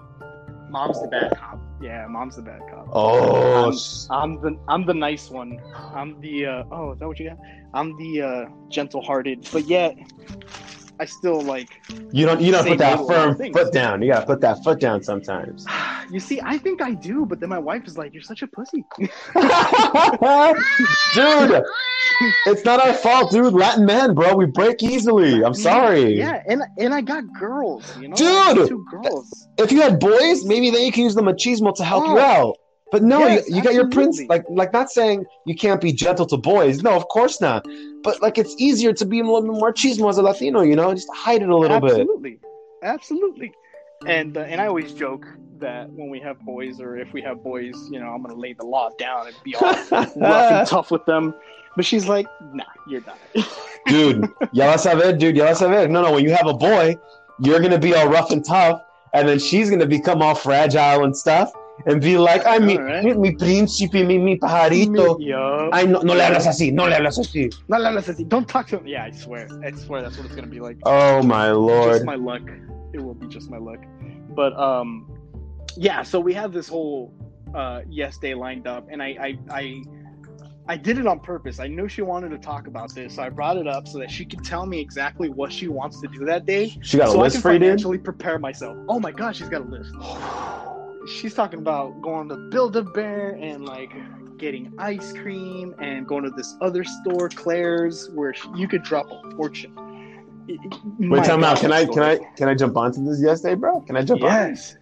mom's 0.70 1.02
the 1.02 1.08
bad 1.08 1.36
cop. 1.38 1.60
Yeah, 1.82 2.08
mom's 2.08 2.38
the 2.38 2.42
bad 2.42 2.62
cop. 2.72 2.88
oh 2.94 3.72
sh- 3.72 4.06
I'm 4.10 4.42
the 4.42 4.58
I'm 4.68 4.86
the 4.86 4.94
nice 4.94 5.30
one. 5.30 5.60
I'm 5.76 6.20
the 6.22 6.46
uh, 6.46 6.64
oh, 6.72 6.94
is 6.94 7.00
that 7.00 7.08
what 7.08 7.20
you 7.20 7.30
got? 7.30 7.38
I'm 7.74 7.96
the 7.98 8.22
uh, 8.22 8.46
gentle-hearted, 8.70 9.50
but 9.52 9.66
yet 9.68 9.96
I 11.00 11.06
still 11.06 11.42
like. 11.42 11.82
you 12.12 12.26
don't 12.26 12.40
you 12.42 12.52
don't 12.52 12.66
put 12.68 12.78
that 12.78 13.00
no 13.00 13.08
to 13.08 13.14
a 13.14 13.16
lot 13.18 13.30
of 13.30 13.38
firm 13.38 13.54
foot 13.54 13.74
down. 13.74 14.02
You 14.02 14.12
gotta 14.14 14.26
put 14.26 14.42
that 14.42 14.64
foot 14.64 14.80
down 14.80 15.04
sometimes. 15.04 15.66
You 16.12 16.20
see, 16.20 16.40
I 16.40 16.60
think 16.60 16.84
I 16.84 16.92
do, 16.92 17.26
but 17.26 17.40
then 17.40 17.50
my 17.50 17.58
wife 17.58 17.88
is 17.88 17.98
like, 17.98 18.14
"You're 18.14 18.22
such 18.22 18.44
a 18.44 18.48
pussy." 18.48 18.86
dude, 21.16 21.64
it's 22.46 22.64
not 22.64 22.80
our 22.86 22.94
fault, 22.94 23.32
dude. 23.32 23.54
Latin 23.54 23.86
men, 23.86 24.14
bro, 24.14 24.36
we 24.36 24.46
break 24.46 24.84
easily. 24.84 25.44
I'm 25.44 25.56
sorry. 25.56 26.14
Yeah, 26.16 26.44
and 26.48 26.62
and 26.78 26.94
I 26.94 27.02
got 27.02 27.24
girls, 27.40 27.84
you 28.00 28.10
know, 28.10 28.16
Dude! 28.16 28.68
Two 28.70 28.86
girls. 28.92 29.48
If 29.58 29.72
you 29.72 29.82
had 29.82 30.00
boys, 30.00 30.46
maybe 30.46 30.70
then 30.70 30.82
you 30.86 30.92
can 30.92 31.04
use 31.04 31.16
the 31.16 31.24
machismo 31.24 31.74
to 31.76 31.84
help 31.84 32.06
you 32.06 32.18
Oh. 32.20 32.20
out. 32.20 32.58
But 32.92 33.04
no, 33.04 33.20
Yes, 33.20 33.50
you, 33.50 33.58
you 33.58 33.64
got 33.64 33.74
your 33.74 33.90
prince. 33.90 34.22
Like, 34.30 34.46
like 34.48 34.72
not 34.72 34.92
saying 34.92 35.26
you 35.46 35.56
can't 35.56 35.82
be 35.82 35.92
gentle 35.92 36.26
to 36.28 36.38
boys. 36.38 36.84
No, 36.84 36.92
of 36.92 37.08
course 37.08 37.42
not. 37.42 37.66
But 38.04 38.22
like, 38.22 38.38
it's 38.38 38.56
easier 38.58 38.94
to 38.94 39.06
be 39.06 39.20
a 39.20 39.24
little 39.24 39.42
bit 39.42 39.52
more 39.52 39.74
chismo 39.74 40.10
as 40.10 40.18
a 40.18 40.22
Latino. 40.22 40.62
You 40.62 40.76
know, 40.76 40.94
just 40.94 41.10
hide 41.14 41.42
it 41.42 41.50
a 41.50 41.58
little 41.58 41.80
bit. 41.80 41.92
Absolutely. 41.92 42.40
absolutely. 42.84 43.54
And 44.06 44.38
uh, 44.38 44.42
and 44.42 44.62
I 44.62 44.68
always 44.68 44.94
joke 44.94 45.26
that 45.60 45.90
when 45.90 46.10
we 46.10 46.20
have 46.20 46.40
boys, 46.42 46.80
or 46.80 46.98
if 46.98 47.12
we 47.14 47.22
have 47.22 47.44
boys, 47.44 47.74
you 47.90 48.00
know, 48.00 48.08
I'm 48.08 48.22
gonna 48.22 48.36
lay 48.36 48.54
the 48.54 48.66
law 48.66 48.90
down 49.00 49.28
and 49.28 49.36
be 49.44 49.56
all 49.56 49.74
rough 49.92 50.16
and 50.16 50.68
tough 50.68 50.92
with 50.92 51.06
them. 51.06 51.34
But 51.76 51.86
she's 51.86 52.08
like, 52.08 52.28
Nah, 52.54 52.64
you're 52.88 53.02
not. 53.02 53.18
dude, 53.88 54.30
ya 54.54 54.68
vas 54.68 54.86
a 54.86 54.96
ver, 54.96 55.14
dude, 55.14 55.36
ya 55.36 55.46
vas 55.46 55.62
a 55.62 55.68
ver. 55.68 55.88
No, 55.88 56.04
no, 56.04 56.12
when 56.14 56.24
you 56.24 56.34
have 56.34 56.48
a 56.48 56.54
boy, 56.54 56.98
you're 57.40 57.60
gonna 57.60 57.80
be 57.80 57.96
all 57.96 58.08
rough 58.08 58.32
and 58.32 58.46
tough, 58.46 58.82
and 59.14 59.28
then 59.28 59.40
she's 59.40 59.70
gonna 59.70 59.86
become 59.88 60.22
all 60.22 60.36
fragile 60.36 61.04
and 61.04 61.16
stuff, 61.16 61.52
and 61.86 62.02
be 62.02 62.18
like, 62.18 62.46
"Ay, 62.46 62.60
mi, 62.60 62.78
Alright. 62.78 63.04
mi, 63.04 63.14
mi 63.14 63.32
príncipe, 63.36 64.06
mi, 64.06 64.18
mi 64.18 64.38
pajarito." 64.38 65.18
Ay, 65.72 65.86
no, 65.86 66.02
no 66.02 66.14
le 66.14 66.24
hablas 66.24 66.48
así, 66.48 66.72
no 66.74 66.86
le 66.86 66.96
hablas 66.96 67.20
así. 67.20 67.52
No, 67.68 67.78
no, 67.78 67.92
no, 67.92 68.00
Sissy, 68.00 68.28
don't 68.28 68.48
talk 68.48 68.68
to 68.68 68.78
him. 68.80 68.88
Yeah, 68.88 69.04
I 69.06 69.12
swear. 69.12 69.48
I 69.64 69.72
swear 69.72 70.02
that's 70.02 70.18
what 70.18 70.26
it's 70.26 70.36
gonna 70.36 70.48
be 70.48 70.60
like. 70.60 70.78
Oh 70.86 71.22
my 71.22 71.52
lord. 71.52 71.94
Just 71.94 72.06
my 72.06 72.16
luck. 72.16 72.42
It 72.94 73.00
will 73.00 73.14
be 73.14 73.28
just 73.28 73.50
my 73.50 73.58
luck. 73.58 73.80
But 74.30 74.54
um, 74.60 75.10
yeah. 75.78 76.04
So 76.04 76.20
we 76.20 76.34
have 76.34 76.52
this 76.52 76.68
whole 76.68 77.14
uh 77.54 77.82
yes 77.90 78.18
day 78.18 78.34
lined 78.34 78.68
up, 78.68 78.88
and 78.92 79.02
I 79.02 79.08
I 79.20 79.40
I. 79.50 79.84
I 80.68 80.76
did 80.76 80.98
it 80.98 81.06
on 81.06 81.20
purpose. 81.20 81.60
I 81.60 81.68
knew 81.68 81.88
she 81.88 82.02
wanted 82.02 82.30
to 82.30 82.40
talk 82.40 82.66
about 82.66 82.92
this, 82.96 83.18
so 83.18 83.22
I 83.22 83.30
brought 83.30 83.58
it 83.58 83.68
up 83.68 83.88
so 83.88 84.00
that 84.00 84.10
she 84.10 84.26
could 84.26 84.44
tell 84.44 84.66
me 84.66 84.80
exactly 84.80 85.30
what 85.30 85.54
she 85.54 85.68
wants 85.68 86.02
to 86.02 86.08
do 86.08 86.26
that 86.26 86.48
day, 86.48 86.76
She 86.82 86.98
got 86.98 87.10
a 87.10 87.12
so 87.12 87.20
I 87.20 87.22
list 87.22 87.36
can 87.36 87.42
for 87.44 87.54
you, 87.54 87.60
dude. 87.60 87.68
financially 87.68 87.98
prepare 88.00 88.40
myself. 88.40 88.76
Oh 88.90 89.00
my 89.00 89.12
gosh, 89.12 89.38
she's 89.38 89.48
got 89.48 89.62
a 89.62 89.66
list. 89.66 89.94
She's 91.08 91.34
talking 91.34 91.60
about 91.60 92.02
going 92.02 92.30
to 92.30 92.36
Build 92.36 92.76
a 92.76 92.82
Bear 92.84 93.32
and 93.40 93.66
like 93.66 93.92
getting 94.38 94.74
ice 94.78 95.14
cream 95.14 95.76
and 95.80 96.08
going 96.08 96.24
to 96.24 96.32
this 96.32 96.56
other 96.62 96.84
store, 96.84 97.30
Claire's, 97.30 98.10
where 98.12 98.34
you 98.56 98.68
could 98.68 98.84
drop 98.84 99.08
a 99.10 99.36
fortune. 99.36 99.74
Wait, 101.00 101.24
time 101.24 101.44
out. 101.44 101.60
Can 101.60 101.72
I 101.72 101.86
can 101.86 102.04
I 102.04 102.18
can 102.36 102.50
I 102.50 102.54
jump 102.54 102.78
onto 102.78 103.04
this 103.04 103.22
yes 103.24 103.42
day, 103.42 103.56
bro? 103.56 103.82
Can 103.82 103.98
I 103.98 104.04
jump 104.04 104.24
on? 104.24 104.30
Yes. 104.30 104.78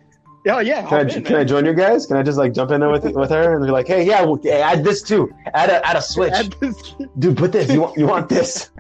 Oh 0.47 0.59
yeah. 0.59 0.85
Can 0.87 1.09
I, 1.09 1.13
in, 1.13 1.23
can 1.23 1.35
I 1.37 1.43
join 1.45 1.65
you 1.65 1.73
guys? 1.73 2.05
Can 2.05 2.17
I 2.17 2.23
just 2.23 2.37
like 2.37 2.53
jump 2.53 2.71
in 2.71 2.81
there 2.81 2.89
with 2.89 3.05
with 3.05 3.29
her 3.29 3.55
and 3.55 3.65
be 3.65 3.71
like, 3.71 3.87
hey, 3.87 4.05
yeah, 4.05 4.25
add 4.61 4.83
this 4.83 5.01
too. 5.01 5.33
Add 5.53 5.69
a 5.69 5.85
add 5.87 5.95
a 5.95 6.01
switch, 6.01 6.33
Add 6.33 6.53
this- 6.59 6.95
dude. 7.17 7.37
Put 7.37 7.53
this. 7.53 7.71
You 7.71 7.81
want 7.81 7.97
you 7.97 8.07
want 8.07 8.29
this? 8.29 8.71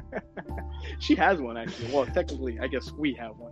She 0.99 1.15
has 1.15 1.41
one 1.41 1.57
actually. 1.57 1.91
Well, 1.91 2.05
technically, 2.05 2.59
I 2.61 2.67
guess 2.67 2.93
we 2.93 3.13
have 3.15 3.37
one. 3.37 3.51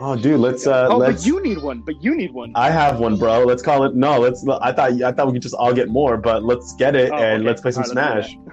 Oh, 0.00 0.14
dude, 0.16 0.38
let's 0.40 0.66
uh, 0.66 0.86
oh, 0.88 0.98
let's. 0.98 1.22
but 1.22 1.26
you 1.26 1.42
need 1.42 1.58
one. 1.58 1.80
But 1.80 2.02
you 2.02 2.14
need 2.14 2.32
one. 2.32 2.52
I 2.54 2.70
have 2.70 3.00
one, 3.00 3.16
bro. 3.16 3.44
Let's 3.44 3.62
call 3.62 3.84
it. 3.84 3.94
No, 3.96 4.20
let's. 4.20 4.46
I 4.48 4.72
thought 4.72 5.02
I 5.02 5.12
thought 5.12 5.26
we 5.26 5.32
could 5.32 5.42
just 5.42 5.54
all 5.56 5.72
get 5.72 5.88
more, 5.88 6.16
but 6.16 6.44
let's 6.44 6.74
get 6.74 6.94
it 6.94 7.10
Oh, 7.10 7.16
and 7.16 7.40
okay. 7.42 7.48
let's 7.48 7.60
play 7.60 7.72
some 7.72 7.82
right, 7.82 7.94
let's 8.16 8.28
Smash. 8.28 8.32
do 8.34 8.52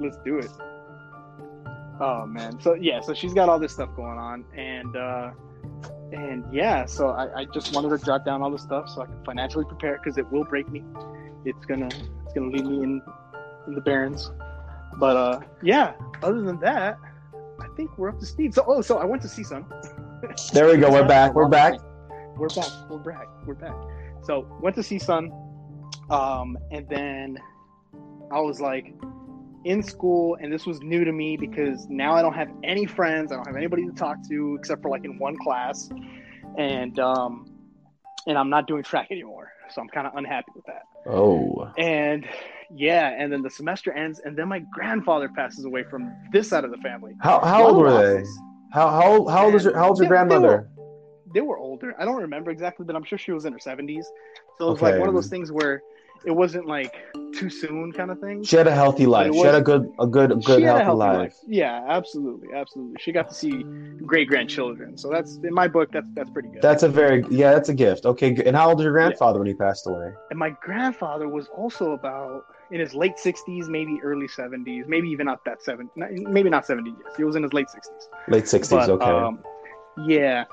Let's 0.00 0.16
do 0.24 0.38
it. 0.38 0.50
Oh 2.00 2.24
man. 2.26 2.60
So 2.60 2.74
yeah, 2.74 3.00
so 3.00 3.12
she's 3.14 3.34
got 3.34 3.48
all 3.48 3.58
this 3.58 3.72
stuff 3.72 3.90
going 3.96 4.18
on 4.18 4.44
and 4.56 4.96
uh 4.96 5.30
and 6.12 6.44
yeah, 6.52 6.86
so 6.86 7.08
I, 7.10 7.40
I 7.40 7.44
just 7.46 7.74
wanted 7.74 7.90
to 7.98 8.04
jot 8.04 8.24
down 8.24 8.40
all 8.42 8.50
the 8.50 8.58
stuff 8.58 8.88
so 8.88 9.02
I 9.02 9.06
can 9.06 9.22
financially 9.24 9.64
prepare 9.66 9.98
because 10.02 10.16
it 10.18 10.30
will 10.32 10.44
break 10.44 10.68
me. 10.70 10.82
It's 11.44 11.66
gonna 11.66 11.86
it's 11.88 12.32
gonna 12.34 12.48
leave 12.48 12.64
me 12.64 12.82
in 12.82 13.02
in 13.66 13.74
the 13.74 13.80
barrens. 13.82 14.30
But 14.98 15.16
uh 15.16 15.40
yeah, 15.62 15.92
other 16.22 16.40
than 16.40 16.58
that, 16.60 16.96
I 17.60 17.66
think 17.76 17.96
we're 17.98 18.08
up 18.08 18.18
to 18.20 18.26
speed. 18.26 18.54
So 18.54 18.64
oh 18.66 18.80
so 18.80 18.98
I 18.98 19.04
went 19.04 19.20
to 19.22 19.28
CSUN. 19.28 19.64
There 20.52 20.66
we 20.66 20.76
go. 20.76 20.90
We're 20.90 21.06
back. 21.06 21.34
We're 21.34 21.48
back. 21.48 21.74
We're 22.36 22.48
back. 22.48 22.70
We're 22.88 22.98
back. 22.98 23.26
We're 23.46 23.54
back. 23.54 23.74
So 24.22 24.46
went 24.60 24.76
to 24.76 24.82
CSUN, 24.82 25.30
um, 26.10 26.58
and 26.70 26.88
then 26.88 27.38
I 28.30 28.40
was 28.40 28.60
like 28.60 28.94
in 29.64 29.82
school, 29.82 30.36
and 30.40 30.52
this 30.52 30.66
was 30.66 30.80
new 30.80 31.04
to 31.04 31.12
me 31.12 31.36
because 31.36 31.86
now 31.88 32.14
I 32.14 32.22
don't 32.22 32.34
have 32.34 32.48
any 32.64 32.86
friends. 32.86 33.32
I 33.32 33.36
don't 33.36 33.46
have 33.46 33.56
anybody 33.56 33.86
to 33.86 33.92
talk 33.92 34.16
to 34.28 34.56
except 34.58 34.82
for 34.82 34.90
like 34.90 35.04
in 35.04 35.18
one 35.18 35.36
class, 35.36 35.88
and 36.58 36.98
um, 36.98 37.50
and 38.26 38.36
I'm 38.36 38.50
not 38.50 38.66
doing 38.66 38.82
track 38.82 39.08
anymore. 39.10 39.52
So 39.70 39.80
I'm 39.80 39.88
kind 39.88 40.06
of 40.06 40.14
unhappy 40.16 40.50
with 40.54 40.64
that. 40.66 40.82
Oh, 41.06 41.70
And 41.78 42.26
yeah, 42.74 43.14
and 43.16 43.32
then 43.32 43.42
the 43.42 43.50
semester 43.50 43.92
ends, 43.92 44.20
and 44.24 44.36
then 44.36 44.48
my 44.48 44.58
grandfather 44.58 45.28
passes 45.28 45.64
away 45.64 45.84
from 45.84 46.12
this 46.32 46.48
side 46.48 46.64
of 46.64 46.70
the 46.70 46.78
family. 46.78 47.12
how 47.20 47.40
how 47.40 47.68
old 47.68 47.76
were 47.78 47.90
they? 47.90 48.24
How 48.70 48.88
how 48.88 49.12
old, 49.12 49.30
how 49.30 49.46
old 49.46 49.54
is 49.54 49.64
your 49.64 49.76
how 49.76 49.88
old's 49.88 50.00
your 50.00 50.08
They- 50.08 50.14
they 50.14 50.26
grandmother? 50.26 50.68
they 51.32 51.40
were 51.40 51.58
older. 51.58 51.94
I 51.98 52.04
don't 52.04 52.20
remember 52.22 52.50
exactly, 52.50 52.84
but 52.84 52.96
I'm 52.96 53.04
sure 53.04 53.16
she 53.18 53.30
was 53.32 53.44
in 53.44 53.52
her 53.52 53.58
70s. 53.60 54.04
So 54.58 54.66
it 54.68 54.70
was 54.72 54.82
like 54.82 54.98
one 54.98 55.08
of 55.08 55.14
those 55.14 55.28
things 55.28 55.52
where 55.52 55.80
it 56.24 56.32
wasn't 56.32 56.66
like 56.66 56.92
too 57.34 57.48
soon 57.48 57.92
kind 57.92 58.10
of 58.10 58.18
thing. 58.18 58.42
She 58.42 58.56
had 58.56 58.66
a 58.66 58.74
healthy 58.74 59.06
life. 59.06 59.32
She 59.32 59.40
had 59.40 59.54
a 59.54 59.60
good 59.62 59.88
a 60.00 60.06
good 60.06 60.30
good 60.44 60.62
healthy, 60.62 60.64
a 60.64 60.84
healthy 60.84 60.98
life. 60.98 61.18
life. 61.18 61.36
Yeah, 61.46 61.84
absolutely, 61.88 62.48
absolutely. 62.52 62.96
She 62.98 63.12
got 63.12 63.28
to 63.28 63.34
see 63.34 63.64
great 64.04 64.28
grandchildren. 64.28 64.98
So 64.98 65.08
that's 65.08 65.38
in 65.44 65.54
my 65.54 65.68
book. 65.68 65.90
That's 65.92 66.08
that's 66.14 66.30
pretty 66.30 66.48
good. 66.48 66.62
That's 66.62 66.82
a 66.82 66.88
very 66.88 67.24
yeah. 67.30 67.52
That's 67.52 67.68
a 67.68 67.74
gift. 67.74 68.06
Okay. 68.06 68.36
And 68.44 68.56
how 68.56 68.68
old 68.68 68.78
was 68.78 68.84
your 68.84 68.92
grandfather 68.92 69.38
when 69.38 69.46
he 69.48 69.54
passed 69.54 69.86
away? 69.86 70.12
and 70.30 70.38
my 70.38 70.50
grandfather 70.50 71.28
was 71.28 71.48
also 71.48 71.92
about 71.92 72.44
in 72.70 72.80
his 72.80 72.94
late 72.94 73.16
60s, 73.16 73.68
maybe 73.68 74.00
early 74.02 74.28
70s, 74.28 74.86
maybe 74.86 75.08
even 75.08 75.26
not 75.26 75.44
that 75.44 75.62
70, 75.62 75.90
maybe 75.96 76.50
not 76.50 76.66
70 76.66 76.90
years. 76.90 77.12
He 77.16 77.24
was 77.24 77.36
in 77.36 77.42
his 77.42 77.52
late 77.52 77.66
60s. 77.66 78.08
Late 78.28 78.48
sixties. 78.48 78.78
But, 78.78 78.90
Okay. 78.90 79.04
Um, 79.04 79.42
yeah, 80.06 80.44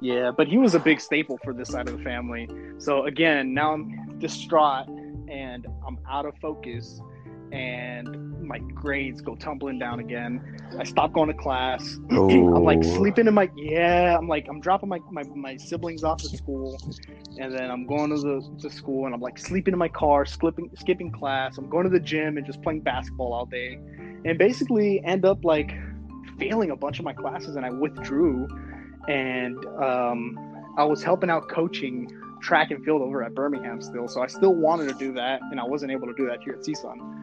yeah, 0.00 0.30
but 0.30 0.48
he 0.48 0.58
was 0.58 0.74
a 0.74 0.78
big 0.80 1.00
staple 1.00 1.38
for 1.44 1.52
this 1.52 1.68
side 1.68 1.88
of 1.88 1.98
the 1.98 2.04
family. 2.04 2.48
So 2.78 3.04
again, 3.04 3.54
now 3.54 3.74
I'm 3.74 4.18
distraught 4.18 4.88
and 5.28 5.66
I'm 5.86 5.98
out 6.08 6.26
of 6.26 6.36
focus, 6.38 7.00
and 7.52 8.42
my 8.46 8.58
grades 8.58 9.20
go 9.20 9.34
tumbling 9.34 9.78
down 9.78 10.00
again. 10.00 10.40
I 10.78 10.84
stop 10.84 11.12
going 11.12 11.28
to 11.28 11.34
class. 11.34 11.98
I'm 12.10 12.64
like 12.64 12.82
sleeping 12.82 13.26
in 13.26 13.34
my 13.34 13.50
yeah. 13.56 14.16
I'm 14.16 14.28
like 14.28 14.46
I'm 14.48 14.60
dropping 14.60 14.88
my, 14.88 15.00
my, 15.10 15.24
my 15.34 15.56
siblings 15.56 16.04
off 16.04 16.24
at 16.24 16.30
school, 16.30 16.78
and 17.38 17.52
then 17.52 17.70
I'm 17.70 17.86
going 17.86 18.10
to 18.10 18.16
the 18.16 18.68
to 18.68 18.70
school, 18.70 19.06
and 19.06 19.14
I'm 19.14 19.20
like 19.20 19.38
sleeping 19.38 19.72
in 19.72 19.78
my 19.78 19.88
car, 19.88 20.24
skipping 20.24 20.70
skipping 20.78 21.10
class. 21.10 21.58
I'm 21.58 21.68
going 21.68 21.84
to 21.84 21.90
the 21.90 22.00
gym 22.00 22.36
and 22.36 22.46
just 22.46 22.62
playing 22.62 22.80
basketball 22.80 23.32
all 23.32 23.46
day, 23.46 23.78
and 24.24 24.38
basically 24.38 25.02
end 25.04 25.24
up 25.24 25.44
like 25.44 25.72
failing 26.38 26.70
a 26.70 26.76
bunch 26.76 26.98
of 26.98 27.04
my 27.04 27.12
classes, 27.12 27.56
and 27.56 27.64
I 27.64 27.70
withdrew, 27.70 28.48
and 29.08 29.64
um, 29.82 30.38
I 30.76 30.84
was 30.84 31.02
helping 31.02 31.30
out 31.30 31.48
coaching 31.48 32.10
track 32.40 32.70
and 32.70 32.84
field 32.84 33.02
over 33.02 33.22
at 33.22 33.34
Birmingham 33.34 33.80
still, 33.80 34.08
so 34.08 34.22
I 34.22 34.26
still 34.26 34.54
wanted 34.54 34.88
to 34.88 34.94
do 34.94 35.12
that, 35.14 35.40
and 35.50 35.58
I 35.58 35.64
wasn't 35.64 35.90
able 35.92 36.06
to 36.06 36.14
do 36.14 36.26
that 36.26 36.42
here 36.42 36.52
at 36.52 36.60
CSUN. 36.60 37.15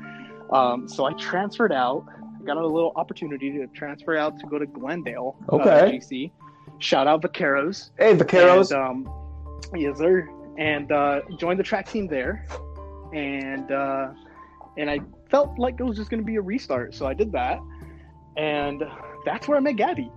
Um, 0.54 0.88
so 0.88 1.06
I 1.06 1.14
transferred 1.14 1.72
out. 1.74 2.06
I 2.40 2.46
got 2.46 2.58
a 2.58 2.66
little 2.66 2.92
opportunity 2.96 3.52
to 3.52 3.68
transfer 3.68 4.16
out 4.16 4.40
to 4.40 4.46
go 4.48 4.60
to 4.60 4.66
Glendale. 4.66 5.36
uh, 5.50 5.56
Okay. 5.56 5.98
GC. 5.98 6.32
Shout 6.80 7.08
out 7.08 7.22
Vaqueros. 7.22 7.92
Hey, 7.98 8.16
Vaqueros. 8.16 8.72
And, 8.72 9.08
um, 9.08 9.76
yes, 9.76 9.98
sir. 9.98 10.30
And 10.58 10.92
uh, 10.92 11.22
joined 11.38 11.60
the 11.60 11.64
track 11.64 11.90
team 11.90 12.08
there, 12.08 12.46
and 13.14 13.72
uh, 13.72 14.10
and 14.78 14.90
I 14.90 15.00
felt 15.30 15.58
like 15.58 15.80
it 15.80 15.84
was 15.84 15.98
just 15.98 16.10
going 16.12 16.22
to 16.22 16.26
be 16.26 16.36
a 16.36 16.42
restart, 16.42 16.94
so 16.94 17.08
I 17.08 17.14
did 17.16 17.32
that, 17.32 17.60
and 18.38 18.84
that's 19.26 19.48
where 19.48 19.58
I 19.58 19.62
met 19.62 19.78
Gabby. 19.78 20.12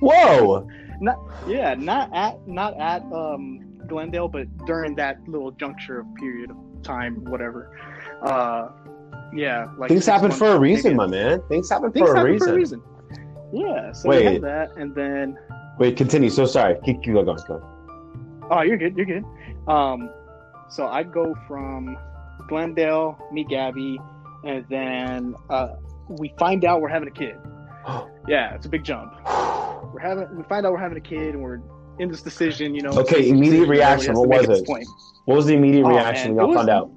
Whoa. 0.00 0.66
not 1.00 1.18
Yeah, 1.46 1.74
not 1.74 2.10
at 2.12 2.46
not 2.48 2.76
at 2.80 3.02
um, 3.12 3.60
Glendale, 3.86 4.26
but 4.28 4.48
during 4.66 4.96
that 4.96 5.18
little 5.28 5.52
juncture 5.52 6.00
of 6.00 6.06
period 6.16 6.50
of 6.50 6.56
time, 6.82 7.24
whatever. 7.24 7.78
Uh, 8.22 8.68
yeah, 9.34 9.68
like 9.78 9.88
Things 9.88 10.06
happen 10.06 10.30
for 10.30 10.48
a 10.48 10.58
reason, 10.58 10.96
my 10.96 11.06
man. 11.06 11.42
Things 11.48 11.70
happen 11.70 11.92
Things 11.92 12.06
for 12.08 12.14
a 12.14 12.18
happen 12.18 12.32
reason. 12.32 12.48
for 12.48 12.54
a 12.54 12.56
reason. 12.56 12.82
Yeah, 13.52 13.92
so 13.92 14.08
we 14.08 14.16
Wait. 14.16 14.24
had 14.32 14.42
that, 14.42 14.76
and 14.76 14.94
then 14.94 15.38
Wait, 15.78 15.96
continue. 15.96 16.30
So 16.30 16.46
sorry. 16.46 16.76
Keep, 16.84 17.02
keep 17.02 17.14
going. 17.14 17.24
Go. 17.26 17.62
Oh, 18.50 18.60
you're 18.62 18.76
good. 18.76 18.96
You're 18.96 19.06
good. 19.06 19.24
Um, 19.68 20.10
so 20.68 20.86
I 20.86 21.02
go 21.02 21.34
from 21.48 21.96
Glendale, 22.48 23.18
meet 23.32 23.48
Gabby, 23.48 23.98
and 24.44 24.64
then 24.68 25.34
uh, 25.50 25.74
we 26.08 26.32
find 26.38 26.64
out 26.64 26.80
we're 26.80 26.88
having 26.88 27.08
a 27.08 27.12
kid. 27.12 27.36
yeah, 28.28 28.54
it's 28.54 28.66
a 28.66 28.68
big 28.68 28.84
jump. 28.84 29.12
We're 29.92 30.00
having 30.00 30.36
we 30.36 30.42
find 30.44 30.64
out 30.66 30.72
we're 30.72 30.78
having 30.78 30.98
a 30.98 31.02
kid, 31.02 31.34
and 31.34 31.42
we're 31.42 31.60
in 31.98 32.10
this 32.10 32.22
decision. 32.22 32.74
You 32.74 32.82
know. 32.82 32.90
Okay, 32.90 33.28
immediate 33.28 33.50
decision 33.50 33.68
reaction, 33.68 34.14
what 34.14 34.28
was 34.28 34.60
it? 34.60 34.68
What 35.24 35.36
was 35.36 35.46
the 35.46 35.54
immediate 35.54 35.84
Oh, 35.84 35.90
reaction 35.90 36.36
man, 36.36 36.36
when 36.36 36.46
y'all 36.46 36.56
found 36.56 36.70
out? 36.70 36.90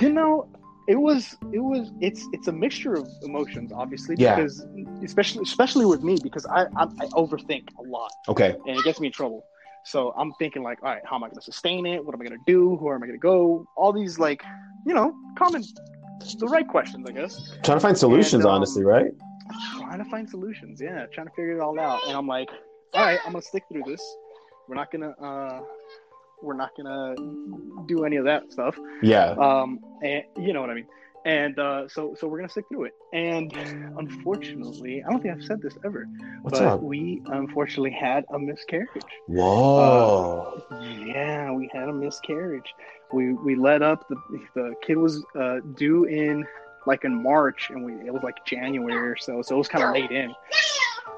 You 0.00 0.12
know, 0.12 0.48
it 0.88 0.96
was 0.96 1.36
it 1.52 1.60
was 1.60 1.92
it's 2.00 2.26
it's 2.32 2.48
a 2.48 2.52
mixture 2.52 2.94
of 2.94 3.06
emotions, 3.22 3.70
obviously, 3.72 4.16
Yeah. 4.18 4.36
because 4.36 4.66
especially 5.04 5.42
especially 5.42 5.86
with 5.86 6.02
me 6.02 6.16
because 6.22 6.46
I 6.46 6.62
I, 6.76 6.84
I 6.84 7.06
overthink 7.22 7.64
a 7.78 7.82
lot. 7.82 8.10
Okay. 8.28 8.56
and 8.66 8.76
it 8.78 8.84
gets 8.84 8.98
me 8.98 9.08
in 9.08 9.12
trouble. 9.12 9.44
So 9.84 10.12
I'm 10.18 10.32
thinking 10.34 10.62
like, 10.62 10.82
all 10.82 10.90
right, 10.90 11.02
how 11.08 11.16
am 11.16 11.24
I 11.24 11.28
going 11.28 11.36
to 11.36 11.42
sustain 11.42 11.86
it? 11.86 12.04
What 12.04 12.14
am 12.14 12.20
I 12.20 12.24
going 12.24 12.38
to 12.38 12.44
do? 12.52 12.74
Where 12.76 12.94
am 12.94 13.02
I 13.02 13.06
going 13.06 13.18
to 13.18 13.22
go? 13.22 13.64
All 13.76 13.92
these 13.92 14.18
like, 14.18 14.42
you 14.84 14.92
know, 14.92 15.14
common, 15.38 15.62
the 16.38 16.46
right 16.46 16.66
questions, 16.68 17.06
I 17.08 17.12
guess. 17.12 17.52
Trying 17.64 17.78
to 17.78 17.80
find 17.80 17.96
solutions, 17.96 18.44
And, 18.44 18.50
um, 18.50 18.56
honestly, 18.56 18.84
right? 18.84 19.12
Trying 19.78 19.98
to 20.04 20.04
find 20.10 20.28
solutions, 20.28 20.78
yeah, 20.82 21.06
trying 21.14 21.26
to 21.28 21.32
figure 21.32 21.56
it 21.56 21.60
all 21.60 21.78
out. 21.80 22.00
And 22.06 22.14
I'm 22.18 22.26
like, 22.26 22.50
all 22.92 23.02
right, 23.06 23.18
I'm 23.24 23.32
going 23.32 23.40
to 23.40 23.48
stick 23.48 23.62
through 23.72 23.84
this. 23.86 24.02
We're 24.68 24.74
not 24.74 24.90
gonna, 24.92 25.12
uh, 25.22 25.60
we're 26.42 26.54
not 26.54 26.70
gonna 26.76 27.14
do 27.86 28.04
any 28.04 28.16
of 28.16 28.24
that 28.24 28.52
stuff. 28.52 28.76
Yeah. 29.02 29.30
Um, 29.32 29.80
and 30.02 30.24
you 30.36 30.52
know 30.52 30.60
what 30.60 30.70
I 30.70 30.74
mean. 30.74 30.86
and 31.24 31.58
uh, 31.58 31.88
so 31.88 32.14
so 32.18 32.26
we're 32.28 32.38
gonna 32.38 32.48
stick 32.48 32.64
through 32.70 32.84
it. 32.84 32.94
And 33.12 33.52
unfortunately, 33.98 35.02
I 35.02 35.10
don't 35.10 35.20
think 35.22 35.34
I've 35.34 35.44
said 35.44 35.60
this 35.60 35.76
ever, 35.84 36.06
What's 36.42 36.58
but 36.58 36.68
up? 36.68 36.80
we 36.82 37.22
unfortunately 37.26 37.90
had 37.90 38.24
a 38.32 38.38
miscarriage. 38.38 39.02
Whoa. 39.26 40.62
Yeah, 40.80 41.50
we 41.52 41.70
had 41.72 41.88
a 41.88 41.92
miscarriage. 41.92 42.72
We 43.12 43.32
we 43.32 43.56
let 43.56 43.82
up 43.82 44.08
the 44.08 44.16
the 44.54 44.74
kid 44.82 44.96
was 44.96 45.24
uh, 45.38 45.60
due 45.74 46.04
in 46.04 46.46
like 46.86 47.04
in 47.04 47.22
March, 47.22 47.70
and 47.70 47.84
we 47.84 47.92
it 48.06 48.12
was 48.12 48.22
like 48.22 48.44
January 48.46 49.08
or 49.10 49.16
so, 49.16 49.42
so 49.42 49.54
it 49.54 49.58
was 49.58 49.68
kind 49.68 49.84
of 49.84 49.92
late 49.92 50.10
in. 50.10 50.34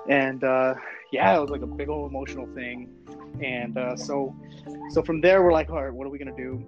And 0.08 0.42
uh, 0.44 0.74
yeah, 1.12 1.36
it 1.36 1.40
was 1.40 1.50
like 1.50 1.62
a 1.62 1.66
big 1.66 1.88
old 1.88 2.10
emotional 2.10 2.46
thing. 2.54 2.88
And 3.42 3.76
uh, 3.76 3.96
so 3.96 4.34
so 4.90 5.02
from 5.02 5.20
there, 5.20 5.42
we're 5.42 5.52
like, 5.52 5.70
all 5.70 5.82
right, 5.82 5.92
what 5.92 6.06
are 6.06 6.10
we 6.10 6.18
gonna 6.18 6.36
do? 6.36 6.64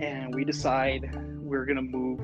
And 0.00 0.34
we 0.34 0.44
decide 0.44 1.10
we're 1.40 1.64
gonna 1.64 1.82
move. 1.82 2.20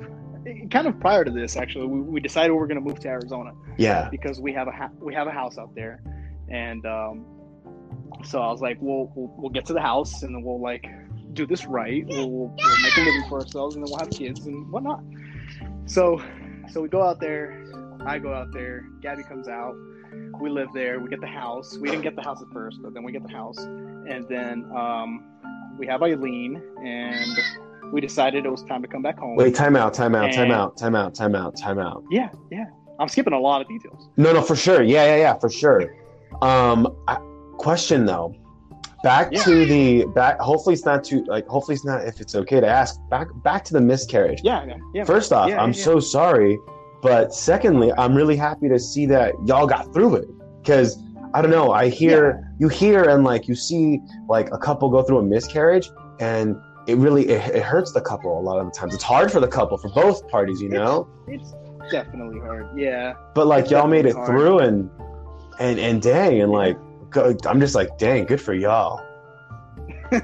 Kind 0.70 0.87
of 0.87 1.01
prior 1.01 1.25
to 1.25 1.31
this, 1.31 1.57
actually, 1.57 1.87
we, 1.87 2.01
we 2.01 2.20
decided 2.20 2.53
we're 2.53 2.66
gonna 2.66 2.81
move 2.81 3.01
to 3.01 3.09
Arizona 3.09 3.53
yeah. 3.79 4.09
because 4.11 4.40
we 4.40 4.53
have 4.53 4.68
a 4.68 4.73
ha- 4.73 4.90
we 5.01 5.14
have 5.14 5.27
a 5.27 5.33
house 5.33 5.57
out 5.59 5.75
there, 5.75 6.03
and 6.49 6.85
um, 6.85 7.25
so 8.25 8.40
I 8.40 8.51
was 8.51 8.61
like, 8.61 8.77
we'll, 8.81 9.11
we'll 9.14 9.35
we'll 9.38 9.51
get 9.51 9.64
to 9.66 9.73
the 9.73 9.81
house 9.81 10.23
and 10.23 10.35
then 10.35 10.42
we'll 10.42 10.61
like 10.61 10.87
do 11.33 11.47
this 11.47 11.64
right. 11.66 12.05
We'll, 12.07 12.31
we'll, 12.31 12.55
we'll 12.57 12.83
make 12.83 12.97
a 12.97 13.01
living 13.01 13.25
for 13.29 13.40
ourselves, 13.40 13.75
and 13.75 13.85
then 13.85 13.90
we'll 13.90 14.01
have 14.01 14.11
kids 14.11 14.47
and 14.47 14.70
whatnot. 14.70 15.03
So 15.87 16.23
so 16.70 16.81
we 16.81 16.88
go 16.88 17.03
out 17.03 17.20
there. 17.20 17.64
I 18.05 18.18
go 18.18 18.33
out 18.33 18.53
there. 18.53 18.87
Gabby 19.01 19.23
comes 19.23 19.49
out. 19.49 19.77
We 20.40 20.51
live 20.51 20.68
there. 20.75 21.01
We 21.01 21.09
get 21.09 21.20
the 21.20 21.27
house. 21.27 21.79
We 21.79 21.88
didn't 21.88 22.03
get 22.03 22.16
the 22.16 22.23
house 22.23 22.42
at 22.42 22.53
first, 22.53 22.83
but 22.83 22.94
then 22.94 23.03
we 23.03 23.12
get 23.12 23.23
the 23.23 23.33
house, 23.33 23.59
and 24.08 24.26
then 24.28 24.70
um, 24.76 25.24
we 25.78 25.86
have 25.86 26.02
Eileen, 26.02 26.60
and 26.84 27.38
we 27.92 28.00
decided 28.00 28.44
it 28.46 28.50
was 28.50 28.62
time 28.64 28.82
to 28.82 28.88
come 28.88 29.02
back 29.02 29.18
home. 29.18 29.36
Wait, 29.36 29.54
time 29.54 29.76
out, 29.76 29.94
time 29.94 30.14
out, 30.14 30.32
time 30.32 30.44
And- 30.44 30.52
out, 30.52 30.76
time 30.76 30.94
out, 30.94 31.14
time 31.14 31.34
out, 31.34 31.56
time 31.56 31.78
out. 31.78 32.02
Yeah, 32.10 32.28
yeah. 32.50 32.64
I'm 33.00 33.08
skipping 33.08 33.32
a 33.32 33.38
lot 33.40 33.60
of 33.60 33.68
details. 33.68 34.08
No, 34.16 34.32
no, 34.32 34.40
for 34.40 34.54
sure. 34.56 34.82
Yeah, 34.82 35.04
yeah, 35.06 35.16
yeah, 35.16 35.34
for 35.34 35.50
sure. 35.50 35.96
Um, 36.42 36.96
I, 37.08 37.16
question 37.58 38.06
though. 38.06 38.34
Back 39.02 39.32
Yeah. 39.32 39.42
to 39.42 39.66
the 39.66 40.04
back. 40.14 40.38
Hopefully, 40.40 40.74
it's 40.74 40.84
not 40.86 41.04
too 41.04 41.24
like. 41.24 41.46
Hopefully, 41.46 41.74
it's 41.74 41.84
not. 41.84 42.04
If 42.06 42.20
it's 42.20 42.34
okay 42.34 42.60
to 42.60 42.66
ask, 42.66 42.98
back 43.10 43.26
back 43.42 43.64
to 43.66 43.74
the 43.74 43.80
miscarriage. 43.80 44.40
Yeah, 44.42 44.64
yeah, 44.64 44.76
yeah. 44.94 45.04
First 45.04 45.32
off, 45.32 45.48
Yeah, 45.50 45.62
I'm 45.62 45.74
so 45.74 46.00
sorry, 46.00 46.58
but 47.02 47.34
secondly, 47.34 47.92
I'm 47.98 48.14
really 48.14 48.36
happy 48.36 48.68
to 48.68 48.78
see 48.78 49.04
that 49.06 49.34
y'all 49.44 49.66
got 49.66 49.92
through 49.92 50.16
it. 50.16 50.28
Because 50.62 50.96
I 51.35 51.42
don't 51.42 51.51
know, 51.51 51.73
I 51.73 51.88
hear 51.88 52.49
you 52.61 52.68
hear 52.68 53.03
and 53.09 53.25
like 53.25 53.49
you 53.49 53.57
see 53.57 54.01
like 54.29 54.49
a 54.53 54.59
couple 54.59 54.88
go 54.88 55.03
through 55.03 55.18
a 55.18 55.23
miscarriage, 55.25 55.90
and 56.20 56.57
it 56.87 56.97
really 56.97 57.29
it, 57.29 57.57
it 57.57 57.62
hurts 57.62 57.92
the 57.92 58.01
couple 58.01 58.38
a 58.38 58.40
lot 58.40 58.61
of 58.61 58.66
the 58.66 58.70
times. 58.70 58.94
It's 58.94 59.03
hard 59.03 59.33
for 59.33 59.40
the 59.40 59.49
couple 59.49 59.77
for 59.77 59.88
both 59.88 60.29
parties, 60.29 60.62
you 60.62 60.68
know. 60.68 61.09
It's 61.27 61.53
definitely 61.90 62.38
hard. 62.38 62.68
Yeah. 62.79 63.14
But 63.35 63.49
like 63.49 63.64
It's 63.64 63.73
y'all 63.73 63.88
made 63.88 64.07
it 64.07 64.14
definitely 64.14 64.27
through, 64.27 64.59
and 64.61 64.90
and 65.59 65.81
and 65.81 66.01
dang, 66.01 66.40
and 66.40 66.53
like 66.53 66.79
go, 67.11 67.37
I'm 67.47 67.59
just 67.59 67.75
like 67.75 67.99
dang, 67.99 68.27
good 68.27 68.40
for 68.40 68.55
y'all. 68.55 69.05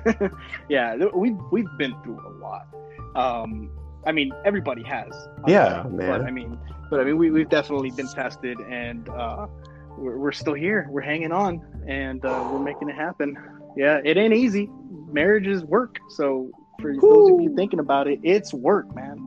yeah, 0.68 0.94
we've 1.12 1.37
we've 1.51 1.68
been 1.77 2.01
through 2.05 2.20
a 2.25 2.33
lot. 2.38 2.68
Um, 3.16 3.70
I 4.07 4.12
mean, 4.12 4.33
everybody 4.44 4.85
has. 4.85 5.12
Yeah, 5.49 5.85
man. 5.90 6.09
But 6.09 6.23
I 6.23 6.31
mean, 6.31 6.57
but 6.88 7.01
I 7.01 7.05
mean, 7.05 7.18
we 7.18 7.33
we've 7.33 7.49
definitely 7.49 7.90
been 7.90 8.07
tested, 8.07 8.61
and 8.61 9.09
uh, 9.09 9.49
we're 9.98 10.18
we're 10.18 10.33
still 10.33 10.55
here. 10.55 10.87
We're 10.90 11.00
hanging 11.00 11.33
on, 11.33 11.64
and 11.87 12.24
uh, 12.24 12.48
we're 12.53 12.62
making 12.62 12.88
it 12.88 12.96
happen. 12.96 13.37
Yeah, 13.76 14.00
it 14.05 14.16
ain't 14.16 14.35
easy. 14.35 14.68
Marriage 15.12 15.46
is 15.46 15.64
work. 15.64 15.98
So 16.11 16.50
for 16.81 16.94
those 16.94 17.31
of 17.33 17.40
you 17.40 17.55
thinking 17.57 17.79
about 17.79 18.09
it, 18.09 18.20
it's 18.22 18.53
work, 18.53 18.94
man. 18.94 19.26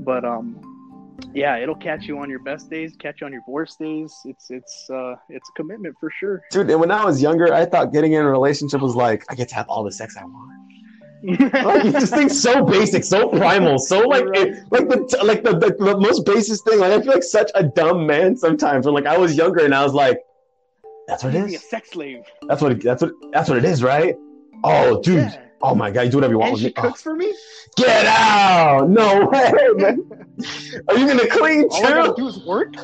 But 0.00 0.24
um, 0.24 0.60
yeah, 1.34 1.56
it'll 1.56 1.74
catch 1.74 2.04
you 2.04 2.18
on 2.18 2.30
your 2.30 2.38
best 2.38 2.70
days, 2.70 2.94
catch 2.98 3.20
you 3.20 3.26
on 3.26 3.32
your 3.32 3.42
worst 3.46 3.78
days. 3.78 4.14
It's 4.24 4.50
it's 4.50 4.88
uh, 4.90 5.14
it's 5.28 5.48
a 5.48 5.52
commitment 5.52 5.96
for 5.98 6.10
sure. 6.10 6.42
Dude, 6.50 6.70
and 6.70 6.80
when 6.80 6.90
I 6.90 7.04
was 7.04 7.20
younger, 7.20 7.52
I 7.52 7.64
thought 7.64 7.92
getting 7.92 8.12
in 8.12 8.22
a 8.22 8.30
relationship 8.30 8.80
was 8.80 8.94
like 8.94 9.24
I 9.28 9.34
get 9.34 9.48
to 9.48 9.54
have 9.54 9.68
all 9.68 9.84
the 9.84 9.92
sex 9.92 10.16
I 10.16 10.24
want. 10.24 10.67
Like 11.22 11.92
just 11.92 12.14
think 12.14 12.30
so 12.30 12.64
basic, 12.64 13.04
so 13.04 13.28
primal, 13.28 13.78
so 13.78 14.00
like 14.00 14.24
Right. 14.26 14.48
it, 14.48 14.64
like 14.70 14.88
the 14.88 15.20
like 15.24 15.42
the, 15.42 15.52
the 15.58 15.74
the 15.78 15.96
most 15.98 16.24
basic 16.24 16.60
thing. 16.64 16.78
Like 16.80 16.92
I 16.92 17.00
feel 17.02 17.12
like 17.12 17.22
such 17.22 17.50
a 17.54 17.62
dumb 17.64 18.06
man 18.06 18.36
sometimes. 18.36 18.86
When 18.86 18.94
like 18.94 19.06
I 19.06 19.16
was 19.18 19.36
younger 19.36 19.64
and 19.64 19.74
I 19.74 19.82
was 19.82 19.94
like, 19.94 20.20
that's 21.06 21.24
what 21.24 21.34
it 21.34 21.38
is." 21.44 21.46
Be 21.50 21.54
a 21.56 21.58
sex 21.58 21.90
slave. 21.90 22.22
That's 22.46 22.62
what 22.62 22.72
it, 22.72 22.82
that's 22.82 23.02
what 23.02 23.12
that's 23.32 23.48
what 23.48 23.58
it 23.58 23.64
is, 23.64 23.82
right? 23.82 24.14
Oh, 24.64 25.00
dude. 25.02 25.16
Yeah. 25.18 25.42
Oh 25.60 25.74
my 25.74 25.90
god, 25.90 26.02
you 26.02 26.10
do 26.10 26.18
whatever 26.18 26.34
you 26.34 26.38
want 26.38 26.50
And 26.50 26.54
with 26.54 26.62
she 26.62 26.68
me. 26.68 26.74
Oh, 26.76 26.82
cooks 26.82 27.02
for 27.02 27.16
me. 27.16 27.34
get 27.76 28.06
out! 28.06 28.88
No 28.88 29.26
way, 29.26 29.52
man. 29.74 30.08
Are 30.86 30.96
you 30.96 31.04
gonna 31.08 31.26
clean 31.26 31.62
too? 31.62 31.68
All 31.78 31.86
I 31.86 31.90
gotta 31.90 32.14
do 32.16 32.28
is 32.28 32.38
work. 32.46 32.74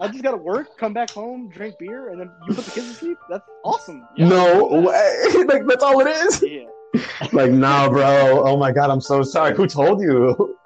I 0.00 0.06
just 0.06 0.22
gotta 0.22 0.36
work, 0.36 0.78
come 0.78 0.92
back 0.92 1.10
home, 1.10 1.48
drink 1.48 1.74
beer, 1.80 2.10
and 2.10 2.20
then 2.20 2.30
you 2.46 2.54
put 2.54 2.64
the 2.66 2.70
kids 2.70 2.86
to 2.88 2.94
sleep. 2.94 3.18
That's 3.28 3.44
awesome. 3.64 4.06
Yeah, 4.16 4.28
No 4.28 4.64
way. 4.64 5.44
like 5.48 5.66
that's 5.66 5.82
all 5.82 5.98
it 6.00 6.06
is. 6.06 6.40
Yeah. 6.40 6.66
Like, 7.32 7.52
nah, 7.52 7.88
bro. 7.88 8.42
Oh 8.44 8.56
my 8.56 8.72
god, 8.72 8.90
I'm 8.90 9.00
so 9.00 9.22
sorry. 9.22 9.54
Who 9.54 9.66
told 9.66 10.00
you? 10.00 10.56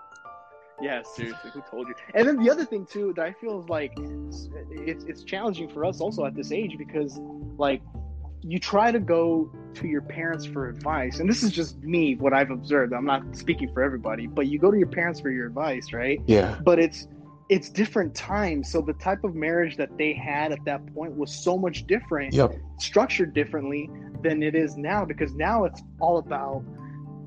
Yeah, 0.80 1.02
seriously, 1.02 1.50
who 1.52 1.62
told 1.70 1.88
you? 1.88 1.94
And 2.14 2.26
then 2.26 2.42
the 2.42 2.50
other 2.50 2.64
thing 2.64 2.86
too 2.86 3.12
that 3.16 3.24
I 3.24 3.32
feel 3.32 3.60
is 3.60 3.68
like 3.68 3.92
it's 4.70 5.04
it's 5.04 5.24
challenging 5.24 5.68
for 5.68 5.84
us 5.84 6.00
also 6.00 6.24
at 6.24 6.34
this 6.34 6.52
age 6.52 6.76
because 6.78 7.20
like 7.58 7.82
you 8.42 8.58
try 8.58 8.92
to 8.92 9.00
go 9.00 9.50
to 9.74 9.88
your 9.88 10.02
parents 10.02 10.44
for 10.44 10.68
advice, 10.68 11.20
and 11.20 11.28
this 11.28 11.42
is 11.42 11.50
just 11.50 11.78
me 11.82 12.14
what 12.16 12.32
I've 12.32 12.50
observed. 12.50 12.92
I'm 12.92 13.06
not 13.06 13.36
speaking 13.36 13.72
for 13.72 13.82
everybody, 13.82 14.26
but 14.26 14.46
you 14.46 14.58
go 14.58 14.70
to 14.70 14.76
your 14.78 14.88
parents 14.88 15.20
for 15.20 15.30
your 15.30 15.46
advice, 15.46 15.92
right? 15.92 16.20
Yeah. 16.26 16.58
But 16.62 16.78
it's 16.78 17.08
it's 17.48 17.68
different 17.68 18.14
times, 18.14 18.70
so 18.70 18.80
the 18.80 18.94
type 18.94 19.22
of 19.24 19.34
marriage 19.34 19.76
that 19.76 19.96
they 19.98 20.12
had 20.14 20.52
at 20.52 20.64
that 20.64 20.92
point 20.94 21.14
was 21.16 21.34
so 21.34 21.58
much 21.58 21.86
different 21.86 22.32
Yep. 22.32 22.56
structured 22.78 23.34
differently 23.34 23.90
than 24.24 24.42
it 24.42 24.54
is 24.56 24.76
now 24.76 25.04
because 25.04 25.32
now 25.34 25.64
it's 25.64 25.82
all 26.00 26.18
about 26.18 26.64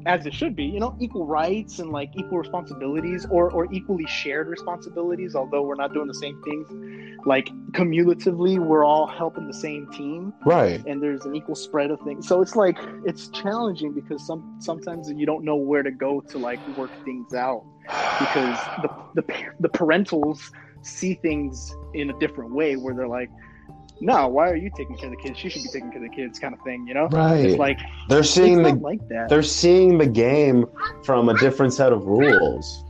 as 0.06 0.26
it 0.26 0.34
should 0.34 0.56
be 0.56 0.64
you 0.64 0.80
know 0.80 0.96
equal 1.00 1.26
rights 1.26 1.80
and 1.80 1.92
like 1.92 2.10
equal 2.16 2.38
responsibilities 2.38 3.26
or 3.30 3.52
or 3.52 3.72
equally 3.74 4.06
shared 4.08 4.48
responsibilities 4.48 5.36
although 5.36 5.62
we're 5.62 5.76
not 5.76 5.94
doing 5.94 6.08
the 6.08 6.14
same 6.14 6.42
things. 6.44 6.68
Like 7.26 7.50
cumulatively 7.74 8.58
we're 8.58 8.86
all 8.86 9.06
helping 9.06 9.48
the 9.48 9.54
same 9.54 9.90
team. 9.92 10.34
Right. 10.46 10.84
and 10.86 11.02
there's 11.04 11.26
an 11.26 11.36
equal 11.36 11.56
spread 11.56 11.92
of 11.92 12.00
things. 12.02 12.28
So 12.28 12.42
it's 12.42 12.56
like 12.56 12.78
it's 13.06 13.28
challenging 13.30 13.94
because 13.94 14.26
some 14.26 14.58
sometimes 14.60 15.12
you 15.12 15.26
don't 15.26 15.44
know 15.44 15.58
where 15.58 15.84
to 15.84 15.92
go 15.92 16.22
to 16.22 16.38
like 16.38 16.60
work 16.68 16.94
things 17.06 17.34
out. 17.34 17.64
Because 18.18 18.58
the 18.82 18.90
the, 19.16 19.24
the 19.60 19.70
parentals 19.70 20.40
see 20.84 21.16
things 21.16 21.76
in 21.94 22.10
a 22.10 22.20
different 22.20 22.54
way 22.54 22.76
where 22.76 22.94
they're 22.94 23.08
like 23.08 23.30
no 24.02 24.28
why 24.28 24.50
are 24.50 24.56
you 24.56 24.70
taking 24.78 24.96
care 24.98 25.10
of 25.12 25.16
the 25.16 25.22
kids 25.22 25.38
she 25.40 25.50
should 25.50 25.64
be 25.64 25.70
taking 25.70 25.92
care 25.92 26.04
of 26.04 26.10
the 26.10 26.16
kids 26.16 26.40
kind 26.40 26.54
of 26.54 26.60
thing 26.62 26.86
you 26.88 26.94
know 26.94 27.08
Right. 27.12 27.46
it's 27.46 27.58
like 27.58 27.80
they're 28.10 28.24
seeing 28.24 28.62
the 28.64 28.74
like 28.76 29.00
that 29.10 29.30
they're 29.30 29.44
seeing 29.44 29.98
the 29.98 30.06
game 30.08 30.66
from 31.04 31.30
a 31.30 31.38
different 31.40 31.74
set 31.74 31.92
of 31.94 32.04
rules, 32.06 32.84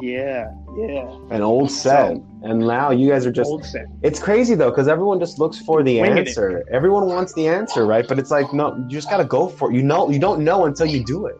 yeah 0.00 0.50
yeah 0.76 1.18
an 1.30 1.42
old 1.42 1.70
set, 1.70 2.12
and 2.42 2.58
now 2.58 2.90
you 2.90 3.08
guys 3.08 3.24
are 3.24 3.32
just. 3.32 3.48
old 3.50 3.64
set 3.64 3.86
It's 4.02 4.18
crazy 4.20 4.54
though, 4.54 4.70
because 4.70 4.88
everyone 4.88 5.18
just 5.20 5.38
looks 5.38 5.58
for 5.60 5.82
the 5.82 6.00
Winging 6.00 6.18
it. 6.18 6.28
answer. 6.28 6.64
Everyone 6.72 7.06
wants 7.06 7.32
the 7.34 7.46
answer, 7.48 7.86
right? 7.86 8.06
But 8.06 8.18
it's 8.18 8.30
like 8.30 8.52
no, 8.52 8.76
you 8.76 8.88
just 8.88 9.08
gotta 9.08 9.24
go 9.24 9.48
for 9.48 9.70
it. 9.70 9.76
You 9.76 9.82
know, 9.82 10.10
you 10.10 10.18
don't 10.18 10.42
know 10.44 10.64
until 10.66 10.86
you 10.86 11.04
do 11.04 11.26
it. 11.26 11.36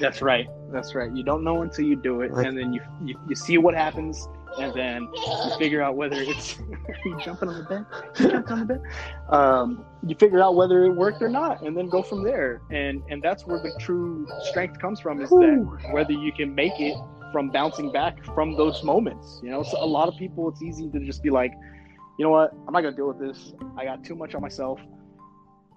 that's 0.00 0.20
right 0.22 0.48
that's 0.72 0.92
right 0.96 1.12
you 1.14 1.22
don't 1.22 1.44
know 1.44 1.62
until 1.62 1.84
you 1.84 1.94
do 1.94 2.22
it 2.22 2.32
Like- 2.32 2.46
and 2.46 2.58
then 2.58 2.72
you, 2.72 2.80
you 3.04 3.14
you 3.28 3.36
see 3.36 3.58
what 3.58 3.74
happens 3.74 4.26
and 4.58 4.74
then 4.74 5.08
you 5.12 5.58
figure 5.58 5.82
out 5.82 5.96
whether 5.96 6.16
it's 6.16 6.58
you 7.04 7.18
jumping 7.20 7.48
on 7.48 7.58
the 7.58 7.64
bed? 7.64 7.86
You 8.18 8.30
jumped 8.30 8.50
on 8.50 8.60
the 8.60 8.66
bed. 8.66 8.82
Um, 9.28 9.84
you 10.06 10.14
figure 10.14 10.40
out 10.40 10.54
whether 10.54 10.84
it 10.84 10.92
worked 10.92 11.22
or 11.22 11.28
not 11.28 11.62
and 11.62 11.76
then 11.76 11.88
go 11.88 12.02
from 12.02 12.22
there. 12.22 12.62
And 12.70 13.02
and 13.08 13.22
that's 13.22 13.46
where 13.46 13.58
the 13.58 13.72
true 13.80 14.26
strength 14.50 14.78
comes 14.78 15.00
from 15.00 15.20
is 15.20 15.30
that 15.30 15.90
whether 15.92 16.12
you 16.12 16.32
can 16.32 16.54
make 16.54 16.78
it 16.78 16.96
from 17.32 17.50
bouncing 17.50 17.90
back 17.90 18.24
from 18.26 18.56
those 18.56 18.84
moments 18.84 19.40
you 19.42 19.50
know? 19.50 19.62
So 19.64 19.82
a 19.82 19.86
lot 19.86 20.08
of 20.08 20.16
people 20.16 20.48
it's 20.48 20.62
easy 20.62 20.88
to 20.90 21.00
just 21.00 21.22
be 21.22 21.30
like 21.30 21.52
you 22.18 22.24
know 22.24 22.30
what? 22.30 22.52
I'm 22.52 22.72
not 22.72 22.82
gonna 22.82 22.94
deal 22.94 23.08
with 23.08 23.18
this. 23.18 23.54
I 23.76 23.84
got 23.84 24.04
too 24.04 24.14
much 24.14 24.36
on 24.36 24.40
myself. 24.40 24.80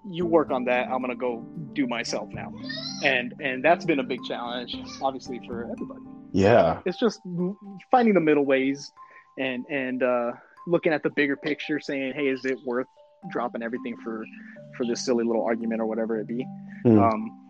You 0.08 0.24
work 0.24 0.52
on 0.52 0.64
that. 0.66 0.88
I'm 0.88 1.00
gonna 1.00 1.16
go 1.16 1.44
do 1.72 1.86
myself 1.88 2.28
now. 2.30 2.52
And 3.02 3.34
and 3.40 3.64
that's 3.64 3.84
been 3.84 3.98
a 3.98 4.04
big 4.04 4.22
challenge 4.24 4.76
obviously 5.02 5.40
for 5.46 5.64
everybody 5.72 6.17
Yeah. 6.32 6.80
it's 6.84 6.98
just 6.98 7.20
finding 7.90 8.14
the 8.14 8.20
middle 8.20 8.44
ways 8.44 8.92
and 9.38 9.64
and 9.70 10.02
uh, 10.02 10.32
looking 10.66 10.92
at 10.92 11.02
the 11.02 11.10
bigger 11.10 11.36
picture 11.36 11.80
saying 11.80 12.12
hey 12.14 12.28
is 12.28 12.44
it 12.44 12.58
worth 12.66 12.86
dropping 13.30 13.62
everything 13.62 13.96
for 14.04 14.24
for 14.76 14.86
this 14.86 15.04
silly 15.04 15.24
little 15.24 15.44
argument 15.44 15.80
or 15.80 15.86
whatever 15.86 16.18
it 16.20 16.26
be 16.28 16.46
Hmm. 16.84 16.98
um 17.00 17.40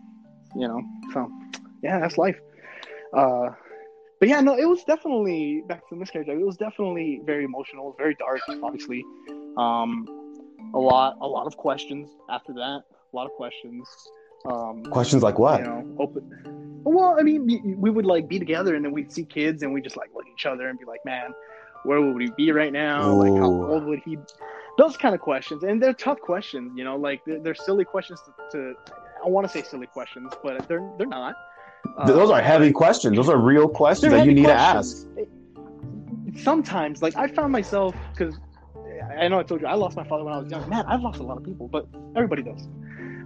you 0.55 0.67
know 0.67 0.81
so 1.13 1.29
yeah 1.83 1.99
that's 1.99 2.17
life 2.17 2.39
uh 3.15 3.49
but 4.19 4.27
yeah 4.29 4.41
no 4.41 4.57
it 4.57 4.65
was 4.65 4.83
definitely 4.85 5.61
back 5.67 5.81
to 5.89 5.95
the 5.95 5.95
miscarriage 5.97 6.27
it 6.27 6.37
was 6.43 6.57
definitely 6.57 7.21
very 7.25 7.43
emotional 7.43 7.93
very 7.97 8.15
dark 8.15 8.39
obviously 8.63 9.03
um 9.57 10.07
a 10.73 10.79
lot 10.79 11.17
a 11.21 11.27
lot 11.27 11.45
of 11.45 11.55
questions 11.57 12.09
after 12.29 12.53
that 12.53 12.81
a 13.13 13.15
lot 13.15 13.25
of 13.25 13.31
questions 13.33 13.87
Um, 14.45 14.83
Questions 14.85 15.21
like 15.23 15.37
what? 15.39 15.59
You 15.59 15.65
know, 15.67 15.95
open. 15.99 16.81
Well, 16.83 17.17
I 17.19 17.23
mean, 17.23 17.45
we- 17.77 17.89
would 17.89 18.05
like 18.05 18.27
be 18.27 18.39
together, 18.39 18.75
and 18.75 18.83
then 18.85 18.91
we'd 18.93 19.11
see 19.11 19.25
kids, 19.25 19.63
and 19.63 19.73
we 19.73 19.81
just 19.81 19.97
like 19.97 20.09
look 20.15 20.25
at 20.25 20.31
each 20.33 20.45
other 20.45 20.69
and 20.69 20.79
be 20.79 20.85
like, 20.85 21.03
"Man, 21.05 21.33
where 21.83 21.99
would 22.01 22.15
we 22.15 22.31
be 22.37 22.51
right 22.51 22.71
now? 22.71 23.11
Like, 23.11 23.33
how 23.39 23.51
old 23.51 23.83
would 23.85 23.99
he?" 23.99 24.17
Those 24.77 24.95
kind 24.95 25.13
of 25.13 25.19
questions, 25.21 25.63
and 25.63 25.83
they're 25.83 25.93
tough 25.93 26.19
questions. 26.21 26.71
You 26.77 26.85
know, 26.85 26.95
like 26.95 27.21
they're, 27.25 27.39
they're 27.41 27.55
silly 27.55 27.83
questions 27.85 28.21
to. 28.25 28.57
to 28.57 28.75
I 29.23 29.27
want 29.27 29.45
to 29.45 29.51
say 29.51 29.61
silly 29.61 29.87
questions, 29.87 30.31
but 30.41 30.67
they're 30.69 30.89
they're 30.97 31.05
not. 31.07 31.35
Th- 32.05 32.15
Those 32.15 32.31
are 32.31 32.41
heavy 32.41 32.71
questions. 32.71 33.17
Those 33.17 33.27
are 33.29 33.37
real 33.37 33.67
questions 33.67 34.13
that 34.13 34.25
you 34.25 34.33
need 34.33 34.45
questions. 34.45 35.03
to 35.15 35.21
ask. 35.21 36.43
Sometimes, 36.43 37.01
like 37.01 37.15
I 37.17 37.27
found 37.27 37.51
myself 37.51 37.93
because 38.13 38.39
I 39.17 39.27
know 39.27 39.39
I 39.39 39.43
told 39.43 39.61
you 39.61 39.67
I 39.67 39.73
lost 39.73 39.97
my 39.97 40.03
father 40.05 40.23
when 40.23 40.33
I 40.33 40.37
was 40.37 40.49
young. 40.49 40.67
Man, 40.69 40.85
I've 40.87 41.01
lost 41.01 41.19
a 41.19 41.23
lot 41.23 41.37
of 41.37 41.43
people, 41.43 41.67
but 41.67 41.87
everybody 42.15 42.43
does. 42.43 42.67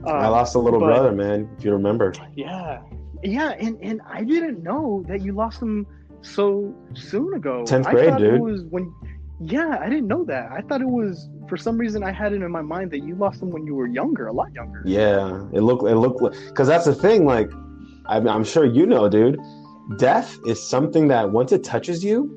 I 0.05 0.25
Um, 0.25 0.31
lost 0.31 0.55
a 0.55 0.59
little 0.59 0.79
but- 0.79 0.87
brother, 0.87 1.11
man. 1.11 1.49
If 1.57 1.65
you 1.65 1.71
remember. 1.71 2.13
Yeah, 2.35 2.81
yeah, 3.23 3.51
and 3.59 3.77
and 3.81 4.01
I 4.09 4.23
didn't 4.23 4.61
know 4.63 5.03
that 5.07 5.21
you 5.21 5.33
lost 5.33 5.61
him 5.61 5.85
so 6.21 6.73
soon 6.93 7.33
ago. 7.33 7.63
10th 7.65 7.87
I 7.87 7.91
grade, 7.91 8.09
thought 8.09 8.19
dude. 8.19 8.33
It 8.35 8.41
was 8.41 8.63
when. 8.69 8.93
Yeah, 9.39 9.77
I 9.81 9.89
didn't 9.89 10.07
know 10.07 10.23
that. 10.25 10.51
I 10.51 10.61
thought 10.61 10.81
it 10.81 10.87
was 10.87 11.27
for 11.49 11.57
some 11.57 11.77
reason 11.77 12.01
I 12.03 12.11
had 12.11 12.31
it 12.33 12.41
in 12.41 12.51
my 12.51 12.61
mind 12.61 12.91
that 12.91 12.99
you 13.03 13.15
lost 13.15 13.41
him 13.41 13.49
when 13.49 13.65
you 13.65 13.75
were 13.75 13.87
younger, 13.87 14.27
a 14.27 14.31
lot 14.33 14.53
younger. 14.53 14.81
Yeah, 14.85 15.43
it 15.51 15.61
looked 15.61 15.83
it 15.83 15.95
looked 15.95 16.21
because 16.47 16.67
that's 16.67 16.85
the 16.85 16.95
thing. 16.95 17.25
Like, 17.25 17.51
I'm, 18.05 18.27
I'm 18.27 18.43
sure 18.43 18.63
you 18.65 18.85
know, 18.85 19.09
dude. 19.09 19.39
Death 19.97 20.37
is 20.45 20.61
something 20.63 21.09
that 21.09 21.31
once 21.31 21.51
it 21.51 21.61
touches 21.63 22.03
you, 22.05 22.31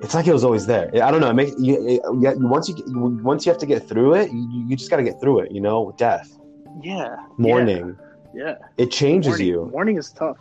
it's 0.00 0.14
like 0.14 0.26
it 0.26 0.32
was 0.32 0.44
always 0.44 0.66
there. 0.66 0.90
I 1.02 1.10
don't 1.10 1.20
know. 1.20 1.30
It 1.30 1.34
makes 1.34 1.52
you, 1.58 1.74
it, 1.88 2.00
once 2.40 2.68
you 2.68 2.76
once 3.22 3.46
you 3.46 3.52
have 3.52 3.58
to 3.60 3.66
get 3.66 3.88
through 3.88 4.14
it, 4.14 4.30
you, 4.30 4.64
you 4.68 4.76
just 4.76 4.90
got 4.90 4.96
to 4.96 5.02
get 5.02 5.20
through 5.20 5.40
it. 5.40 5.52
You 5.52 5.60
know, 5.60 5.94
death, 5.96 6.38
Yeah. 6.82 7.16
mourning, 7.38 7.96
Yeah. 8.34 8.56
it 8.76 8.90
changes 8.90 9.30
Mourning, 9.30 9.46
you. 9.46 9.68
Mourning 9.72 9.96
is 9.98 10.12
tough. 10.12 10.36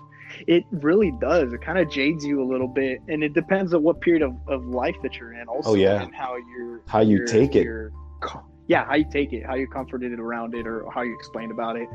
It 0.48 0.64
really 0.72 1.14
does. 1.22 1.54
It 1.54 1.62
kind 1.62 1.78
of 1.80 1.90
jades 1.90 2.26
you 2.26 2.44
a 2.44 2.48
little 2.48 2.68
bit, 2.68 3.00
and 3.08 3.24
it 3.24 3.34
depends 3.34 3.74
on 3.74 3.84
what 3.84 4.02
period 4.02 4.22
of, 4.24 4.36
of 4.48 4.66
life 4.66 4.96
that 5.04 5.16
you're 5.18 5.34
in, 5.34 5.48
also, 5.48 5.72
Oh, 5.72 5.74
yeah. 5.76 6.02
and 6.02 6.14
how 6.14 6.36
you're 6.36 6.82
How 6.88 7.00
you 7.00 7.26
take 7.26 7.56
it. 7.56 7.68
Yeah, 8.68 8.84
how 8.86 8.96
you 8.96 9.06
take 9.10 9.32
it, 9.32 9.46
how 9.46 9.54
you 9.56 9.68
comforted 9.68 10.20
around 10.20 10.56
it, 10.56 10.66
or 10.68 10.90
how 10.92 11.04
you 11.04 11.14
explained 11.16 11.52
about 11.52 11.78
it. 11.78 11.88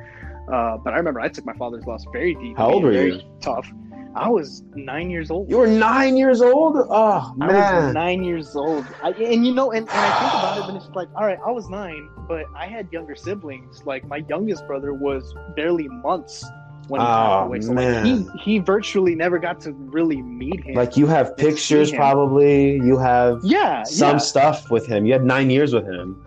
Uh, 0.50 0.76
but 0.78 0.94
I 0.94 0.96
remember 0.96 1.20
I 1.20 1.28
took 1.28 1.44
my 1.44 1.52
father's 1.54 1.84
loss 1.84 2.04
very 2.12 2.34
deep. 2.36 2.56
How 2.56 2.70
old 2.70 2.84
were 2.84 2.92
you? 2.92 3.20
Tough. 3.40 3.70
I 4.14 4.28
was 4.28 4.62
nine 4.74 5.11
years 5.11 5.30
old. 5.30 5.48
You 5.50 5.58
were 5.58 5.66
nine 5.66 6.16
years 6.16 6.40
old. 6.42 6.76
Oh 6.76 7.34
I 7.40 7.46
was 7.46 7.52
man, 7.52 7.94
nine 7.94 8.24
years 8.24 8.56
old. 8.56 8.84
I, 9.02 9.11
and 9.11 9.46
you 9.46 9.52
know, 9.54 9.70
and, 9.70 9.88
and 9.88 9.90
I 9.90 10.18
think 10.20 10.32
about 10.32 10.58
it, 10.58 10.68
and 10.68 10.76
it's 10.76 10.88
like, 10.96 11.08
all 11.14 11.24
right, 11.24 11.38
I 11.46 11.50
was 11.50 11.68
nine, 11.68 12.08
but 12.28 12.44
I 12.56 12.66
had 12.66 12.92
younger 12.92 13.14
siblings. 13.14 13.84
Like 13.84 14.06
my 14.08 14.24
youngest 14.28 14.66
brother 14.66 14.92
was 14.94 15.32
barely 15.54 15.86
months 15.88 16.44
when 16.88 17.00
he 17.00 17.06
Oh, 17.06 17.11
passed 17.11 17.46
away. 17.46 17.61
So 17.61 17.72
man. 17.72 18.24
like, 18.26 18.34
he 18.42 18.52
he 18.54 18.58
virtually 18.58 19.14
never 19.14 19.38
got 19.38 19.61
to 19.61 19.72
really 19.72 20.22
meet 20.22 20.64
him. 20.64 20.74
like 20.74 20.96
you 20.96 21.06
have 21.06 21.36
pictures, 21.36 21.92
probably. 21.92 22.74
You 22.76 22.98
have 22.98 23.40
yeah, 23.44 23.84
some 23.84 24.12
yeah. 24.16 24.18
stuff 24.18 24.70
with 24.70 24.86
him. 24.86 25.06
You 25.06 25.12
had 25.12 25.24
nine 25.24 25.50
years 25.50 25.72
with 25.72 25.84
him. 25.84 26.20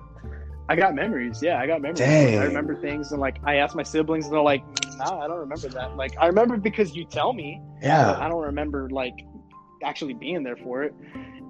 I 0.70 0.76
got 0.76 0.96
memories. 0.96 1.40
Yeah, 1.42 1.60
I 1.60 1.68
got 1.68 1.82
memories. 1.82 2.00
Dang. 2.00 2.40
I 2.40 2.44
remember 2.46 2.76
things, 2.76 3.12
and 3.12 3.20
like 3.20 3.38
I 3.44 3.56
asked 3.58 3.76
my 3.76 3.84
siblings, 3.84 4.26
and 4.26 4.34
they're 4.34 4.42
like, 4.42 4.64
"Nah, 4.98 5.20
I 5.20 5.28
don't 5.28 5.40
remember 5.40 5.68
that." 5.70 5.96
Like 5.98 6.14
I 6.22 6.28
remember 6.28 6.58
because 6.58 6.96
you 6.96 7.06
tell 7.06 7.34
me. 7.34 7.62
Yeah. 7.82 8.18
I 8.20 8.30
don't 8.30 8.42
remember 8.44 8.90
like 8.90 9.14
actually 9.84 10.14
being 10.14 10.44
there 10.44 10.56
for 10.58 10.84
it. 10.84 10.96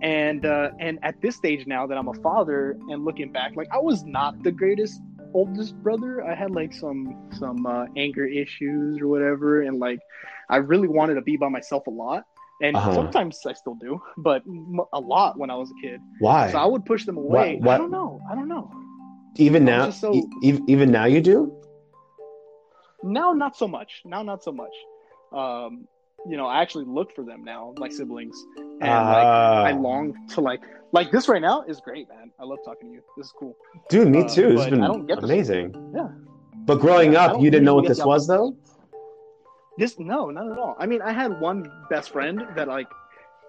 And 0.02 0.46
uh, 0.46 0.72
and 0.80 1.00
at 1.04 1.22
this 1.22 1.36
stage 1.36 1.66
now 1.68 1.86
that 1.88 1.98
I'm 1.98 2.08
a 2.08 2.14
father 2.16 2.76
and 2.90 3.06
looking 3.06 3.32
back, 3.32 3.56
like 3.56 3.68
I 3.72 3.78
was 3.78 4.04
not 4.04 4.42
the 4.44 4.52
greatest 4.52 5.00
oldest 5.34 5.76
brother. 5.84 6.24
I 6.26 6.34
had 6.36 6.52
like 6.52 6.74
some 6.74 7.30
some 7.34 7.66
uh, 7.66 7.86
anger 7.96 8.26
issues 8.26 9.00
or 9.00 9.08
whatever, 9.08 9.62
and 9.62 9.80
like 9.80 10.00
I 10.50 10.58
really 10.58 10.88
wanted 10.88 11.16
to 11.16 11.22
be 11.22 11.38
by 11.38 11.50
myself 11.50 11.86
a 11.88 11.92
lot. 11.92 12.24
And 12.62 12.76
Uh-huh. 12.78 12.94
sometimes 12.94 13.40
I 13.46 13.54
still 13.54 13.76
do, 13.76 14.02
but 14.18 14.42
a 14.94 15.00
lot 15.00 15.38
when 15.38 15.50
I 15.50 15.56
was 15.56 15.70
a 15.72 15.76
kid. 15.86 16.00
Why? 16.20 16.52
So 16.52 16.58
I 16.58 16.66
would 16.66 16.86
push 16.86 17.06
them 17.06 17.18
away. 17.18 17.60
what- 17.62 17.76
I 17.76 17.78
don't 17.78 17.92
know. 17.92 18.22
I 18.30 18.36
don't 18.36 18.48
know. 18.48 18.72
Even 19.38 19.66
now, 19.66 19.90
so- 19.90 20.14
e- 20.44 20.60
even 20.68 20.92
now, 20.92 21.06
you 21.06 21.22
do. 21.22 21.52
Now, 23.04 23.34
not 23.34 23.56
so 23.58 23.68
much. 23.68 24.02
Now, 24.06 24.24
not 24.24 24.44
so 24.44 24.52
much. 24.52 24.74
Um, 25.34 25.88
you 26.26 26.38
know, 26.38 26.48
I 26.48 26.62
actually 26.62 26.86
look 26.86 27.14
for 27.16 27.24
them 27.24 27.44
now, 27.44 27.74
my 27.78 27.90
siblings, 27.90 28.38
and 28.58 28.80
like 28.82 29.26
Ah. 29.28 29.64
I 29.64 29.72
long 29.72 30.16
to 30.30 30.42
like 30.42 30.62
like 30.94 31.12
this 31.12 31.28
right 31.28 31.42
now 31.42 31.64
is 31.64 31.82
great, 31.82 32.08
man. 32.08 32.32
I 32.40 32.44
love 32.46 32.60
talking 32.64 32.88
to 32.90 32.94
you. 32.94 33.02
This 33.18 33.26
is 33.26 33.34
cool. 33.38 33.58
Dude, 33.90 34.08
me 34.08 34.22
Uh, 34.24 34.28
too. 34.30 34.50
It's 34.52 34.62
but 34.64 34.70
been 34.70 34.84
I 34.84 34.88
don't 34.88 35.06
get 35.06 35.20
this- 35.20 35.30
amazing. 35.30 35.92
Yeah. 35.94 36.10
But 36.66 36.80
growing 36.80 37.14
Yeah, 37.14 37.26
up, 37.26 37.42
you 37.42 37.50
didn't 37.52 37.66
know 37.66 37.76
what 37.76 37.88
this 37.88 38.06
was, 38.06 38.26
though. 38.28 38.56
This 39.78 40.00
no, 40.00 40.30
not 40.30 40.50
at 40.52 40.58
all. 40.58 40.76
I 40.80 40.86
mean, 40.86 41.02
I 41.02 41.12
had 41.12 41.42
one 41.42 41.70
best 41.90 42.12
friend 42.12 42.46
that 42.56 42.68
like 42.70 42.88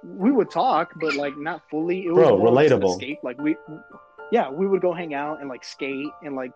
we 0.03 0.33
would 0.33 0.51
talk, 0.51 0.95
but 1.01 1.15
like 1.15 1.37
not 1.37 1.63
fully. 1.71 2.07
It 2.07 2.11
was 2.13 2.17
Bro, 2.27 2.39
more 2.39 2.49
of 2.49 2.55
just 2.57 2.73
an 2.73 2.81
relatable. 2.81 2.91
Escape. 2.95 3.19
Like 3.23 3.39
we, 3.41 3.55
yeah, 4.33 4.51
we 4.51 4.67
would 4.67 4.81
go 4.83 4.93
hang 4.93 5.15
out 5.15 5.41
and 5.41 5.49
like 5.49 5.65
skate 5.65 6.07
and 6.25 6.35
like 6.35 6.53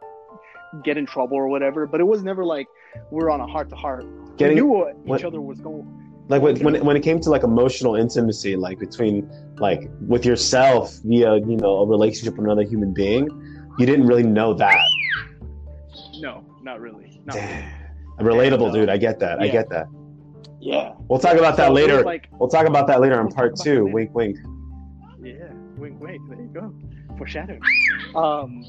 get 0.85 0.97
in 0.97 1.07
trouble 1.07 1.37
or 1.37 1.49
whatever. 1.49 1.87
But 1.87 2.01
it 2.01 2.05
was 2.07 2.23
never 2.23 2.45
like 2.45 2.66
we're 3.11 3.31
on 3.31 3.41
a 3.41 3.47
heart 3.47 3.71
to 3.71 3.77
heart. 3.77 4.05
We 4.05 4.37
Getting 4.37 4.57
knew 4.57 4.66
what 4.66 4.97
what- 4.99 5.21
each 5.21 5.25
other 5.25 5.41
was 5.41 5.61
going. 5.61 5.87
like 6.29 6.43
when 6.43 6.59
when 6.62 6.75
it, 6.77 6.85
when 6.85 6.97
it 6.97 7.03
came 7.03 7.21
to 7.21 7.31
like 7.31 7.43
emotional 7.43 7.95
intimacy, 7.97 8.57
like 8.57 8.79
between 8.79 9.31
like 9.59 9.89
with 10.07 10.25
yourself 10.25 10.95
via 11.05 11.37
you 11.37 11.57
know 11.57 11.79
a 11.81 11.87
relationship 11.87 12.35
with 12.37 12.45
another 12.45 12.62
human 12.62 12.93
being, 12.93 13.29
you 13.79 13.87
didn't 13.87 14.07
really 14.07 14.23
know 14.25 14.55
that. 14.55 14.85
No, 16.21 16.45
not 16.62 16.81
really. 16.81 17.21
Not 17.25 17.37
really. 17.37 17.47
Damn. 17.47 18.27
Relatable, 18.27 18.66
And, 18.66 18.71
uh, 18.71 18.73
dude. 18.81 18.89
I 18.89 18.97
get 18.97 19.21
that. 19.21 19.41
I 19.41 19.47
get 19.49 19.69
that. 19.71 19.87
Yeah. 20.61 20.95
We'll 21.09 21.21
talk 21.21 21.37
about 21.39 21.57
that 21.57 21.69
So 21.69 21.73
later. 21.73 22.03
Like, 22.03 22.27
We'll 22.33 22.49
talk 22.49 22.66
about 22.66 22.89
that 22.89 23.01
later 23.01 23.14
in 23.21 23.27
We'll 23.27 23.35
part 23.37 23.55
two. 23.57 23.87
Wink, 23.87 24.12
wink. 24.12 24.37
yeah. 25.23 25.53
Wink, 25.77 26.01
wink. 26.01 26.21
There 26.29 26.41
you 26.41 26.49
go. 26.53 26.75
Foreshadowing. 27.19 27.61
Um. 28.14 28.64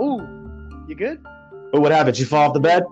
Ooh, 0.00 0.84
you 0.86 0.94
good? 0.94 1.22
But 1.72 1.80
what 1.80 1.90
happened? 1.92 2.16
She 2.16 2.24
fall 2.24 2.48
off 2.48 2.54
the 2.54 2.60
bed? 2.60 2.84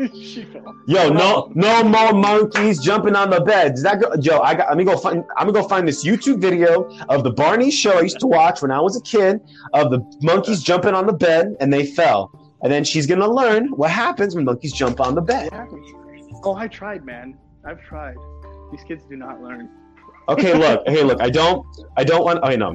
she 0.14 0.44
fell. 0.52 0.74
Yo, 0.86 1.10
no, 1.10 1.52
no 1.54 1.82
more 1.84 2.12
monkeys 2.12 2.80
jumping 2.80 3.14
on 3.14 3.30
the 3.30 3.40
bed. 3.40 3.74
Does 3.74 3.82
that 3.82 4.00
go, 4.00 4.16
Joe? 4.16 4.40
I 4.40 4.54
got. 4.54 4.68
Let 4.68 4.76
me 4.76 4.84
go 4.84 4.96
find. 4.96 5.24
I'm 5.36 5.46
gonna 5.46 5.62
go 5.62 5.68
find 5.68 5.86
this 5.86 6.04
YouTube 6.04 6.40
video 6.40 6.90
of 7.08 7.22
the 7.22 7.30
Barney 7.30 7.70
show 7.70 7.98
I 7.98 8.02
used 8.02 8.20
to 8.20 8.26
watch 8.26 8.62
when 8.62 8.70
I 8.70 8.80
was 8.80 8.96
a 8.96 9.02
kid 9.02 9.40
of 9.74 9.90
the 9.90 10.00
monkeys 10.22 10.62
jumping 10.62 10.94
on 10.94 11.06
the 11.06 11.12
bed 11.12 11.54
and 11.60 11.72
they 11.72 11.86
fell. 11.86 12.30
And 12.62 12.72
then 12.72 12.84
she's 12.84 13.06
gonna 13.06 13.28
learn 13.30 13.68
what 13.68 13.90
happens 13.90 14.34
when 14.34 14.44
monkeys 14.44 14.72
jump 14.72 15.00
on 15.00 15.14
the 15.14 15.22
bed. 15.22 15.50
Oh, 16.42 16.54
I 16.54 16.68
tried, 16.68 17.04
man. 17.04 17.36
I've 17.64 17.80
tried. 17.82 18.16
These 18.72 18.84
kids 18.84 19.04
do 19.08 19.16
not 19.16 19.42
learn. 19.42 19.68
Okay, 20.28 20.54
look. 20.54 20.82
Hey, 20.86 21.02
look. 21.02 21.20
I 21.20 21.28
don't. 21.28 21.66
I 21.96 22.04
don't 22.04 22.24
want. 22.24 22.38
Okay, 22.42 22.56
no. 22.56 22.72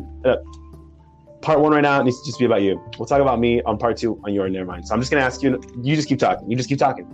Part 1.46 1.60
one 1.60 1.74
right 1.74 1.82
now 1.82 2.02
needs 2.02 2.20
to 2.22 2.26
just 2.26 2.40
be 2.40 2.46
about 2.46 2.64
you. 2.64 2.84
We'll 2.98 3.06
talk 3.06 3.22
about 3.22 3.40
me 3.40 3.62
on 3.62 3.78
part 3.78 3.98
two 3.98 4.20
on 4.24 4.34
your. 4.34 4.50
Never 4.50 4.66
mind. 4.66 4.88
So 4.88 4.96
I'm 4.96 5.00
just 5.00 5.12
gonna 5.12 5.24
ask 5.24 5.44
you. 5.44 5.62
You 5.80 5.96
just 5.96 6.08
keep 6.08 6.18
talking. 6.18 6.50
You 6.50 6.58
just 6.58 6.68
keep 6.68 6.80
talking. 6.80 7.06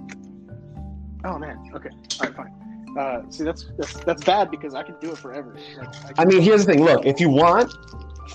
Oh 1.25 1.37
man. 1.37 1.69
Okay. 1.75 1.89
All 2.21 2.29
right. 2.29 2.35
Fine. 2.35 2.95
Uh, 2.97 3.29
see, 3.29 3.43
that's 3.43 3.65
that's 3.77 3.93
that's 4.05 4.23
bad 4.23 4.49
because 4.49 4.73
I 4.73 4.83
can 4.83 4.95
do 5.01 5.11
it 5.11 5.17
forever. 5.17 5.57
Like, 5.77 6.17
I 6.17 6.23
mean, 6.23 6.41
here's 6.41 6.65
the 6.65 6.71
thing. 6.71 6.81
Look, 6.81 7.05
if 7.05 7.19
you 7.19 7.29
want, 7.29 7.73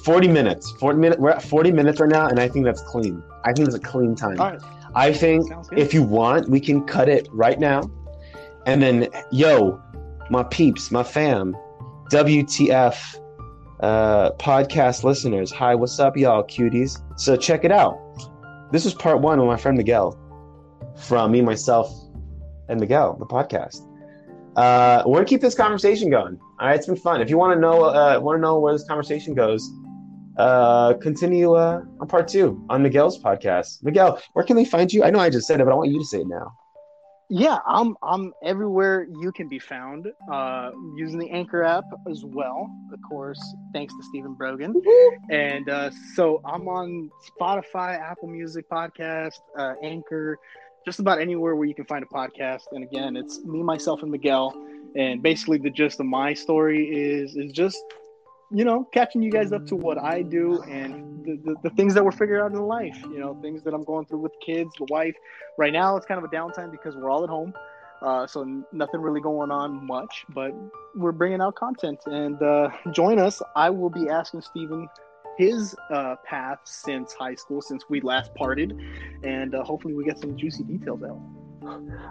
40 0.02 0.28
minutes. 0.28 0.70
40 0.72 0.98
minutes. 0.98 1.18
We're 1.18 1.30
at 1.30 1.42
40 1.42 1.72
minutes 1.72 1.98
right 1.98 2.10
now, 2.10 2.26
and 2.26 2.38
I 2.38 2.48
think 2.48 2.66
that's 2.66 2.82
clean. 2.82 3.22
I 3.46 3.54
think 3.54 3.68
it's 3.68 3.76
a 3.76 3.80
clean 3.80 4.14
time. 4.14 4.38
all 4.38 4.50
right. 4.50 4.60
I 4.94 5.14
think 5.14 5.50
if 5.72 5.94
you 5.94 6.02
want, 6.02 6.50
we 6.50 6.60
can 6.60 6.84
cut 6.84 7.08
it 7.08 7.26
right 7.32 7.58
now, 7.58 7.90
and 8.66 8.82
then, 8.82 9.08
yo, 9.30 9.80
my 10.30 10.42
peeps, 10.42 10.90
my 10.90 11.02
fam, 11.02 11.56
WTF 12.10 13.18
uh, 13.80 14.32
podcast 14.32 15.04
listeners, 15.04 15.50
hi, 15.50 15.74
what's 15.74 15.98
up, 15.98 16.16
y'all, 16.16 16.42
cuties? 16.44 17.02
So 17.18 17.36
check 17.36 17.64
it 17.64 17.72
out. 17.72 17.98
This 18.72 18.86
is 18.86 18.94
part 18.94 19.20
one 19.20 19.38
with 19.38 19.46
my 19.46 19.56
friend 19.56 19.76
Miguel 19.76 20.18
from 20.96 21.32
me, 21.32 21.42
myself, 21.42 21.92
and 22.68 22.80
Miguel, 22.80 23.16
the 23.18 23.26
podcast. 23.26 23.86
Uh, 24.56 25.02
we're 25.06 25.18
gonna 25.18 25.26
keep 25.26 25.40
this 25.40 25.54
conversation 25.54 26.08
going. 26.10 26.38
All 26.58 26.66
right, 26.66 26.76
it's 26.76 26.86
been 26.86 26.96
fun. 26.96 27.20
If 27.20 27.28
you 27.28 27.36
want 27.36 27.54
to 27.54 27.60
know, 27.60 27.84
uh, 27.84 28.18
want 28.20 28.38
to 28.38 28.40
know 28.40 28.58
where 28.58 28.72
this 28.72 28.84
conversation 28.84 29.34
goes, 29.34 29.70
uh, 30.38 30.94
continue 30.94 31.54
uh, 31.54 31.82
on 32.00 32.08
part 32.08 32.28
two 32.28 32.64
on 32.70 32.82
Miguel's 32.82 33.18
podcast. 33.18 33.84
Miguel, 33.84 34.20
where 34.32 34.44
can 34.44 34.56
they 34.56 34.64
find 34.64 34.92
you? 34.92 35.04
I 35.04 35.10
know 35.10 35.18
I 35.18 35.28
just 35.28 35.46
said 35.46 35.60
it, 35.60 35.64
but 35.64 35.72
I 35.72 35.74
want 35.74 35.90
you 35.90 35.98
to 35.98 36.06
say 36.06 36.20
it 36.20 36.28
now. 36.28 36.56
Yeah, 37.28 37.58
I'm 37.66 37.96
I'm 38.02 38.32
everywhere 38.44 39.08
you 39.20 39.32
can 39.32 39.48
be 39.48 39.58
found. 39.58 40.12
Uh, 40.30 40.70
using 40.94 41.18
the 41.18 41.28
Anchor 41.30 41.64
app 41.64 41.84
as 42.08 42.24
well, 42.24 42.70
of 42.92 43.00
course, 43.08 43.40
thanks 43.72 43.92
to 43.94 44.02
Stephen 44.04 44.34
Brogan. 44.34 44.80
And 45.30 45.68
uh, 45.68 45.90
so 46.14 46.40
I'm 46.44 46.68
on 46.68 47.10
Spotify, 47.28 47.98
Apple 47.98 48.28
Music 48.28 48.70
Podcast, 48.70 49.40
uh, 49.58 49.74
Anchor, 49.82 50.38
just 50.84 51.00
about 51.00 51.20
anywhere 51.20 51.56
where 51.56 51.66
you 51.66 51.74
can 51.74 51.84
find 51.86 52.04
a 52.04 52.14
podcast. 52.14 52.62
And 52.70 52.84
again, 52.84 53.16
it's 53.16 53.42
me, 53.44 53.60
myself, 53.60 54.02
and 54.02 54.10
Miguel. 54.12 54.54
And 54.94 55.20
basically, 55.20 55.58
the 55.58 55.70
gist 55.70 55.98
of 55.98 56.06
my 56.06 56.32
story 56.32 56.86
is 56.86 57.34
is 57.34 57.50
just 57.50 57.82
you 58.50 58.64
know, 58.64 58.84
catching 58.92 59.22
you 59.22 59.30
guys 59.30 59.52
up 59.52 59.66
to 59.66 59.76
what 59.76 59.98
I 59.98 60.22
do 60.22 60.62
and 60.62 61.24
the, 61.24 61.36
the, 61.44 61.56
the, 61.64 61.70
things 61.70 61.94
that 61.94 62.04
we're 62.04 62.12
figuring 62.12 62.42
out 62.42 62.52
in 62.52 62.58
life, 62.58 62.96
you 63.02 63.18
know, 63.18 63.36
things 63.42 63.62
that 63.64 63.74
I'm 63.74 63.84
going 63.84 64.06
through 64.06 64.20
with 64.20 64.32
kids, 64.44 64.70
the 64.78 64.86
wife. 64.88 65.16
Right 65.58 65.72
now, 65.72 65.96
it's 65.96 66.06
kind 66.06 66.18
of 66.18 66.24
a 66.24 66.34
downtime 66.34 66.70
because 66.70 66.94
we're 66.96 67.10
all 67.10 67.24
at 67.24 67.30
home. 67.30 67.52
Uh, 68.02 68.26
so 68.26 68.64
nothing 68.72 69.00
really 69.00 69.20
going 69.20 69.50
on 69.50 69.84
much, 69.86 70.24
but 70.28 70.52
we're 70.94 71.12
bringing 71.12 71.40
out 71.40 71.54
content 71.54 71.98
and 72.06 72.40
uh, 72.42 72.68
join 72.92 73.18
us. 73.18 73.42
I 73.56 73.70
will 73.70 73.90
be 73.90 74.08
asking 74.08 74.42
Stephen 74.42 74.88
his 75.38 75.74
uh, 75.90 76.16
path 76.24 76.58
since 76.64 77.12
high 77.12 77.34
school, 77.34 77.60
since 77.60 77.84
we 77.88 78.00
last 78.00 78.34
parted, 78.34 78.78
and 79.22 79.54
uh, 79.54 79.64
hopefully 79.64 79.94
we 79.94 80.04
get 80.04 80.18
some 80.18 80.36
juicy 80.36 80.62
details 80.62 81.02
out. 81.02 81.20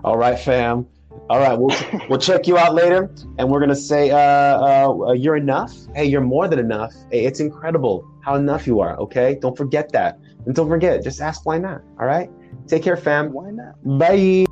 All 0.03 0.17
right, 0.17 0.37
fam. 0.39 0.87
All 1.29 1.39
right, 1.39 1.57
we'll 1.57 1.75
we'll 2.09 2.19
check 2.19 2.47
you 2.47 2.57
out 2.57 2.75
later, 2.75 3.09
and 3.37 3.49
we're 3.49 3.59
gonna 3.59 3.75
say 3.75 4.11
uh, 4.11 4.17
uh, 4.17 5.11
you're 5.13 5.37
enough. 5.37 5.73
Hey, 5.95 6.05
you're 6.05 6.21
more 6.21 6.47
than 6.47 6.59
enough. 6.59 6.93
Hey, 7.09 7.25
it's 7.25 7.39
incredible 7.39 8.07
how 8.21 8.35
enough 8.35 8.67
you 8.67 8.79
are. 8.79 8.97
Okay, 8.97 9.37
don't 9.41 9.57
forget 9.57 9.91
that, 9.93 10.19
and 10.45 10.53
don't 10.53 10.67
forget, 10.67 11.03
just 11.03 11.21
ask 11.21 11.45
why 11.45 11.57
not. 11.57 11.81
All 11.99 12.05
right, 12.05 12.29
take 12.67 12.83
care, 12.83 12.97
fam. 12.97 13.33
Why 13.33 13.51
not? 13.51 13.75
Bye. 13.83 14.44